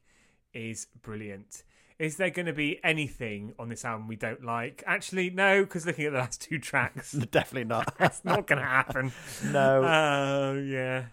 is 0.55 0.87
brilliant. 1.03 1.65
Is 1.99 2.17
there 2.17 2.31
going 2.31 2.47
to 2.47 2.55
be 2.55 2.81
anything 2.83 3.53
on 3.59 3.69
this 3.69 3.85
album 3.85 4.09
we 4.09 4.17
don't 4.17 4.43
like? 4.43 4.83
Actually, 4.87 5.29
no, 5.29 5.65
because 5.65 5.85
looking 5.85 6.07
at 6.07 6.13
the 6.13 6.19
last 6.19 6.41
two 6.41 6.59
tracks, 6.59 7.13
Definitely 7.31 7.65
not. 7.69 7.93
That's 7.99 8.25
not 8.25 8.47
going 8.47 8.59
to 8.61 8.65
happen. 8.65 9.13
no. 9.45 9.85
Oh 9.85 10.59
yeah. 10.59 11.05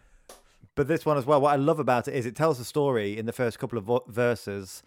But 0.75 0.87
this 0.87 1.05
one 1.05 1.17
as 1.17 1.25
well, 1.25 1.41
what 1.41 1.53
I 1.53 1.55
love 1.55 1.79
about 1.79 2.07
it 2.07 2.13
is 2.13 2.25
it 2.25 2.35
tells 2.35 2.57
the 2.59 2.63
story 2.63 3.17
in 3.17 3.25
the 3.25 3.33
first 3.33 3.57
couple 3.59 3.77
of 3.77 3.83
vo- 3.85 4.05
verses, 4.07 4.83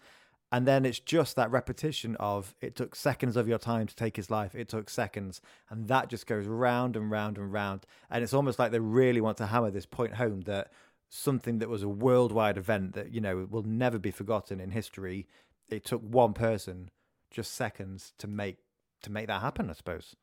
and 0.51 0.67
then 0.67 0.85
it's 0.85 0.99
just 0.99 1.35
that 1.35 1.49
repetition 1.51 2.15
of 2.17 2.53
it 2.61 2.75
took 2.75 2.95
seconds 2.95 3.37
of 3.37 3.47
your 3.47 3.57
time 3.57 3.87
to 3.87 3.95
take 3.95 4.17
his 4.17 4.29
life. 4.29 4.53
It 4.55 4.67
took 4.67 4.89
seconds, 4.89 5.41
and 5.69 5.87
that 5.87 6.09
just 6.09 6.27
goes 6.27 6.45
round 6.45 6.95
and 6.95 7.09
round 7.09 7.37
and 7.37 7.51
round. 7.53 7.85
And 8.09 8.23
it's 8.23 8.33
almost 8.33 8.59
like 8.59 8.71
they 8.71 8.79
really 8.79 9.21
want 9.21 9.37
to 9.37 9.47
hammer 9.47 9.71
this 9.71 9.85
point 9.85 10.15
home 10.15 10.41
that 10.41 10.71
something 11.09 11.59
that 11.59 11.69
was 11.69 11.83
a 11.83 11.89
worldwide 11.89 12.57
event 12.57 12.93
that 12.93 13.11
you 13.13 13.21
know 13.21 13.47
will 13.49 13.63
never 13.63 13.99
be 13.99 14.11
forgotten 14.11 14.59
in 14.59 14.71
history. 14.71 15.27
It 15.69 15.85
took 15.85 16.01
one 16.01 16.33
person 16.33 16.89
just 17.29 17.53
seconds 17.53 18.13
to 18.17 18.27
make 18.27 18.57
to 19.03 19.11
make 19.11 19.27
that 19.27 19.41
happen. 19.41 19.69
I 19.69 19.73
suppose 19.73 20.15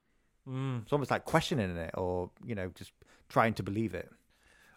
Mm. 0.48 0.82
it's 0.82 0.92
almost 0.94 1.10
like 1.10 1.26
questioning 1.26 1.76
it, 1.76 1.90
or 1.94 2.30
you 2.44 2.54
know, 2.54 2.70
just 2.74 2.92
trying 3.28 3.52
to 3.54 3.62
believe 3.62 3.94
it. 3.94 4.10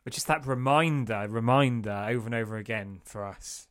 But 0.04 0.12
just 0.12 0.28
that 0.28 0.46
reminder, 0.46 1.28
reminder 1.30 2.06
over 2.10 2.26
and 2.26 2.36
over 2.36 2.58
again 2.58 3.00
for 3.06 3.24
us. 3.24 3.68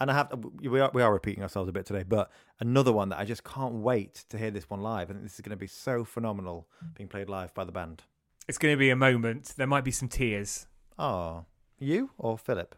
And 0.00 0.10
I 0.10 0.14
have 0.14 0.32
we 0.60 0.80
are 0.80 0.90
we 0.94 1.02
are 1.02 1.12
repeating 1.12 1.42
ourselves 1.42 1.68
a 1.68 1.72
bit 1.72 1.86
today, 1.86 2.04
but 2.06 2.30
another 2.60 2.92
one 2.92 3.08
that 3.08 3.18
I 3.18 3.24
just 3.24 3.42
can't 3.42 3.74
wait 3.74 4.24
to 4.28 4.38
hear 4.38 4.50
this 4.50 4.70
one 4.70 4.80
live. 4.80 5.10
I 5.10 5.14
think 5.14 5.24
this 5.24 5.34
is 5.34 5.40
going 5.40 5.50
to 5.50 5.56
be 5.56 5.66
so 5.66 6.04
phenomenal 6.04 6.68
being 6.94 7.08
played 7.08 7.28
live 7.28 7.52
by 7.54 7.64
the 7.64 7.72
band. 7.72 8.02
It's 8.46 8.58
going 8.58 8.72
to 8.72 8.78
be 8.78 8.90
a 8.90 8.96
moment. 8.96 9.54
There 9.56 9.66
might 9.66 9.84
be 9.84 9.90
some 9.90 10.08
tears. 10.08 10.66
Oh, 10.98 11.44
you 11.78 12.10
or 12.16 12.38
Philip? 12.38 12.74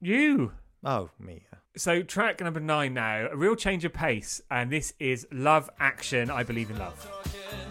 You. 0.00 0.52
Oh, 0.84 1.10
me. 1.18 1.44
So, 1.76 2.02
track 2.02 2.40
number 2.40 2.60
nine 2.60 2.94
now, 2.94 3.28
a 3.32 3.36
real 3.36 3.56
change 3.56 3.84
of 3.84 3.92
pace, 3.92 4.42
and 4.50 4.70
this 4.70 4.92
is 5.00 5.26
Love 5.32 5.70
Action. 5.80 6.30
I 6.30 6.42
believe 6.42 6.70
in 6.70 6.78
love. 6.78 7.63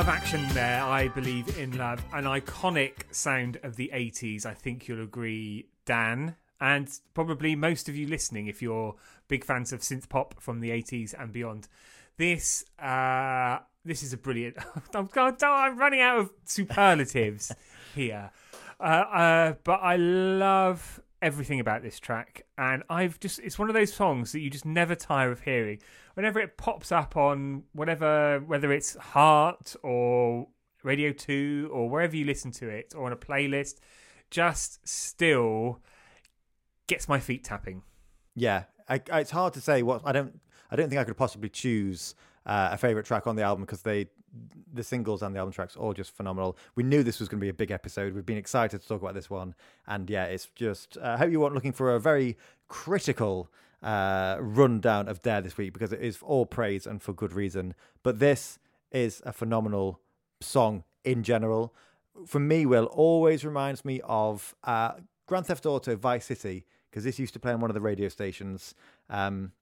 Love 0.00 0.08
Action 0.08 0.48
there, 0.54 0.82
I 0.82 1.08
believe 1.08 1.58
in 1.58 1.76
love. 1.76 2.02
An 2.14 2.24
iconic 2.24 3.02
sound 3.10 3.58
of 3.62 3.76
the 3.76 3.90
80s. 3.92 4.46
I 4.46 4.54
think 4.54 4.88
you'll 4.88 5.02
agree, 5.02 5.66
Dan. 5.84 6.36
And 6.58 6.88
probably 7.12 7.54
most 7.54 7.86
of 7.86 7.94
you 7.94 8.06
listening, 8.06 8.46
if 8.46 8.62
you're 8.62 8.94
big 9.28 9.44
fans 9.44 9.74
of 9.74 9.80
synth 9.80 10.08
pop 10.08 10.40
from 10.40 10.60
the 10.60 10.70
80s 10.70 11.12
and 11.20 11.34
beyond. 11.34 11.68
This 12.16 12.64
uh, 12.78 13.58
this 13.84 14.02
is 14.02 14.14
a 14.14 14.16
brilliant. 14.16 14.56
I'm, 14.94 15.10
I'm 15.14 15.78
running 15.78 16.00
out 16.00 16.16
of 16.16 16.30
superlatives 16.46 17.52
here. 17.94 18.30
Uh, 18.80 18.82
uh, 18.82 19.54
but 19.64 19.80
I 19.82 19.96
love 19.96 21.02
everything 21.22 21.60
about 21.60 21.82
this 21.82 21.98
track, 21.98 22.46
and 22.56 22.82
I've 22.88 23.20
just 23.20 23.38
it's 23.40 23.58
one 23.58 23.68
of 23.68 23.74
those 23.74 23.92
songs 23.92 24.32
that 24.32 24.40
you 24.40 24.50
just 24.50 24.64
never 24.64 24.94
tire 24.94 25.30
of 25.30 25.42
hearing. 25.42 25.80
Whenever 26.14 26.40
it 26.40 26.56
pops 26.56 26.90
up 26.92 27.16
on 27.16 27.64
whatever, 27.72 28.40
whether 28.40 28.72
it's 28.72 28.96
Heart 28.96 29.76
or 29.82 30.48
Radio 30.82 31.12
Two 31.12 31.70
or 31.72 31.88
wherever 31.88 32.16
you 32.16 32.24
listen 32.24 32.50
to 32.52 32.68
it, 32.68 32.94
or 32.96 33.06
on 33.06 33.12
a 33.12 33.16
playlist, 33.16 33.76
just 34.30 34.86
still 34.88 35.80
gets 36.86 37.08
my 37.08 37.20
feet 37.20 37.44
tapping. 37.44 37.82
Yeah, 38.34 38.64
I, 38.88 39.00
I, 39.12 39.20
it's 39.20 39.30
hard 39.30 39.54
to 39.54 39.60
say 39.60 39.82
what 39.82 40.02
I 40.04 40.12
don't. 40.12 40.40
I 40.70 40.76
don't 40.76 40.88
think 40.88 41.00
I 41.00 41.04
could 41.04 41.16
possibly 41.16 41.48
choose 41.48 42.14
uh, 42.46 42.70
a 42.72 42.76
favorite 42.76 43.06
track 43.06 43.26
on 43.26 43.36
the 43.36 43.42
album 43.42 43.64
because 43.64 43.82
they, 43.82 44.06
the 44.72 44.84
singles 44.84 45.22
and 45.22 45.34
the 45.34 45.38
album 45.38 45.52
tracks, 45.52 45.76
all 45.76 45.92
just 45.92 46.10
phenomenal. 46.16 46.56
We 46.74 46.82
knew 46.82 47.02
this 47.02 47.18
was 47.18 47.28
going 47.28 47.40
to 47.40 47.44
be 47.44 47.48
a 47.48 47.54
big 47.54 47.70
episode. 47.70 48.14
We've 48.14 48.26
been 48.26 48.36
excited 48.36 48.80
to 48.80 48.86
talk 48.86 49.02
about 49.02 49.14
this 49.14 49.30
one, 49.30 49.54
and 49.86 50.08
yeah, 50.08 50.24
it's 50.24 50.48
just. 50.54 50.96
uh, 50.96 51.12
I 51.14 51.16
hope 51.16 51.30
you 51.30 51.40
weren't 51.40 51.54
looking 51.54 51.72
for 51.72 51.94
a 51.94 52.00
very 52.00 52.36
critical 52.68 53.50
uh, 53.82 54.36
rundown 54.40 55.08
of 55.08 55.22
Dare 55.22 55.40
this 55.40 55.56
week 55.56 55.72
because 55.72 55.92
it 55.92 56.00
is 56.00 56.18
all 56.22 56.46
praise 56.46 56.86
and 56.86 57.02
for 57.02 57.12
good 57.12 57.32
reason. 57.32 57.74
But 58.02 58.18
this 58.18 58.58
is 58.92 59.22
a 59.24 59.32
phenomenal 59.32 60.00
song 60.40 60.84
in 61.04 61.22
general. 61.22 61.74
For 62.26 62.40
me, 62.40 62.66
Will 62.66 62.86
always 62.86 63.44
reminds 63.44 63.84
me 63.84 64.00
of 64.04 64.54
uh, 64.64 64.92
Grand 65.26 65.46
Theft 65.46 65.66
Auto 65.66 65.96
Vice 65.96 66.26
City 66.26 66.66
because 66.90 67.04
this 67.04 67.18
used 67.18 67.32
to 67.34 67.40
play 67.40 67.52
on 67.52 67.60
one 67.60 67.70
of 67.70 67.74
the 67.74 67.80
radio 67.80 68.08
stations. 68.08 68.74
Um, 69.08 69.52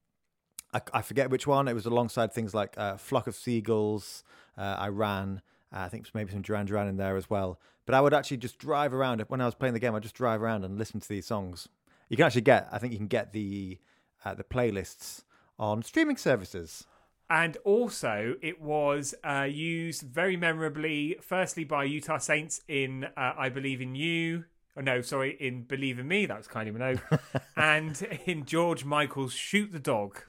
I, 0.79 0.99
I 0.99 1.03
forget 1.03 1.31
which 1.31 1.47
one. 1.47 1.69
It 1.69 1.75
was 1.75 1.87
alongside 1.87 2.33
things 2.33 2.55
like 2.55 2.77
uh, 2.79 2.97
Flock 2.97 3.27
of 3.27 3.35
Seagulls, 3.35 4.25
uh, 4.57 4.77
I 4.79 4.89
ran. 4.89 5.43
Uh, 5.73 5.81
I 5.81 5.89
think 5.89 6.07
maybe 6.15 6.33
some 6.33 6.43
Duran 6.43 6.67
Duran 6.67 6.89
in 6.89 6.97
there 6.97 7.17
as 7.17 7.29
well. 7.29 7.61
But 7.87 7.95
I 7.95 8.01
would 8.01 8.15
actually 8.15 8.39
just 8.39 8.59
drive 8.59 8.93
around 8.95 9.23
when 9.29 9.41
I 9.41 9.47
was 9.47 9.55
playing 9.55 9.75
the 9.75 9.81
game. 9.81 9.95
I'd 9.95 10.03
just 10.03 10.15
drive 10.15 10.43
around 10.43 10.65
and 10.65 10.79
listen 10.79 11.01
to 11.01 11.09
these 11.09 11.27
songs. 11.27 11.69
You 12.09 12.17
can 12.17 12.27
actually 12.27 12.43
get, 12.43 12.69
I 12.71 12.79
think 12.79 12.93
you 12.93 12.99
can 12.99 13.09
get 13.09 13.33
the 13.33 13.79
uh, 14.25 14.35
the 14.35 14.45
playlists 14.45 15.25
on 15.59 15.83
streaming 15.83 16.17
services. 16.17 16.87
And 17.31 17.59
also, 17.65 18.37
it 18.41 18.61
was 18.61 19.15
uh, 19.23 19.47
used 19.49 20.03
very 20.03 20.37
memorably, 20.37 21.19
firstly 21.21 21.65
by 21.65 21.85
Utah 21.85 22.19
Saints 22.19 22.63
in 22.69 23.05
uh, 23.05 23.35
I 23.37 23.51
Believe 23.51 23.83
in 23.83 23.95
You. 23.95 24.45
Oh, 24.77 24.81
no, 24.81 25.03
sorry, 25.03 25.37
in 25.39 25.65
Believe 25.65 25.99
in 25.99 26.09
Me. 26.09 26.25
That 26.25 26.39
was 26.39 26.49
Kylie 26.49 26.75
Minogue. 26.75 27.21
and 27.57 28.01
in 28.25 28.47
George 28.47 28.85
Michael's 28.85 29.35
Shoot 29.35 29.73
the 29.73 29.79
Dog. 29.79 30.23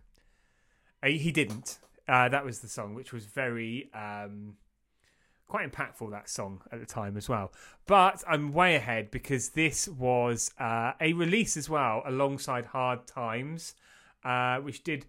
Uh, 1.04 1.08
he 1.08 1.32
didn't. 1.32 1.80
Uh, 2.08 2.30
that 2.30 2.44
was 2.44 2.60
the 2.60 2.68
song, 2.68 2.96
which 2.96 3.14
was 3.14 3.26
very 3.26 3.90
um, 3.94 4.56
quite 5.48 5.72
impactful. 5.72 6.10
That 6.12 6.30
song 6.30 6.62
at 6.72 6.80
the 6.80 6.86
time 6.86 7.18
as 7.18 7.30
well. 7.30 7.52
But 7.86 8.24
I'm 8.28 8.52
way 8.52 8.76
ahead 8.76 9.12
because 9.12 9.50
this 9.50 9.88
was 9.88 10.52
uh, 10.60 10.94
a 11.00 11.14
release 11.14 11.56
as 11.56 11.70
well 11.70 12.02
alongside 12.06 12.66
Hard 12.66 13.06
Times, 13.06 13.76
uh, 14.24 14.58
which 14.58 14.84
did 14.84 15.06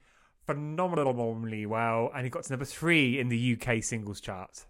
phenomenally 0.46 1.64
well, 1.66 2.10
and 2.14 2.26
it 2.26 2.30
got 2.30 2.44
to 2.44 2.52
number 2.52 2.64
three 2.64 3.18
in 3.18 3.28
the 3.28 3.58
UK 3.58 3.82
singles 3.82 4.20
chart. 4.20 4.66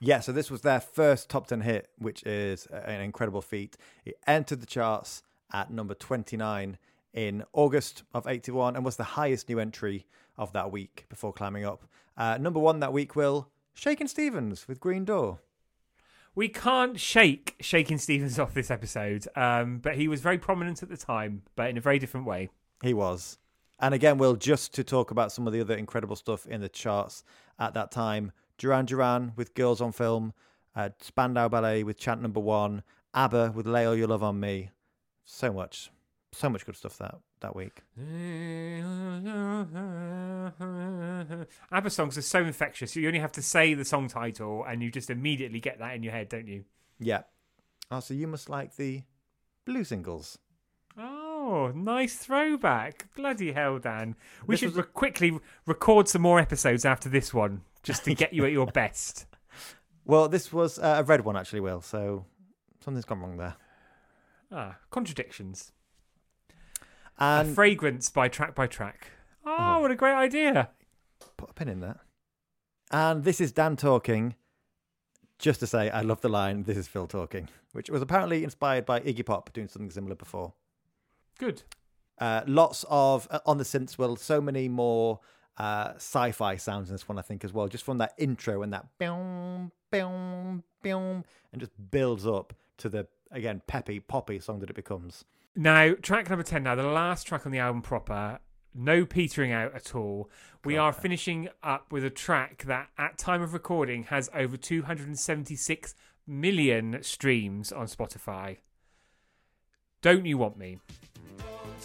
Yeah, 0.00 0.20
so 0.20 0.32
this 0.32 0.50
was 0.50 0.62
their 0.62 0.80
first 0.80 1.28
top 1.28 1.48
10 1.48 1.62
hit, 1.62 1.88
which 1.98 2.22
is 2.22 2.66
an 2.66 3.00
incredible 3.00 3.42
feat. 3.42 3.76
It 4.04 4.16
entered 4.26 4.60
the 4.60 4.66
charts 4.66 5.22
at 5.52 5.70
number 5.70 5.94
29 5.94 6.78
in 7.12 7.44
August 7.52 8.02
of 8.12 8.26
81 8.26 8.76
and 8.76 8.84
was 8.84 8.96
the 8.96 9.04
highest 9.04 9.48
new 9.48 9.58
entry 9.58 10.06
of 10.36 10.52
that 10.52 10.70
week 10.70 11.06
before 11.08 11.32
climbing 11.32 11.64
up. 11.64 11.84
Uh, 12.16 12.38
number 12.38 12.60
one 12.60 12.80
that 12.80 12.92
week, 12.92 13.16
Will, 13.16 13.48
Shakin' 13.74 14.08
Stevens 14.08 14.68
with 14.68 14.80
Green 14.80 15.04
Door. 15.04 15.40
We 16.34 16.48
can't 16.48 17.00
shake 17.00 17.56
Shaking 17.60 17.98
Stevens 17.98 18.38
off 18.38 18.54
this 18.54 18.70
episode, 18.70 19.26
um, 19.34 19.78
but 19.78 19.96
he 19.96 20.06
was 20.06 20.20
very 20.20 20.38
prominent 20.38 20.82
at 20.82 20.88
the 20.88 20.96
time, 20.96 21.42
but 21.56 21.70
in 21.70 21.76
a 21.76 21.80
very 21.80 21.98
different 21.98 22.26
way. 22.26 22.48
He 22.82 22.94
was. 22.94 23.38
And 23.80 23.94
again, 23.94 24.18
Will, 24.18 24.36
just 24.36 24.74
to 24.74 24.84
talk 24.84 25.10
about 25.10 25.32
some 25.32 25.46
of 25.46 25.52
the 25.52 25.60
other 25.60 25.76
incredible 25.76 26.16
stuff 26.16 26.46
in 26.46 26.60
the 26.60 26.68
charts 26.68 27.24
at 27.58 27.74
that 27.74 27.90
time 27.90 28.32
Duran 28.56 28.86
Duran 28.86 29.32
with 29.36 29.54
Girls 29.54 29.80
on 29.80 29.92
Film, 29.92 30.34
uh, 30.74 30.90
Spandau 31.00 31.48
Ballet 31.48 31.84
with 31.84 31.96
Chant 31.96 32.20
Number 32.20 32.40
One, 32.40 32.82
ABBA 33.14 33.52
with 33.54 33.66
Lay 33.66 33.86
All 33.86 33.94
Your 33.94 34.08
Love 34.08 34.22
on 34.22 34.40
Me. 34.40 34.70
So 35.24 35.52
much, 35.52 35.90
so 36.32 36.48
much 36.50 36.64
good 36.66 36.76
stuff 36.76 36.98
that, 36.98 37.16
that 37.40 37.54
week. 37.56 37.82
ABBA 41.72 41.90
songs 41.90 42.16
are 42.18 42.22
so 42.22 42.40
infectious. 42.44 42.94
You 42.96 43.06
only 43.06 43.20
have 43.20 43.32
to 43.32 43.42
say 43.42 43.74
the 43.74 43.84
song 43.84 44.08
title 44.08 44.64
and 44.68 44.82
you 44.82 44.90
just 44.90 45.10
immediately 45.10 45.60
get 45.60 45.78
that 45.78 45.94
in 45.94 46.02
your 46.02 46.12
head, 46.12 46.28
don't 46.28 46.46
you? 46.48 46.64
Yeah. 46.98 47.22
Oh, 47.90 48.00
so 48.00 48.14
you 48.14 48.26
must 48.26 48.48
like 48.48 48.76
the 48.76 49.02
blue 49.64 49.84
singles. 49.84 50.38
Oh, 50.98 51.72
nice 51.74 52.16
throwback. 52.16 53.06
Bloody 53.14 53.52
hell, 53.52 53.78
Dan. 53.78 54.16
We 54.46 54.54
This 54.54 54.60
should 54.60 54.70
was 54.70 54.78
a- 54.78 54.82
quickly 54.82 55.38
record 55.66 56.08
some 56.08 56.22
more 56.22 56.40
episodes 56.40 56.84
after 56.84 57.08
this 57.08 57.32
one 57.32 57.62
just 57.82 58.04
to 58.04 58.14
get 58.16 58.32
you 58.32 58.44
at 58.44 58.52
your 58.52 58.66
best. 58.66 59.26
Well, 60.04 60.28
this 60.28 60.52
was 60.52 60.78
uh, 60.78 60.96
a 60.98 61.02
red 61.04 61.24
one, 61.24 61.36
actually, 61.36 61.60
Will. 61.60 61.80
So 61.80 62.24
something's 62.84 63.04
gone 63.04 63.20
wrong 63.20 63.36
there. 63.36 63.54
Ah, 64.50 64.76
contradictions. 64.90 65.72
And 67.18 67.50
a 67.50 67.54
fragrance 67.54 68.10
by 68.10 68.28
track 68.28 68.54
by 68.54 68.66
track. 68.66 69.08
Oh, 69.44 69.80
what 69.80 69.90
a 69.90 69.96
great 69.96 70.14
idea. 70.14 70.70
put 71.36 71.50
a 71.50 71.52
pin 71.52 71.68
in 71.68 71.80
that. 71.80 71.98
And 72.90 73.24
this 73.24 73.40
is 73.40 73.52
Dan 73.52 73.76
talking. 73.76 74.34
Just 75.38 75.60
to 75.60 75.66
say, 75.66 75.88
I 75.90 76.00
love 76.00 76.20
the 76.20 76.28
line, 76.28 76.64
this 76.64 76.76
is 76.76 76.88
Phil 76.88 77.06
talking, 77.06 77.48
which 77.72 77.90
was 77.90 78.02
apparently 78.02 78.42
inspired 78.42 78.84
by 78.84 78.98
Iggy 79.00 79.24
Pop 79.24 79.52
doing 79.52 79.68
something 79.68 79.90
similar 79.90 80.16
before. 80.16 80.52
Good. 81.38 81.62
Uh, 82.20 82.42
lots 82.46 82.84
of, 82.90 83.28
uh, 83.30 83.38
on 83.46 83.58
the 83.58 83.64
synths, 83.64 83.96
well, 83.96 84.16
so 84.16 84.40
many 84.40 84.68
more 84.68 85.20
uh, 85.56 85.92
sci 85.94 86.32
fi 86.32 86.56
sounds 86.56 86.88
in 86.88 86.94
this 86.94 87.08
one, 87.08 87.18
I 87.18 87.22
think, 87.22 87.44
as 87.44 87.52
well, 87.52 87.68
just 87.68 87.84
from 87.84 87.98
that 87.98 88.14
intro 88.18 88.62
and 88.62 88.72
that 88.72 88.86
boom, 88.98 89.70
boom, 89.92 90.64
boom, 90.82 91.24
and 91.52 91.60
just 91.60 91.72
builds 91.90 92.26
up 92.26 92.52
to 92.78 92.88
the, 92.88 93.06
again, 93.30 93.62
peppy, 93.68 94.00
poppy 94.00 94.40
song 94.40 94.58
that 94.58 94.70
it 94.70 94.76
becomes. 94.76 95.24
Now, 95.60 95.94
track 95.94 96.30
number 96.30 96.44
10 96.44 96.62
now, 96.62 96.76
the 96.76 96.84
last 96.84 97.26
track 97.26 97.44
on 97.44 97.50
the 97.50 97.58
album 97.58 97.82
proper. 97.82 98.38
No 98.72 99.04
petering 99.04 99.50
out 99.50 99.74
at 99.74 99.92
all. 99.92 100.30
We 100.64 100.76
are 100.76 100.92
finishing 100.92 101.48
up 101.64 101.90
with 101.90 102.04
a 102.04 102.10
track 102.10 102.62
that, 102.68 102.90
at 102.96 103.18
time 103.18 103.42
of 103.42 103.52
recording, 103.52 104.04
has 104.04 104.30
over 104.32 104.56
276 104.56 105.96
million 106.28 107.02
streams 107.02 107.72
on 107.72 107.88
Spotify. 107.88 108.58
Don't 110.00 110.26
you 110.26 110.38
want 110.38 110.58
me? 110.58 110.78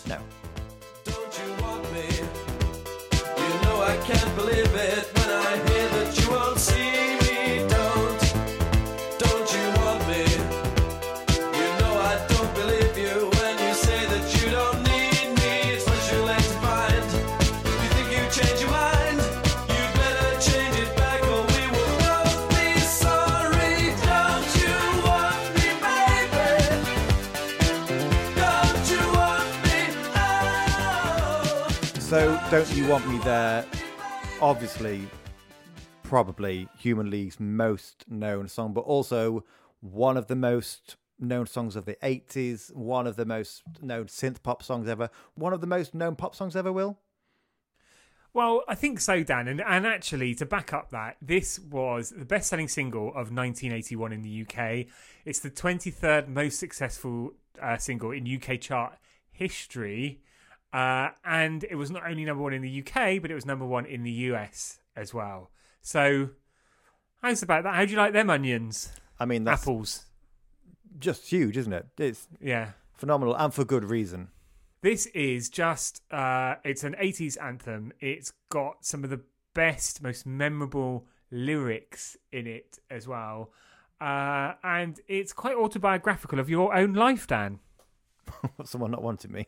No. 0.08 0.20
Don't 1.04 1.40
you 1.40 1.64
want 1.64 1.92
me? 1.94 2.06
You 2.12 3.62
know 3.64 3.82
I 3.82 4.00
can't 4.06 4.36
believe 4.36 4.72
it 4.72 5.18
when 5.18 5.30
I 5.32 5.56
hear 5.68 5.90
that 5.90 6.22
you 6.22 6.30
won't 6.30 6.60
see 6.60 7.18
me. 7.18 7.23
Don't 32.54 32.76
You 32.76 32.88
Want 32.88 33.08
Me 33.10 33.18
There, 33.18 33.66
obviously, 34.40 35.08
probably 36.04 36.70
Human 36.78 37.10
League's 37.10 37.40
most 37.40 38.06
known 38.08 38.48
song, 38.48 38.74
but 38.74 38.82
also 38.82 39.44
one 39.80 40.18
of 40.18 40.28
the 40.28 40.36
most 40.36 40.98
known 41.18 41.48
songs 41.48 41.76
of 41.76 41.86
the 41.86 41.96
80s, 42.04 42.72
one 42.76 43.08
of 43.08 43.16
the 43.16 43.26
most 43.26 43.64
known 43.82 44.06
synth 44.06 44.44
pop 44.44 44.62
songs 44.62 44.88
ever, 44.88 45.10
one 45.34 45.52
of 45.52 45.62
the 45.62 45.66
most 45.66 45.96
known 45.96 46.16
pop 46.16 46.36
songs 46.36 46.56
ever, 46.56 46.72
Will? 46.72 47.00
Well, 48.36 48.64
I 48.68 48.76
think 48.76 49.00
so, 49.00 49.24
Dan. 49.24 49.48
And, 49.48 49.60
and 49.60 49.88
actually, 49.88 50.36
to 50.36 50.46
back 50.46 50.74
up 50.74 50.92
that, 50.92 51.18
this 51.24 51.58
was 51.58 52.14
the 52.16 52.24
best 52.24 52.50
selling 52.50 52.68
single 52.68 53.08
of 53.08 53.32
1981 53.32 54.14
in 54.14 54.22
the 54.22 54.42
UK. 54.44 54.86
It's 55.26 55.40
the 55.40 55.50
23rd 55.50 56.28
most 56.28 56.60
successful 56.60 57.32
uh, 57.60 57.78
single 57.78 58.12
in 58.12 58.32
UK 58.32 58.62
chart 58.62 59.00
history. 59.32 60.22
Uh, 60.74 61.10
and 61.24 61.64
it 61.66 61.76
was 61.76 61.92
not 61.92 62.04
only 62.10 62.26
number 62.26 62.42
one 62.44 62.52
in 62.54 62.64
the 62.64 62.80
UK, 62.82 63.22
but 63.22 63.30
it 63.30 63.36
was 63.36 63.46
number 63.46 63.66
one 63.66 63.86
in 63.86 64.02
the 64.04 64.12
US 64.32 64.80
as 64.96 65.14
well. 65.14 65.52
So, 65.82 66.30
how's 67.22 67.44
about 67.44 67.64
that? 67.64 67.76
How 67.76 67.86
do 67.86 67.92
you 67.92 67.98
like 67.98 68.14
them 68.14 68.30
onions? 68.30 68.92
I 69.20 69.26
mean, 69.26 69.44
that's 69.44 69.62
Apples. 69.62 70.06
just 71.00 71.30
huge, 71.30 71.58
isn't 71.58 71.74
it? 71.74 71.88
It's 71.98 72.28
Yeah. 72.42 72.72
phenomenal 72.96 73.36
and 73.36 73.54
for 73.54 73.64
good 73.64 73.86
reason. 73.86 74.30
This 74.82 75.06
is 75.08 75.48
just 75.50 76.02
uh 76.12 76.56
it's 76.64 76.84
an 76.84 76.96
80s 77.00 77.38
anthem. 77.42 77.94
It's 78.02 78.34
got 78.50 78.84
some 78.84 79.04
of 79.04 79.10
the 79.12 79.22
best, 79.54 80.02
most 80.02 80.26
memorable 80.26 81.06
lyrics 81.32 82.18
in 82.32 82.48
it 82.48 82.80
as 82.90 83.08
well. 83.08 83.52
Uh 84.02 84.54
and 84.64 85.00
it's 85.08 85.32
quite 85.34 85.56
autobiographical 85.56 86.40
of 86.40 86.50
your 86.50 86.76
own 86.76 86.94
life, 86.94 87.28
Dan. 87.28 87.60
Someone 88.66 88.92
not 88.92 89.04
wanting 89.04 89.32
me. 89.32 89.48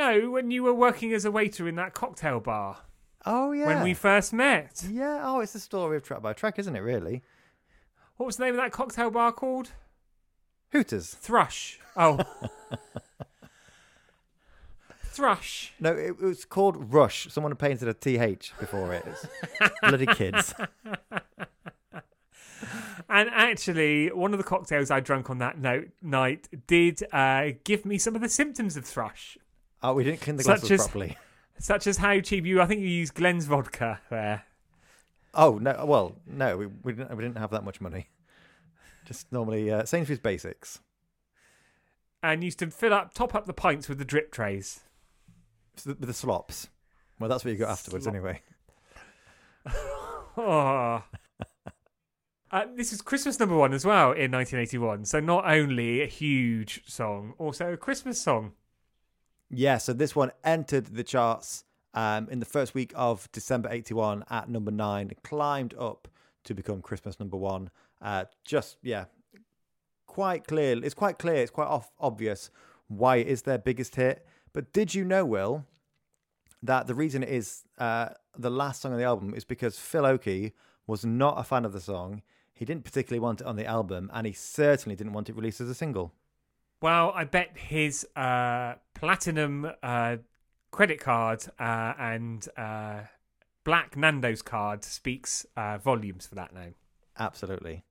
No, 0.00 0.30
when 0.30 0.50
you 0.50 0.62
were 0.62 0.72
working 0.72 1.12
as 1.12 1.26
a 1.26 1.30
waiter 1.30 1.68
in 1.68 1.76
that 1.76 1.92
cocktail 1.92 2.40
bar 2.40 2.78
Oh, 3.26 3.52
yeah. 3.52 3.66
when 3.66 3.82
we 3.82 3.92
first 3.92 4.32
met. 4.32 4.82
Yeah, 4.90 5.20
oh, 5.22 5.40
it's 5.40 5.52
the 5.52 5.60
story 5.60 5.98
of 5.98 6.02
track 6.02 6.22
by 6.22 6.32
track, 6.32 6.58
isn't 6.58 6.74
it, 6.74 6.80
really? 6.80 7.22
What 8.16 8.24
was 8.24 8.38
the 8.38 8.44
name 8.44 8.54
of 8.54 8.60
that 8.62 8.72
cocktail 8.72 9.10
bar 9.10 9.30
called? 9.30 9.72
Hooters. 10.72 11.12
Thrush. 11.12 11.78
Oh. 11.98 12.18
Thrush. 15.04 15.74
No, 15.78 15.92
it, 15.92 16.12
it 16.12 16.20
was 16.22 16.46
called 16.46 16.94
Rush. 16.94 17.26
Someone 17.30 17.50
had 17.50 17.58
painted 17.58 17.88
a 17.88 17.92
TH 17.92 18.54
before 18.58 18.94
it. 18.94 19.04
It's 19.06 19.26
bloody 19.82 20.06
kids. 20.06 20.54
And 23.08 23.28
actually, 23.30 24.06
one 24.12 24.32
of 24.32 24.38
the 24.38 24.44
cocktails 24.44 24.88
I 24.88 25.00
drank 25.00 25.30
on 25.30 25.38
that 25.38 25.58
note, 25.58 25.88
night 26.00 26.46
did 26.68 27.02
uh, 27.12 27.48
give 27.64 27.84
me 27.84 27.98
some 27.98 28.14
of 28.14 28.20
the 28.20 28.28
symptoms 28.28 28.76
of 28.76 28.84
thrush. 28.84 29.36
Oh, 29.82 29.94
we 29.94 30.04
didn't 30.04 30.20
clean 30.20 30.36
the 30.36 30.42
Such 30.42 30.60
glasses 30.60 30.70
as- 30.72 30.86
properly. 30.86 31.16
Such 31.58 31.86
as 31.86 31.98
how 31.98 32.20
cheap 32.20 32.46
you, 32.46 32.60
I 32.62 32.66
think 32.66 32.80
you 32.80 32.88
used 32.88 33.14
Glen's 33.14 33.44
vodka 33.46 34.00
there. 34.08 34.44
Oh 35.34 35.58
no! 35.58 35.84
Well, 35.86 36.16
no, 36.26 36.56
we, 36.56 36.66
we 36.66 36.92
didn't. 36.94 37.14
We 37.16 37.22
didn't 37.22 37.36
have 37.38 37.50
that 37.50 37.64
much 37.64 37.80
money. 37.80 38.08
Just 39.04 39.30
normally 39.32 39.70
uh, 39.70 39.84
Sainsbury's 39.84 40.20
basics 40.20 40.78
And 42.22 42.44
used 42.44 42.58
to 42.60 42.70
fill 42.70 42.94
up, 42.94 43.12
top 43.14 43.34
up 43.34 43.46
the 43.46 43.52
pints 43.52 43.88
with 43.88 43.98
the 43.98 44.04
drip 44.04 44.30
trays. 44.32 44.80
With 45.84 46.00
the 46.00 46.12
slops. 46.14 46.68
Well, 47.18 47.28
that's 47.28 47.44
what 47.44 47.50
you 47.52 47.56
got 47.58 47.70
afterwards, 47.70 48.04
Slop. 48.04 48.14
anyway. 48.14 48.42
Oh. 50.36 51.02
Uh, 52.52 52.64
this 52.74 52.92
is 52.92 53.00
Christmas 53.00 53.38
number 53.38 53.54
one 53.56 53.72
as 53.72 53.84
well 53.84 54.06
in 54.10 54.32
1981. 54.32 55.04
So 55.04 55.20
not 55.20 55.48
only 55.48 56.02
a 56.02 56.06
huge 56.06 56.82
song, 56.84 57.32
also 57.38 57.74
a 57.74 57.76
Christmas 57.76 58.20
song. 58.20 58.54
Yeah. 59.50 59.78
So 59.78 59.92
this 59.92 60.14
one 60.14 60.32
entered 60.44 60.86
the 60.86 61.04
charts 61.04 61.64
um, 61.94 62.28
in 62.30 62.38
the 62.38 62.46
first 62.46 62.74
week 62.74 62.92
of 62.94 63.30
December 63.32 63.68
'81 63.70 64.24
at 64.30 64.48
number 64.48 64.70
nine. 64.70 65.10
Climbed 65.22 65.74
up 65.78 66.08
to 66.44 66.54
become 66.54 66.80
Christmas 66.80 67.18
number 67.18 67.36
one. 67.36 67.70
Uh, 68.00 68.24
just 68.44 68.76
yeah, 68.82 69.06
quite 70.06 70.46
clear. 70.46 70.82
It's 70.82 70.94
quite 70.94 71.18
clear. 71.18 71.36
It's 71.36 71.50
quite 71.50 71.68
off, 71.68 71.90
obvious 71.98 72.50
why 72.88 73.16
it 73.16 73.28
is 73.28 73.42
their 73.42 73.58
biggest 73.58 73.96
hit. 73.96 74.26
But 74.52 74.72
did 74.72 74.94
you 74.94 75.04
know, 75.04 75.24
Will, 75.24 75.64
that 76.62 76.86
the 76.86 76.94
reason 76.94 77.22
it 77.22 77.28
is 77.28 77.62
uh, 77.78 78.10
the 78.36 78.50
last 78.50 78.82
song 78.82 78.92
on 78.92 78.98
the 78.98 79.04
album 79.04 79.34
is 79.34 79.44
because 79.44 79.78
Phil 79.78 80.04
Oakey 80.04 80.52
was 80.86 81.04
not 81.04 81.38
a 81.38 81.44
fan 81.44 81.64
of 81.64 81.72
the 81.72 81.80
song. 81.80 82.22
He 82.52 82.64
didn't 82.64 82.84
particularly 82.84 83.20
want 83.20 83.40
it 83.40 83.46
on 83.46 83.56
the 83.56 83.64
album, 83.64 84.10
and 84.12 84.26
he 84.26 84.32
certainly 84.32 84.96
didn't 84.96 85.12
want 85.12 85.30
it 85.30 85.36
released 85.36 85.60
as 85.60 85.68
a 85.68 85.74
single. 85.74 86.12
Well, 86.82 87.12
I 87.14 87.24
bet 87.24 87.58
his 87.58 88.06
uh, 88.16 88.74
platinum 88.94 89.70
uh, 89.82 90.16
credit 90.70 90.98
card 90.98 91.44
uh, 91.58 91.92
and 91.98 92.46
uh, 92.56 93.00
black 93.64 93.96
Nando's 93.96 94.40
card 94.40 94.82
speaks 94.82 95.44
uh, 95.56 95.76
volumes 95.76 96.26
for 96.26 96.36
that 96.36 96.54
now. 96.54 96.68
Absolutely. 97.18 97.84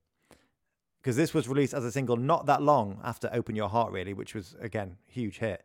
Because 1.00 1.16
this 1.16 1.32
was 1.32 1.48
released 1.48 1.72
as 1.72 1.84
a 1.84 1.92
single 1.92 2.16
not 2.16 2.46
that 2.46 2.62
long 2.62 3.00
after 3.04 3.30
Open 3.32 3.54
Your 3.54 3.68
Heart, 3.68 3.92
really, 3.92 4.12
which 4.12 4.34
was, 4.34 4.56
again, 4.60 4.96
huge 5.06 5.38
hit. 5.38 5.64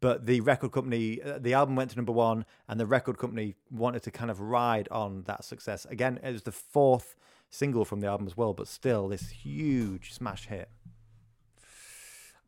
But 0.00 0.26
the 0.26 0.40
record 0.40 0.72
company, 0.72 1.22
uh, 1.22 1.38
the 1.38 1.54
album 1.54 1.76
went 1.76 1.90
to 1.90 1.96
number 1.96 2.12
one, 2.12 2.44
and 2.68 2.80
the 2.80 2.86
record 2.86 3.18
company 3.18 3.54
wanted 3.70 4.02
to 4.02 4.10
kind 4.10 4.32
of 4.32 4.40
ride 4.40 4.88
on 4.90 5.22
that 5.26 5.44
success. 5.44 5.86
Again, 5.88 6.18
it 6.24 6.32
was 6.32 6.42
the 6.42 6.52
fourth 6.52 7.14
single 7.50 7.84
from 7.84 8.00
the 8.00 8.08
album 8.08 8.26
as 8.26 8.36
well, 8.36 8.52
but 8.52 8.66
still 8.66 9.06
this 9.06 9.30
huge 9.30 10.12
smash 10.12 10.48
hit. 10.48 10.68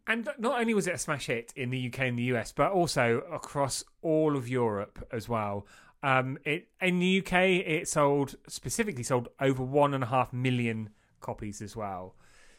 And 0.07 0.29
not 0.39 0.61
only 0.61 0.73
was 0.73 0.87
it 0.87 0.95
a 0.95 0.99
smash 0.99 1.27
hit 1.27 1.53
in 1.57 1.71
the 1.71 1.89
UK 1.89 2.01
and 2.01 2.19
the 2.19 2.25
US, 2.35 2.53
but 2.53 2.71
also 2.71 3.23
across 3.33 3.85
all 4.03 4.37
of 4.37 4.49
Europe 4.49 5.07
as 5.11 5.29
well. 5.29 5.67
Um, 6.03 6.39
it 6.45 6.69
in 6.81 7.01
the 7.01 7.19
UK, 7.19 7.33
it 7.67 7.89
sold 7.89 8.37
specifically 8.47 9.03
sold 9.03 9.29
over 9.41 9.63
one 9.63 9.95
and 9.95 10.05
a 10.05 10.07
half 10.07 10.33
million 10.33 10.91
copies 11.21 11.61
as 11.61 11.75
well. 11.75 12.15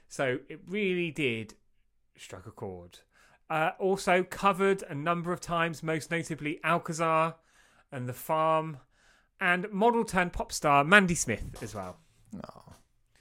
So 0.10 0.40
it 0.50 0.62
really 0.68 1.12
did 1.12 1.54
strike 2.18 2.46
a 2.46 2.52
chord. 2.52 3.00
Uh, 3.50 3.72
also 3.80 4.24
covered 4.24 4.84
a 4.90 4.96
number 4.96 5.32
of 5.32 5.40
times, 5.40 5.82
most 5.82 6.12
notably 6.12 6.60
Alcazar 6.66 7.36
and 7.92 8.10
The 8.10 8.14
Farm, 8.14 8.80
and 9.40 9.72
model 9.72 10.04
turned 10.04 10.34
pop 10.34 10.52
star 10.52 10.84
Mandy 10.84 11.16
Smith 11.16 11.62
as 11.62 11.74
well. 11.74 11.98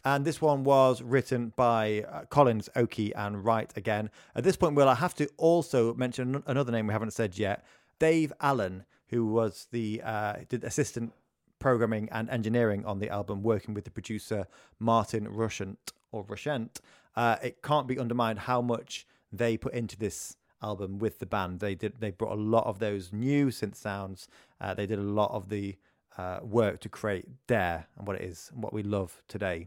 And 0.06 0.24
this 0.24 0.40
one 0.40 0.62
was 0.62 1.02
written 1.02 1.52
by 1.56 2.04
uh, 2.08 2.26
Callis, 2.30 2.68
Oakey, 2.76 3.12
and 3.16 3.44
Wright 3.44 3.72
again. 3.74 4.08
At 4.36 4.44
this 4.44 4.54
point, 4.54 4.76
Will, 4.76 4.88
I 4.88 4.94
have 4.94 5.16
to 5.16 5.28
also 5.36 5.94
mention 5.94 6.36
an- 6.36 6.42
another 6.46 6.70
name 6.70 6.86
we 6.86 6.92
haven't 6.92 7.12
said 7.12 7.36
yet 7.36 7.64
Dave 7.98 8.32
Allen, 8.40 8.84
who 9.08 9.26
was 9.26 9.66
the 9.72 10.00
uh, 10.04 10.34
did 10.48 10.62
assistant 10.62 11.12
programming 11.58 12.08
and 12.12 12.30
engineering 12.30 12.84
on 12.84 13.00
the 13.00 13.10
album, 13.10 13.42
working 13.42 13.74
with 13.74 13.82
the 13.82 13.90
producer 13.90 14.46
Martin 14.78 15.26
Rushent 15.26 15.92
or 16.12 16.22
Rushent. 16.22 16.80
Uh, 17.16 17.38
it 17.42 17.60
can't 17.60 17.88
be 17.88 17.98
undermined 17.98 18.38
how 18.38 18.62
much 18.62 19.08
they 19.32 19.56
put 19.56 19.74
into 19.74 19.98
this 19.98 20.36
album 20.62 21.00
with 21.00 21.18
the 21.18 21.26
band. 21.26 21.58
They 21.58 21.74
did. 21.74 21.94
They 21.98 22.12
brought 22.12 22.38
a 22.38 22.40
lot 22.40 22.64
of 22.66 22.78
those 22.78 23.12
new 23.12 23.48
synth 23.48 23.74
sounds. 23.74 24.28
Uh, 24.60 24.72
they 24.72 24.86
did 24.86 25.00
a 25.00 25.02
lot 25.20 25.32
of 25.32 25.48
the 25.48 25.74
uh, 26.16 26.38
work 26.44 26.78
to 26.82 26.88
create 26.88 27.26
Dare 27.48 27.88
and 27.98 28.06
what 28.06 28.14
it 28.14 28.22
is 28.22 28.52
and 28.54 28.62
what 28.62 28.72
we 28.72 28.84
love 28.84 29.20
today. 29.26 29.66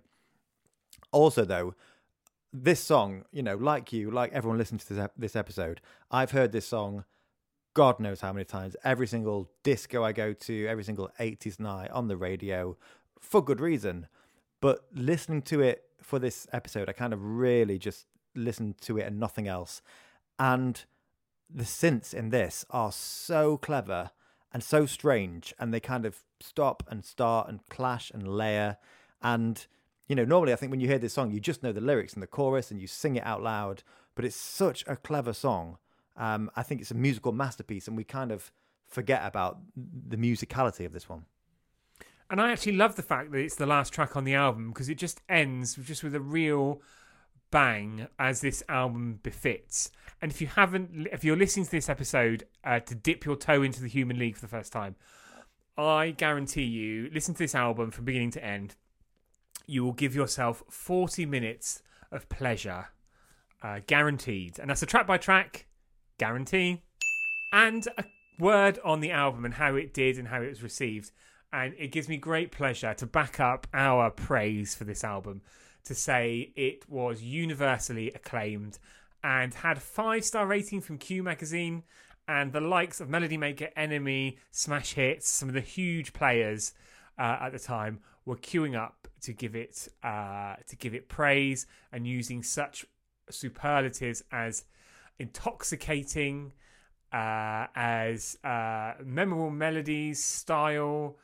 Also, 1.12 1.46
though, 1.46 1.76
this 2.52 2.80
song, 2.80 3.24
you 3.32 3.44
know, 3.44 3.56
like 3.56 3.94
you, 3.94 4.12
like 4.12 4.32
everyone 4.34 4.58
listening 4.58 4.80
to 4.80 4.90
this, 4.90 5.04
ep- 5.04 5.14
this 5.18 5.36
episode, 5.36 5.82
I've 6.12 6.32
heard 6.32 6.52
this 6.52 6.68
song 6.68 7.06
God 7.74 8.00
knows 8.00 8.22
how 8.22 8.34
many 8.34 8.46
times. 8.46 8.76
Every 8.84 9.08
single 9.08 9.50
disco 9.64 10.04
I 10.04 10.12
go 10.12 10.34
to, 10.34 10.68
every 10.68 10.84
single 10.84 11.10
80s 11.20 11.60
night 11.60 11.92
on 11.92 12.08
the 12.08 12.18
radio, 12.18 12.76
for 13.20 13.44
good 13.44 13.62
reason. 13.62 14.08
But 14.60 14.86
listening 14.94 15.44
to 15.44 15.62
it 15.62 15.84
for 16.02 16.20
this 16.20 16.48
episode, 16.52 16.90
I 16.90 16.94
kind 16.94 17.14
of 17.14 17.24
really 17.24 17.78
just 17.78 18.06
listened 18.36 18.82
to 18.82 18.98
it 18.98 19.04
and 19.04 19.20
nothing 19.20 19.48
else. 19.48 19.82
And 20.38 20.84
the 21.50 21.64
synths 21.64 22.14
in 22.14 22.30
this 22.30 22.66
are 22.70 22.92
so 22.92 23.58
clever 23.58 24.12
and 24.52 24.64
so 24.64 24.86
strange, 24.86 25.54
and 25.60 25.74
they 25.74 25.80
kind 25.80 26.06
of 26.06 26.24
stop 26.42 26.84
and 26.90 27.06
start 27.06 27.48
and 27.48 27.60
clash 27.70 28.10
and 28.12 28.28
layer. 28.28 28.78
And 29.22 29.66
you 30.10 30.16
know, 30.16 30.26
normally 30.26 30.51
I 30.51 30.55
think 30.57 30.72
when 30.72 30.82
you 30.82 30.88
hear 30.88 30.97
this 30.97 31.14
song, 31.14 31.32
you 31.32 31.39
just 31.39 31.64
know 31.64 31.72
the 31.72 31.80
lyrics 31.80 32.14
and 32.14 32.22
the 32.22 32.28
chorus 32.28 32.72
and 32.72 32.82
you 32.82 32.88
sing 32.88 33.16
it 33.16 33.24
out 33.24 33.41
loud. 33.41 33.84
But 34.16 34.26
it's 34.26 34.36
such 34.36 34.84
a 34.88 34.97
clever 34.97 35.32
song. 35.32 35.78
Um, 36.18 36.51
I 36.55 36.64
think 36.64 36.82
it's 36.82 36.91
a 36.91 36.95
musical 36.95 37.32
masterpiece, 37.32 37.88
and 37.88 37.95
we 37.95 38.03
kind 38.03 38.32
of 38.32 38.51
forget 38.88 39.22
about 39.24 39.60
the 39.76 40.18
musicality 40.18 40.86
of 40.86 40.91
this 40.91 41.07
one. 41.07 41.26
And 42.30 42.41
I 42.41 42.51
actually 42.51 42.74
love 42.74 42.95
the 42.95 43.03
fact 43.03 43.32
that 43.32 43.38
it's 43.38 43.55
the 43.55 43.66
last 43.66 43.93
track 43.93 44.18
on 44.18 44.24
the 44.24 44.34
album 44.34 44.70
because 44.70 44.89
it 44.89 44.95
just 44.95 45.22
ends 45.30 45.76
just 45.76 46.03
with 46.03 46.14
a 46.14 46.20
real 46.20 46.82
bang 47.51 48.07
as 48.18 48.41
this 48.41 48.62
album 48.68 49.20
befits. 49.24 49.91
And 50.22 50.32
if 50.32 50.41
you 50.41 50.47
haven't, 50.47 51.07
if 51.12 51.24
you're 51.24 51.38
listening 51.38 51.66
to 51.66 51.72
this 51.72 51.88
episode 51.88 52.45
uh, 52.64 52.80
to 52.82 52.95
dip 52.95 53.26
your 53.26 53.36
toe 53.36 53.62
into 53.64 53.82
the 53.82 53.88
Human 53.88 54.20
League 54.20 54.36
for 54.36 54.41
the 54.41 54.47
first 54.47 54.74
time, 54.74 54.95
I 55.78 56.12
guarantee 56.12 56.64
you, 56.64 57.10
listen 57.14 57.36
to 57.36 57.39
this 57.39 57.55
album 57.55 57.91
from 57.91 58.05
beginning 58.05 58.32
to 58.32 58.43
end. 58.43 58.76
You 59.70 59.84
will 59.84 59.93
give 59.93 60.15
yourself 60.15 60.63
40 60.70 61.26
minutes 61.28 61.84
of 62.11 62.28
pleasure, 62.28 62.88
uh, 63.61 63.82
guaranteed. 63.86 64.57
And 64.57 64.70
that's 64.70 64.82
a 64.82 64.88
track 64.88 65.05
by 65.05 65.17
track 65.17 65.67
guarantee. 66.17 66.82
And 67.53 67.88
a 67.97 68.03
word 68.39 68.80
on 68.84 68.99
the 68.99 69.11
album 69.11 69.45
and 69.45 69.53
how 69.53 69.76
it 69.76 69.93
did 69.93 70.17
and 70.17 70.28
how 70.28 70.41
it 70.41 70.49
was 70.49 70.63
received. 70.63 71.11
And 71.53 71.76
it 71.78 71.91
gives 71.91 72.09
me 72.09 72.17
great 72.17 72.51
pleasure 72.51 72.95
to 72.95 73.05
back 73.05 73.39
up 73.39 73.67
our 73.74 74.09
praise 74.09 74.74
for 74.74 74.86
this 74.86 75.03
album 75.03 75.41
to 75.84 75.93
say 75.93 76.51
it 76.55 76.89
was 76.89 77.22
universally 77.22 78.11
acclaimed 78.11 78.80
and 79.24 79.53
had 79.53 79.82
five 79.82 80.26
star 80.26 80.47
rating 80.47 80.82
from 80.82 80.97
Q 80.97 81.24
Magazine 81.24 81.84
and 82.28 82.53
the 82.53 82.61
likes 82.61 82.99
of 82.99 83.09
Melody 83.09 83.38
Maker, 83.38 83.70
NME, 83.78 84.38
Smash 84.51 84.93
Hits, 84.93 85.30
some 85.30 85.49
of 85.49 85.55
the 85.55 85.61
huge 85.61 86.13
players 86.13 86.74
uh, 87.17 87.38
at 87.41 87.51
the 87.51 87.59
time 87.59 87.99
were 88.26 88.36
queuing 88.36 88.76
up 88.76 88.99
to 89.22 89.34
give 89.34 89.55
it 89.55 89.88
uh, 90.03 90.55
to 90.67 90.76
give 90.76 90.93
it 90.93 91.09
praise 91.09 91.65
and 91.91 92.07
using 92.07 92.43
such 92.43 92.86
superlatives 93.30 94.24
as 94.32 94.65
intoxicating, 95.20 96.53
uh, 97.11 97.67
as 97.76 98.38
uh, 98.43 98.93
memorable 99.03 99.51
melodies, 99.51 100.24
style, 100.24 101.17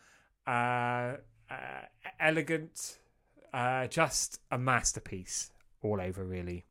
uh, 0.47 1.15
uh, 1.49 1.85
elegant, 2.19 2.99
uh, 3.53 3.87
just 3.87 4.39
a 4.51 4.57
masterpiece 4.57 5.51
all 5.81 6.01
over, 6.01 6.23
really. 6.23 6.65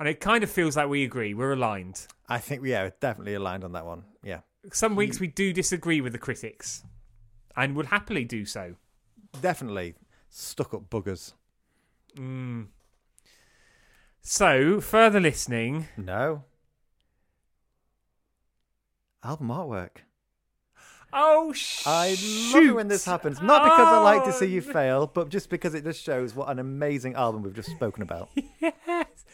And 0.00 0.08
it 0.08 0.20
kind 0.20 0.44
of 0.44 0.50
feels 0.50 0.76
like 0.76 0.88
we 0.88 1.02
agree. 1.04 1.34
We're 1.34 1.52
aligned. 1.52 2.06
I 2.28 2.38
think, 2.38 2.64
yeah, 2.64 2.84
we're 2.84 2.92
definitely 3.00 3.34
aligned 3.34 3.64
on 3.64 3.72
that 3.72 3.84
one. 3.84 4.04
Yeah, 4.22 4.40
Some 4.72 4.94
weeks 4.94 5.18
we 5.18 5.26
do 5.26 5.52
disagree 5.52 6.00
with 6.00 6.12
the 6.12 6.18
critics 6.18 6.84
and 7.56 7.74
would 7.74 7.86
happily 7.86 8.24
do 8.24 8.44
so. 8.44 8.76
Definitely 9.40 9.94
stuck 10.28 10.74
up 10.74 10.88
buggers. 10.90 11.32
Mm. 12.16 12.66
So, 14.20 14.80
further 14.80 15.20
listening, 15.20 15.88
No. 15.96 16.44
Album 19.24 19.48
artwork. 19.48 19.98
Oh, 21.12 21.52
shoot. 21.52 21.86
I 21.86 22.10
love 22.52 22.64
it 22.64 22.74
when 22.74 22.88
this 22.88 23.04
happens. 23.04 23.40
Not 23.40 23.64
because 23.64 23.88
I 23.88 23.98
like 24.02 24.24
to 24.24 24.32
see 24.32 24.46
you 24.46 24.62
Oh, 24.66 24.72
fail, 24.72 25.06
but 25.06 25.30
just 25.30 25.48
because 25.48 25.74
it 25.74 25.82
just 25.84 26.02
shows 26.02 26.34
what 26.34 26.48
an 26.50 26.58
amazing 26.58 27.14
album 27.14 27.42
we've 27.42 27.54
just 27.54 27.70
spoken 27.70 28.02
about. 28.02 28.28
yes. 28.60 29.24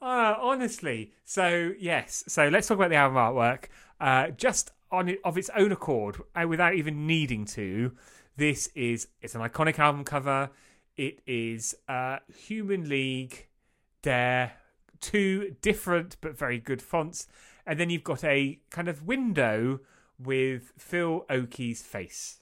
Uh, 0.00 0.34
honestly. 0.40 1.12
So, 1.24 1.72
yes. 1.78 2.24
So, 2.28 2.48
let's 2.48 2.68
talk 2.68 2.76
about 2.76 2.90
the 2.90 2.96
album 2.96 3.16
artwork. 3.16 3.64
Uh, 4.00 4.28
just 4.28 4.72
on 4.90 5.08
it, 5.08 5.20
of 5.24 5.38
its 5.38 5.50
own 5.56 5.72
accord, 5.72 6.18
uh, 6.36 6.46
without 6.46 6.74
even 6.74 7.06
needing 7.06 7.46
to, 7.46 7.92
this 8.36 8.68
is 8.74 9.08
it's 9.20 9.34
an 9.34 9.42
iconic 9.42 9.78
album 9.78 10.04
cover. 10.04 10.50
It 10.96 11.20
is 11.26 11.74
uh, 11.88 12.18
Human 12.46 12.88
League, 12.88 13.48
Dare, 14.02 14.52
two 15.00 15.56
different 15.62 16.16
but 16.20 16.36
very 16.36 16.58
good 16.58 16.82
fonts. 16.82 17.26
And 17.66 17.78
then 17.78 17.90
you've 17.90 18.04
got 18.04 18.24
a 18.24 18.60
kind 18.70 18.88
of 18.88 19.06
window 19.06 19.80
with 20.18 20.72
Phil 20.76 21.24
Oakey's 21.30 21.82
face. 21.82 22.40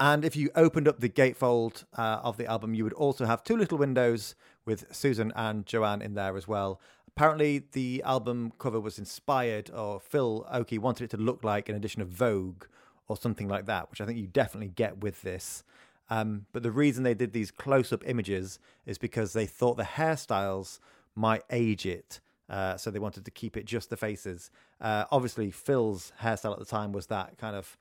And 0.00 0.24
if 0.24 0.36
you 0.36 0.50
opened 0.54 0.86
up 0.86 1.00
the 1.00 1.08
gatefold 1.08 1.84
uh, 1.96 2.20
of 2.22 2.36
the 2.36 2.46
album, 2.46 2.74
you 2.74 2.84
would 2.84 2.92
also 2.92 3.26
have 3.26 3.42
two 3.42 3.56
little 3.56 3.78
windows 3.78 4.36
with 4.64 4.94
Susan 4.94 5.32
and 5.34 5.66
Joanne 5.66 6.02
in 6.02 6.14
there 6.14 6.36
as 6.36 6.46
well. 6.46 6.80
Apparently, 7.08 7.64
the 7.72 8.00
album 8.04 8.52
cover 8.60 8.78
was 8.78 8.98
inspired, 8.98 9.70
or 9.72 9.98
Phil 9.98 10.46
Oakey 10.52 10.78
wanted 10.78 11.04
it 11.04 11.10
to 11.10 11.16
look 11.16 11.42
like 11.42 11.68
an 11.68 11.74
edition 11.74 12.00
of 12.00 12.08
Vogue 12.08 12.64
or 13.08 13.16
something 13.16 13.48
like 13.48 13.66
that, 13.66 13.90
which 13.90 14.00
I 14.00 14.06
think 14.06 14.18
you 14.18 14.26
definitely 14.26 14.68
get 14.68 14.98
with 14.98 15.22
this. 15.22 15.64
Um, 16.10 16.46
but 16.52 16.62
the 16.62 16.70
reason 16.70 17.04
they 17.04 17.14
did 17.14 17.32
these 17.32 17.50
close 17.50 17.92
up 17.92 18.02
images 18.06 18.58
is 18.86 18.98
because 18.98 19.32
they 19.32 19.46
thought 19.46 19.76
the 19.76 19.82
hairstyles 19.82 20.78
might 21.14 21.42
age 21.50 21.86
it. 21.86 22.20
Uh, 22.48 22.76
so 22.78 22.90
they 22.90 22.98
wanted 22.98 23.26
to 23.26 23.30
keep 23.30 23.56
it 23.56 23.66
just 23.66 23.90
the 23.90 23.96
faces. 23.96 24.50
Uh, 24.80 25.04
obviously, 25.10 25.50
Phil's 25.50 26.12
hairstyle 26.22 26.52
at 26.52 26.58
the 26.58 26.64
time 26.64 26.92
was 26.92 27.06
that 27.06 27.36
kind 27.36 27.56
of 27.56 27.76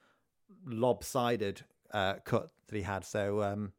lopsided 0.66 1.62
uh, 1.92 2.16
cut 2.26 2.50
that 2.68 2.76
he 2.76 2.82
had. 2.82 3.06
So 3.06 3.42
um, 3.42 3.72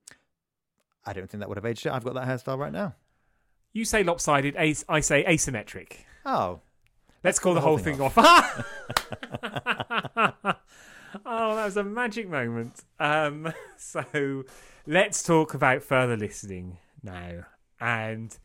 I 1.05 1.13
don't 1.13 1.29
think 1.29 1.41
that 1.41 1.49
would 1.49 1.59
have 1.59 1.67
aged 1.67 1.85
it. 1.85 1.93
I've 1.93 2.05
got 2.05 2.15
that 2.15 2.27
hairstyle 2.27 2.59
right 2.59 2.73
now. 2.73 2.95
You 3.75 3.85
say 3.85 4.03
lopsided, 4.03 4.57
as- 4.57 4.87
I 4.89 5.01
say 5.01 5.25
asymmetric. 5.25 5.93
Oh, 6.25 6.61
Let's 7.25 7.41
call 7.41 7.55
the 7.55 7.61
whole 7.61 7.79
thing 7.79 8.01
off. 8.01 8.17
oh, 11.27 11.57
that 11.57 11.65
was 11.65 11.77
a 11.77 11.85
magic 11.85 12.29
moment. 12.29 12.85
Um, 12.99 13.53
so 13.77 14.45
let's 14.87 15.23
talk 15.23 15.55
about 15.55 15.83
further 15.83 16.17
listening 16.17 16.79
now. 17.03 17.45
And 17.81 18.37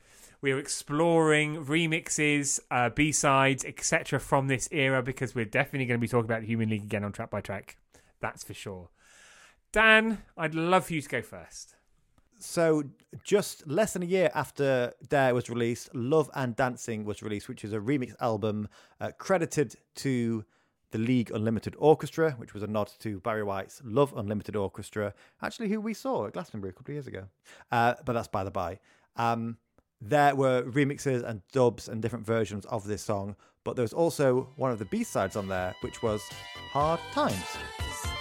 we're 0.42 0.60
exploring 0.60 1.66
remixes, 1.66 2.60
uh, 2.70 2.90
B 2.90 3.12
sides, 3.12 3.64
etc. 3.66 4.20
from 4.20 4.48
this 4.48 4.68
era 4.72 5.02
because 5.02 5.34
we're 5.34 5.46
definitely 5.46 5.86
going 5.86 6.00
to 6.00 6.02
be 6.02 6.08
talking 6.08 6.30
about 6.30 6.44
Human 6.44 6.70
League 6.70 6.84
again 6.84 7.04
on 7.04 7.12
track 7.12 7.30
by 7.30 7.42
track. 7.42 7.78
That's 8.20 8.44
for 8.44 8.54
sure. 8.54 8.90
Dan, 9.72 10.22
I'd 10.38 10.54
love 10.54 10.86
for 10.86 10.94
you 10.94 11.02
to 11.02 11.10
go 11.10 11.22
first. 11.22 11.76
So, 12.40 12.84
just 13.24 13.66
less 13.66 13.94
than 13.94 14.04
a 14.04 14.06
year 14.06 14.30
after 14.36 14.92
Dare 15.08 15.34
was 15.34 15.50
released, 15.50 15.96
Love 15.96 16.30
and 16.36 16.56
Dancing 16.56 17.06
was 17.06 17.24
released, 17.24 17.48
which 17.48 17.64
is 17.64 17.72
a 17.72 17.80
remix 17.80 18.14
album 18.20 18.68
uh, 19.00 19.12
credited 19.18 19.76
to 19.96 20.44
the 20.94 21.00
League 21.00 21.32
Unlimited 21.32 21.76
Orchestra, 21.80 22.34
which 22.38 22.54
was 22.54 22.62
a 22.62 22.68
nod 22.68 22.92
to 23.00 23.20
Barry 23.22 23.44
White's 23.44 23.82
Love 23.84 24.14
Unlimited 24.16 24.56
Orchestra, 24.56 25.16
actually, 25.42 25.68
who 25.70 25.82
we 25.82 25.96
saw 25.96 26.28
at 26.28 26.34
Glastonbury 26.34 26.70
a 26.70 26.74
couple 26.74 26.92
of 26.92 26.96
years 26.96 27.08
ago. 27.08 27.26
Uh, 27.72 27.96
but 28.06 28.14
that's 28.14 28.28
by 28.28 28.44
the 28.44 28.52
by. 28.52 28.80
Um, 29.16 29.58
there 30.00 30.36
were 30.36 30.62
remixes 30.62 31.28
and 31.28 31.42
dubs 31.52 31.90
and 31.90 32.00
different 32.00 32.28
versions 32.28 32.66
of 32.68 32.86
this 32.86 33.02
song, 33.02 33.36
but 33.64 33.76
there 33.76 33.84
was 33.84 33.94
also 33.94 34.50
one 34.56 34.72
of 34.72 34.78
the 34.78 34.86
B 34.86 35.04
sides 35.04 35.36
on 35.36 35.48
there, 35.48 35.76
which 35.82 36.04
was 36.04 36.22
Hard 36.72 37.00
Times. 37.12 38.13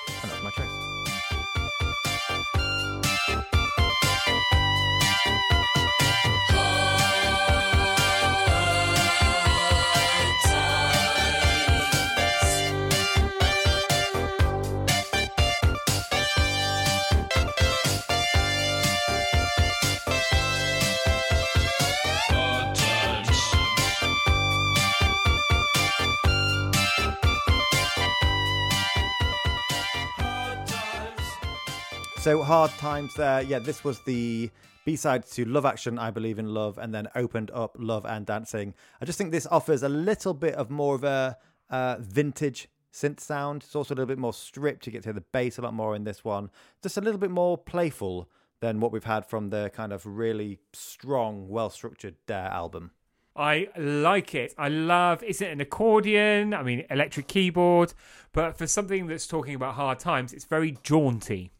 So 32.22 32.40
hard 32.40 32.70
times 32.78 33.12
there. 33.14 33.42
Yeah, 33.42 33.58
this 33.58 33.82
was 33.82 33.98
the 34.02 34.48
B 34.84 34.94
side 34.94 35.26
to 35.32 35.44
Love 35.44 35.66
Action, 35.66 35.98
I 35.98 36.12
Believe 36.12 36.38
in 36.38 36.54
Love, 36.54 36.78
and 36.78 36.94
then 36.94 37.08
opened 37.16 37.50
up 37.52 37.74
Love 37.80 38.06
and 38.06 38.24
Dancing. 38.24 38.74
I 39.00 39.06
just 39.06 39.18
think 39.18 39.32
this 39.32 39.48
offers 39.50 39.82
a 39.82 39.88
little 39.88 40.32
bit 40.32 40.54
of 40.54 40.70
more 40.70 40.94
of 40.94 41.02
a 41.02 41.36
uh, 41.68 41.96
vintage 41.98 42.68
synth 42.92 43.18
sound. 43.18 43.64
It's 43.64 43.74
also 43.74 43.92
a 43.92 43.96
little 43.96 44.06
bit 44.06 44.18
more 44.18 44.32
stripped. 44.32 44.86
You 44.86 44.92
get 44.92 45.02
to 45.02 45.08
hear 45.08 45.14
the 45.14 45.20
bass 45.20 45.58
a 45.58 45.62
lot 45.62 45.74
more 45.74 45.96
in 45.96 46.04
this 46.04 46.22
one. 46.22 46.50
Just 46.80 46.96
a 46.96 47.00
little 47.00 47.18
bit 47.18 47.32
more 47.32 47.58
playful 47.58 48.30
than 48.60 48.78
what 48.78 48.92
we've 48.92 49.02
had 49.02 49.26
from 49.26 49.50
the 49.50 49.72
kind 49.74 49.92
of 49.92 50.06
really 50.06 50.60
strong, 50.72 51.48
well 51.48 51.70
structured 51.70 52.14
Dare 52.28 52.46
album. 52.46 52.92
I 53.34 53.66
like 53.76 54.32
it. 54.36 54.54
I 54.56 54.68
love. 54.68 55.24
Is 55.24 55.40
it 55.40 55.50
an 55.50 55.60
accordion? 55.60 56.54
I 56.54 56.62
mean, 56.62 56.84
electric 56.88 57.26
keyboard. 57.26 57.94
But 58.32 58.56
for 58.56 58.68
something 58.68 59.08
that's 59.08 59.26
talking 59.26 59.56
about 59.56 59.74
hard 59.74 59.98
times, 59.98 60.32
it's 60.32 60.44
very 60.44 60.78
jaunty. 60.84 61.50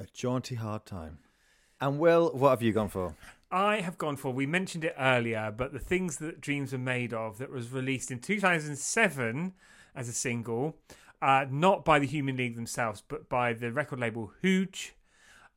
A 0.00 0.06
jaunty 0.14 0.54
hard 0.54 0.86
time. 0.86 1.18
And 1.78 1.98
Will, 1.98 2.30
what 2.30 2.50
have 2.50 2.62
you 2.62 2.72
gone 2.72 2.88
for? 2.88 3.14
I 3.50 3.82
have 3.82 3.98
gone 3.98 4.16
for. 4.16 4.32
We 4.32 4.46
mentioned 4.46 4.82
it 4.82 4.94
earlier, 4.98 5.52
but 5.54 5.74
the 5.74 5.78
things 5.78 6.16
that 6.18 6.40
dreams 6.40 6.72
are 6.72 6.78
made 6.78 7.12
of 7.12 7.36
that 7.36 7.50
was 7.50 7.70
released 7.70 8.10
in 8.10 8.18
2007 8.18 9.52
as 9.94 10.08
a 10.08 10.12
single, 10.12 10.78
uh, 11.20 11.44
not 11.50 11.84
by 11.84 11.98
the 11.98 12.06
Human 12.06 12.38
League 12.38 12.56
themselves, 12.56 13.02
but 13.06 13.28
by 13.28 13.52
the 13.52 13.72
record 13.72 14.00
label 14.00 14.32
Hooch. 14.40 14.94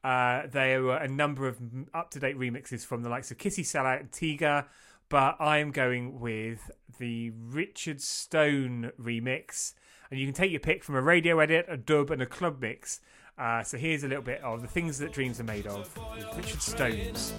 Uh, 0.04 0.42
there 0.52 0.84
were 0.84 0.98
a 0.98 1.08
number 1.08 1.48
of 1.48 1.60
up 1.94 2.12
to 2.12 2.20
date 2.20 2.38
remixes 2.38 2.86
from 2.86 3.02
the 3.02 3.10
likes 3.10 3.32
of 3.32 3.38
Kissy 3.38 3.64
Sellout 3.64 4.02
and 4.02 4.12
Tiga, 4.12 4.66
but 5.08 5.38
I 5.40 5.60
am 5.60 5.72
going 5.72 6.20
with 6.20 6.70
the 7.00 7.30
Richard 7.30 8.02
Stone 8.02 8.92
remix. 9.02 9.74
And 10.12 10.20
you 10.20 10.28
can 10.28 10.36
take 10.36 10.52
your 10.52 10.60
pick 10.60 10.84
from 10.84 10.96
a 10.96 11.02
radio 11.02 11.40
edit, 11.40 11.66
a 11.70 11.78
dub, 11.78 12.12
and 12.12 12.22
a 12.22 12.26
club 12.26 12.60
mix. 12.60 13.00
Uh, 13.36 13.64
so 13.64 13.78
here's 13.78 14.04
a 14.04 14.08
little 14.08 14.24
bit 14.24 14.40
of 14.44 14.62
the 14.62 14.68
things 14.68 15.00
that 15.00 15.12
dreams 15.12 15.40
are 15.40 15.44
made 15.44 15.66
of 15.66 15.90
Richard 16.38 16.62
Stone's 16.62 17.34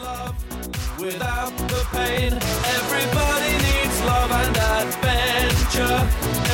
love 0.00 1.00
without 1.00 1.50
the 1.68 1.84
pain. 1.90 2.32
Everybody 2.32 3.52
needs 3.58 4.00
love 4.06 4.30
and 4.30 4.56
adventure. 4.86 5.98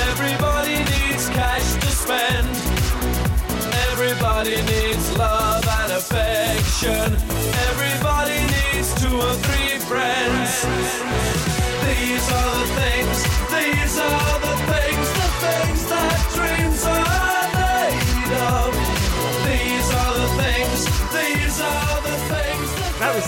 Everybody 0.09 0.79
needs 0.79 1.29
cash 1.29 1.75
to 1.75 1.87
spend. 1.89 2.49
Everybody 3.93 4.57
needs 4.73 5.19
love 5.19 5.67
and 5.83 5.93
affection. 5.93 7.13
Everybody 7.69 8.41
needs 8.41 8.95
two 9.03 9.15
or 9.15 9.35
three 9.35 9.79
friends. 9.81 10.44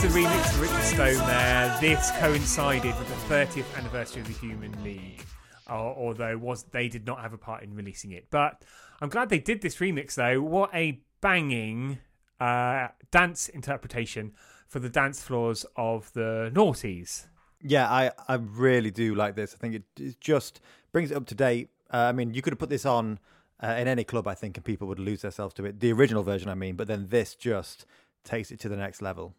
Was 0.03 0.15
the 0.15 0.21
remix 0.21 0.55
of 0.55 0.61
Richard 0.61 0.83
Stone 0.83 1.27
there. 1.27 1.79
This 1.81 2.11
coincided 2.19 2.99
with 2.99 3.09
the 3.09 3.35
30th 3.35 3.79
anniversary 3.79 4.21
of 4.21 4.27
the 4.27 4.35
Human 4.35 4.73
League, 4.85 5.25
uh, 5.69 5.73
although 5.73 6.37
was 6.37 6.65
they 6.65 6.89
did 6.89 7.07
not 7.07 7.21
have 7.21 7.33
a 7.33 7.39
part 7.39 7.63
in 7.63 7.75
releasing 7.75 8.11
it. 8.11 8.27
But 8.31 8.63
I'm 9.01 9.09
glad 9.09 9.29
they 9.29 9.39
did 9.39 9.63
this 9.63 9.77
remix 9.77 10.15
though. 10.15 10.43
What 10.43 10.71
a 10.75 11.01
banging 11.21 11.99
uh, 12.41 12.89
dance 13.11 13.49
interpretation 13.49 14.33
for 14.67 14.81
the 14.81 14.91
dance 14.91 15.23
floors 15.23 15.65
of 15.77 16.13
the 16.13 16.51
noughties. 16.53 17.27
Yeah, 17.63 17.91
I, 17.91 18.11
I 18.29 18.35
really 18.35 18.91
do 18.91 19.15
like 19.15 19.35
this. 19.35 19.55
I 19.55 19.57
think 19.57 19.77
it, 19.77 19.85
it 19.99 20.21
just 20.21 20.61
brings 20.93 21.11
it 21.11 21.17
up 21.17 21.27
to 21.27 21.35
date. 21.35 21.71
Uh, 21.93 21.99
I 21.99 22.13
mean, 22.13 22.35
you 22.35 22.43
could 22.43 22.53
have 22.53 22.59
put 22.59 22.71
this 22.71 22.85
on 22.85 23.19
uh, 23.63 23.69
in 23.79 23.89
any 23.89 24.05
club, 24.05 24.27
I 24.27 24.35
think, 24.35 24.57
and 24.57 24.65
people 24.65 24.89
would 24.89 24.99
lose 24.99 25.23
themselves 25.23 25.55
to 25.55 25.65
it. 25.65 25.81
The 25.81 25.93
original 25.93 26.23
version, 26.23 26.51
I 26.51 26.55
mean, 26.55 26.77
but 26.77 26.87
then 26.87 27.07
this 27.09 27.35
just 27.35 27.87
takes 28.25 28.51
it 28.51 28.61
to 28.61 28.69
the 28.69 28.77
next 28.77 29.01
level. 29.01 29.35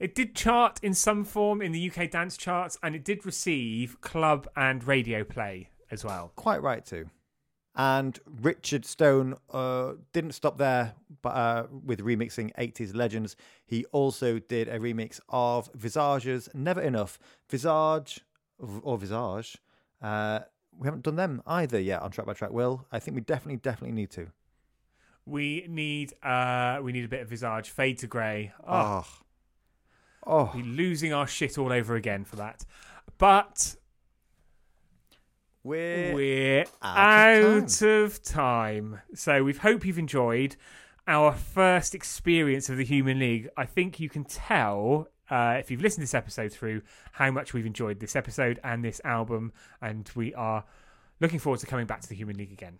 It 0.00 0.14
did 0.14 0.34
chart 0.36 0.78
in 0.82 0.94
some 0.94 1.24
form 1.24 1.60
in 1.60 1.72
the 1.72 1.90
UK 1.90 2.10
dance 2.10 2.36
charts, 2.36 2.78
and 2.82 2.94
it 2.94 3.04
did 3.04 3.26
receive 3.26 4.00
club 4.00 4.48
and 4.56 4.84
radio 4.84 5.24
play 5.24 5.70
as 5.90 6.04
well. 6.04 6.32
Quite 6.36 6.62
right, 6.62 6.84
too. 6.84 7.06
And 7.74 8.18
Richard 8.42 8.84
Stone 8.84 9.36
uh, 9.52 9.92
didn't 10.12 10.32
stop 10.32 10.58
there 10.58 10.94
but, 11.22 11.28
uh, 11.30 11.66
with 11.84 12.00
remixing 12.00 12.52
80s 12.56 12.94
legends. 12.94 13.36
He 13.66 13.84
also 13.86 14.38
did 14.38 14.68
a 14.68 14.78
remix 14.78 15.20
of 15.28 15.68
Visage's 15.74 16.48
Never 16.54 16.80
Enough. 16.80 17.18
Visage, 17.48 18.20
or 18.82 18.98
Visage, 18.98 19.58
uh, 20.02 20.40
we 20.76 20.86
haven't 20.86 21.02
done 21.04 21.16
them 21.16 21.42
either 21.46 21.78
yet 21.78 22.02
on 22.02 22.10
Track 22.10 22.26
by 22.26 22.34
Track. 22.34 22.52
Will, 22.52 22.86
I 22.92 22.98
think 23.00 23.14
we 23.14 23.20
definitely, 23.20 23.56
definitely 23.56 23.94
need 23.94 24.10
to. 24.10 24.28
We 25.26 25.66
need 25.68 26.14
uh 26.22 26.78
we 26.82 26.92
need 26.92 27.04
a 27.04 27.08
bit 27.08 27.20
of 27.20 27.28
visage 27.28 27.68
fade 27.68 27.98
to 27.98 28.06
grey. 28.06 28.52
Oh, 28.66 29.04
Oh. 29.04 29.06
Oh. 30.26 30.52
be 30.54 30.62
losing 30.62 31.12
our 31.12 31.26
shit 31.26 31.58
all 31.58 31.72
over 31.72 31.96
again 31.96 32.24
for 32.24 32.36
that. 32.36 32.64
But 33.16 33.76
We're, 35.64 36.14
we're 36.14 36.64
out 36.82 37.42
of 37.42 37.62
out 37.64 37.82
of 37.82 38.22
time. 38.22 39.00
So 39.14 39.44
we 39.44 39.52
hope 39.54 39.84
you've 39.84 39.98
enjoyed 39.98 40.56
our 41.06 41.32
first 41.32 41.94
experience 41.94 42.68
of 42.68 42.76
the 42.76 42.84
Human 42.84 43.18
League. 43.18 43.48
I 43.56 43.64
think 43.64 43.98
you 43.98 44.08
can 44.08 44.24
tell 44.24 45.08
uh, 45.30 45.56
if 45.58 45.70
you've 45.70 45.80
listened 45.80 46.02
to 46.02 46.04
this 46.04 46.14
episode 46.14 46.52
through 46.52 46.82
how 47.12 47.30
much 47.30 47.52
we've 47.52 47.66
enjoyed 47.66 48.00
this 48.00 48.14
episode 48.16 48.60
and 48.62 48.84
this 48.84 49.00
album, 49.04 49.52
and 49.82 50.08
we 50.14 50.34
are 50.34 50.64
looking 51.20 51.38
forward 51.38 51.60
to 51.60 51.66
coming 51.66 51.86
back 51.86 52.00
to 52.02 52.08
the 52.08 52.14
Human 52.14 52.36
League 52.36 52.52
again. 52.52 52.78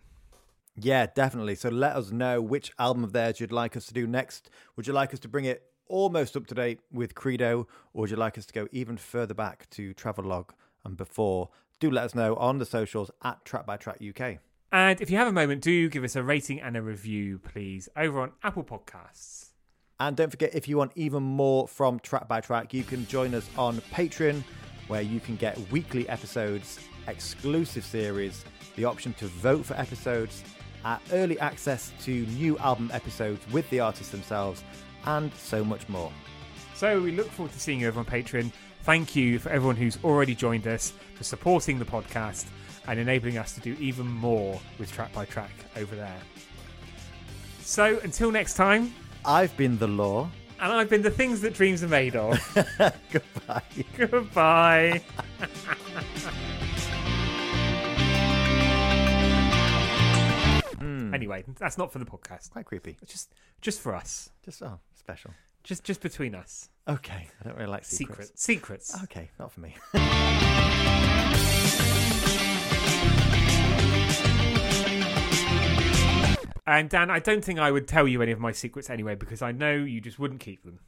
Yeah, 0.75 1.07
definitely. 1.13 1.55
So 1.55 1.69
let 1.69 1.95
us 1.95 2.11
know 2.11 2.41
which 2.41 2.71
album 2.79 3.03
of 3.03 3.11
theirs 3.11 3.39
you'd 3.39 3.51
like 3.51 3.75
us 3.75 3.85
to 3.87 3.93
do 3.93 4.07
next. 4.07 4.49
Would 4.77 4.87
you 4.87 4.93
like 4.93 5.13
us 5.13 5.19
to 5.19 5.27
bring 5.27 5.45
it 5.45 5.63
almost 5.89 6.37
up 6.37 6.47
to 6.47 6.55
date 6.55 6.79
with 6.91 7.15
Credo, 7.15 7.67
or 7.93 8.01
would 8.01 8.11
you 8.11 8.15
like 8.15 8.37
us 8.37 8.45
to 8.45 8.53
go 8.53 8.67
even 8.71 8.95
further 8.95 9.33
back 9.33 9.69
to 9.71 9.93
Travelogue 9.93 10.51
and 10.85 10.95
before? 10.95 11.49
Do 11.81 11.91
let 11.91 12.05
us 12.05 12.15
know 12.15 12.35
on 12.35 12.59
the 12.59 12.65
socials 12.65 13.11
at 13.23 13.43
Track 13.43 13.65
by 13.65 13.75
Track 13.75 13.97
UK. 14.01 14.37
And 14.71 15.01
if 15.01 15.09
you 15.09 15.17
have 15.17 15.27
a 15.27 15.31
moment, 15.31 15.61
do 15.61 15.89
give 15.89 16.03
us 16.03 16.15
a 16.15 16.23
rating 16.23 16.61
and 16.61 16.77
a 16.77 16.81
review, 16.81 17.39
please, 17.39 17.89
over 17.97 18.21
on 18.21 18.31
Apple 18.43 18.63
Podcasts. 18.63 19.47
And 19.99 20.15
don't 20.15 20.29
forget, 20.29 20.55
if 20.55 20.67
you 20.67 20.77
want 20.77 20.91
even 20.95 21.23
more 21.23 21.67
from 21.67 21.99
Track 21.99 22.27
by 22.27 22.39
Track, 22.39 22.73
you 22.73 22.83
can 22.83 23.05
join 23.07 23.33
us 23.33 23.49
on 23.57 23.77
Patreon, 23.91 24.43
where 24.87 25.01
you 25.01 25.19
can 25.19 25.35
get 25.35 25.57
weekly 25.71 26.07
episodes, 26.07 26.79
exclusive 27.07 27.83
series, 27.83 28.45
the 28.75 28.85
option 28.85 29.13
to 29.15 29.25
vote 29.25 29.65
for 29.65 29.73
episodes, 29.73 30.43
early 31.11 31.39
access 31.39 31.91
to 32.03 32.25
new 32.27 32.57
album 32.59 32.89
episodes 32.93 33.41
with 33.51 33.69
the 33.69 33.79
artists 33.79 34.11
themselves, 34.11 34.63
and 35.05 35.33
so 35.33 35.63
much 35.63 35.87
more. 35.89 36.11
So 36.75 37.01
we 37.01 37.11
look 37.11 37.27
forward 37.31 37.51
to 37.53 37.59
seeing 37.59 37.81
you 37.81 37.87
over 37.87 37.99
on 37.99 38.05
Patreon. 38.05 38.51
Thank 38.83 39.15
you 39.15 39.39
for 39.39 39.49
everyone 39.49 39.75
who's 39.75 39.97
already 40.03 40.33
joined 40.35 40.65
us 40.67 40.93
for 41.15 41.23
supporting 41.23 41.77
the 41.79 41.85
podcast 41.85 42.45
and 42.87 42.99
enabling 42.99 43.37
us 43.37 43.53
to 43.55 43.59
do 43.61 43.75
even 43.79 44.07
more 44.07 44.59
with 44.79 44.91
Track 44.91 45.11
by 45.13 45.25
Track 45.25 45.51
over 45.75 45.95
there. 45.95 46.17
So 47.61 47.99
until 48.03 48.31
next 48.31 48.53
time, 48.55 48.93
I've 49.25 49.55
been 49.57 49.77
the 49.77 49.87
law. 49.87 50.29
and 50.59 50.71
I've 50.71 50.89
been 50.89 51.01
the 51.01 51.11
things 51.11 51.41
that 51.41 51.53
dreams 51.53 51.83
are 51.83 51.87
made 51.89 52.15
of. 52.15 52.39
Goodbye. 53.11 53.63
Goodbye. 53.97 55.01
Hmm. 60.79 61.13
Anyway, 61.13 61.43
that's 61.59 61.77
not 61.77 61.91
for 61.91 61.99
the 61.99 62.05
podcast. 62.05 62.51
Quite 62.51 62.65
creepy. 62.65 62.97
It's 63.01 63.11
just 63.11 63.33
just 63.61 63.81
for 63.81 63.93
us. 63.95 64.29
Just 64.43 64.61
oh, 64.63 64.79
special? 65.09 65.33
Just 65.63 65.83
just 65.83 66.01
between 66.01 66.35
us. 66.35 66.69
Okay, 66.87 67.27
I 67.39 67.43
don't 67.43 67.57
really 67.57 67.69
like 67.69 67.83
secrets. 67.83 68.31
Secrets. 68.35 68.93
secrets. 68.93 69.03
Okay, 69.05 69.29
not 69.39 69.51
for 69.51 69.61
me. 69.61 69.75
and 76.67 76.89
Dan, 76.89 77.09
I 77.09 77.19
don't 77.19 77.43
think 77.43 77.59
I 77.59 77.71
would 77.71 77.87
tell 77.87 78.07
you 78.07 78.21
any 78.21 78.31
of 78.31 78.39
my 78.39 78.51
secrets 78.51 78.89
anyway 78.89 79.15
because 79.15 79.41
I 79.41 79.51
know 79.51 79.73
you 79.73 79.99
just 79.99 80.19
wouldn't 80.19 80.39
keep 80.39 80.63
them. 80.63 80.79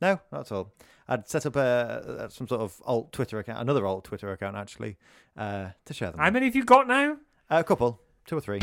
No, 0.00 0.20
not 0.30 0.42
at 0.42 0.52
all. 0.52 0.74
I'd 1.08 1.28
set 1.28 1.46
up 1.46 1.56
a, 1.56 2.28
some 2.30 2.46
sort 2.46 2.60
of 2.60 2.80
alt 2.84 3.12
Twitter 3.12 3.38
account, 3.38 3.60
another 3.60 3.86
alt 3.86 4.04
Twitter 4.04 4.30
account 4.32 4.56
actually, 4.56 4.98
uh, 5.36 5.68
to 5.86 5.94
share 5.94 6.10
them. 6.10 6.20
How 6.20 6.30
many 6.30 6.46
have 6.46 6.56
you 6.56 6.64
got 6.64 6.86
now? 6.86 7.16
A 7.48 7.64
couple, 7.64 8.00
two 8.26 8.36
or 8.36 8.40
three. 8.40 8.60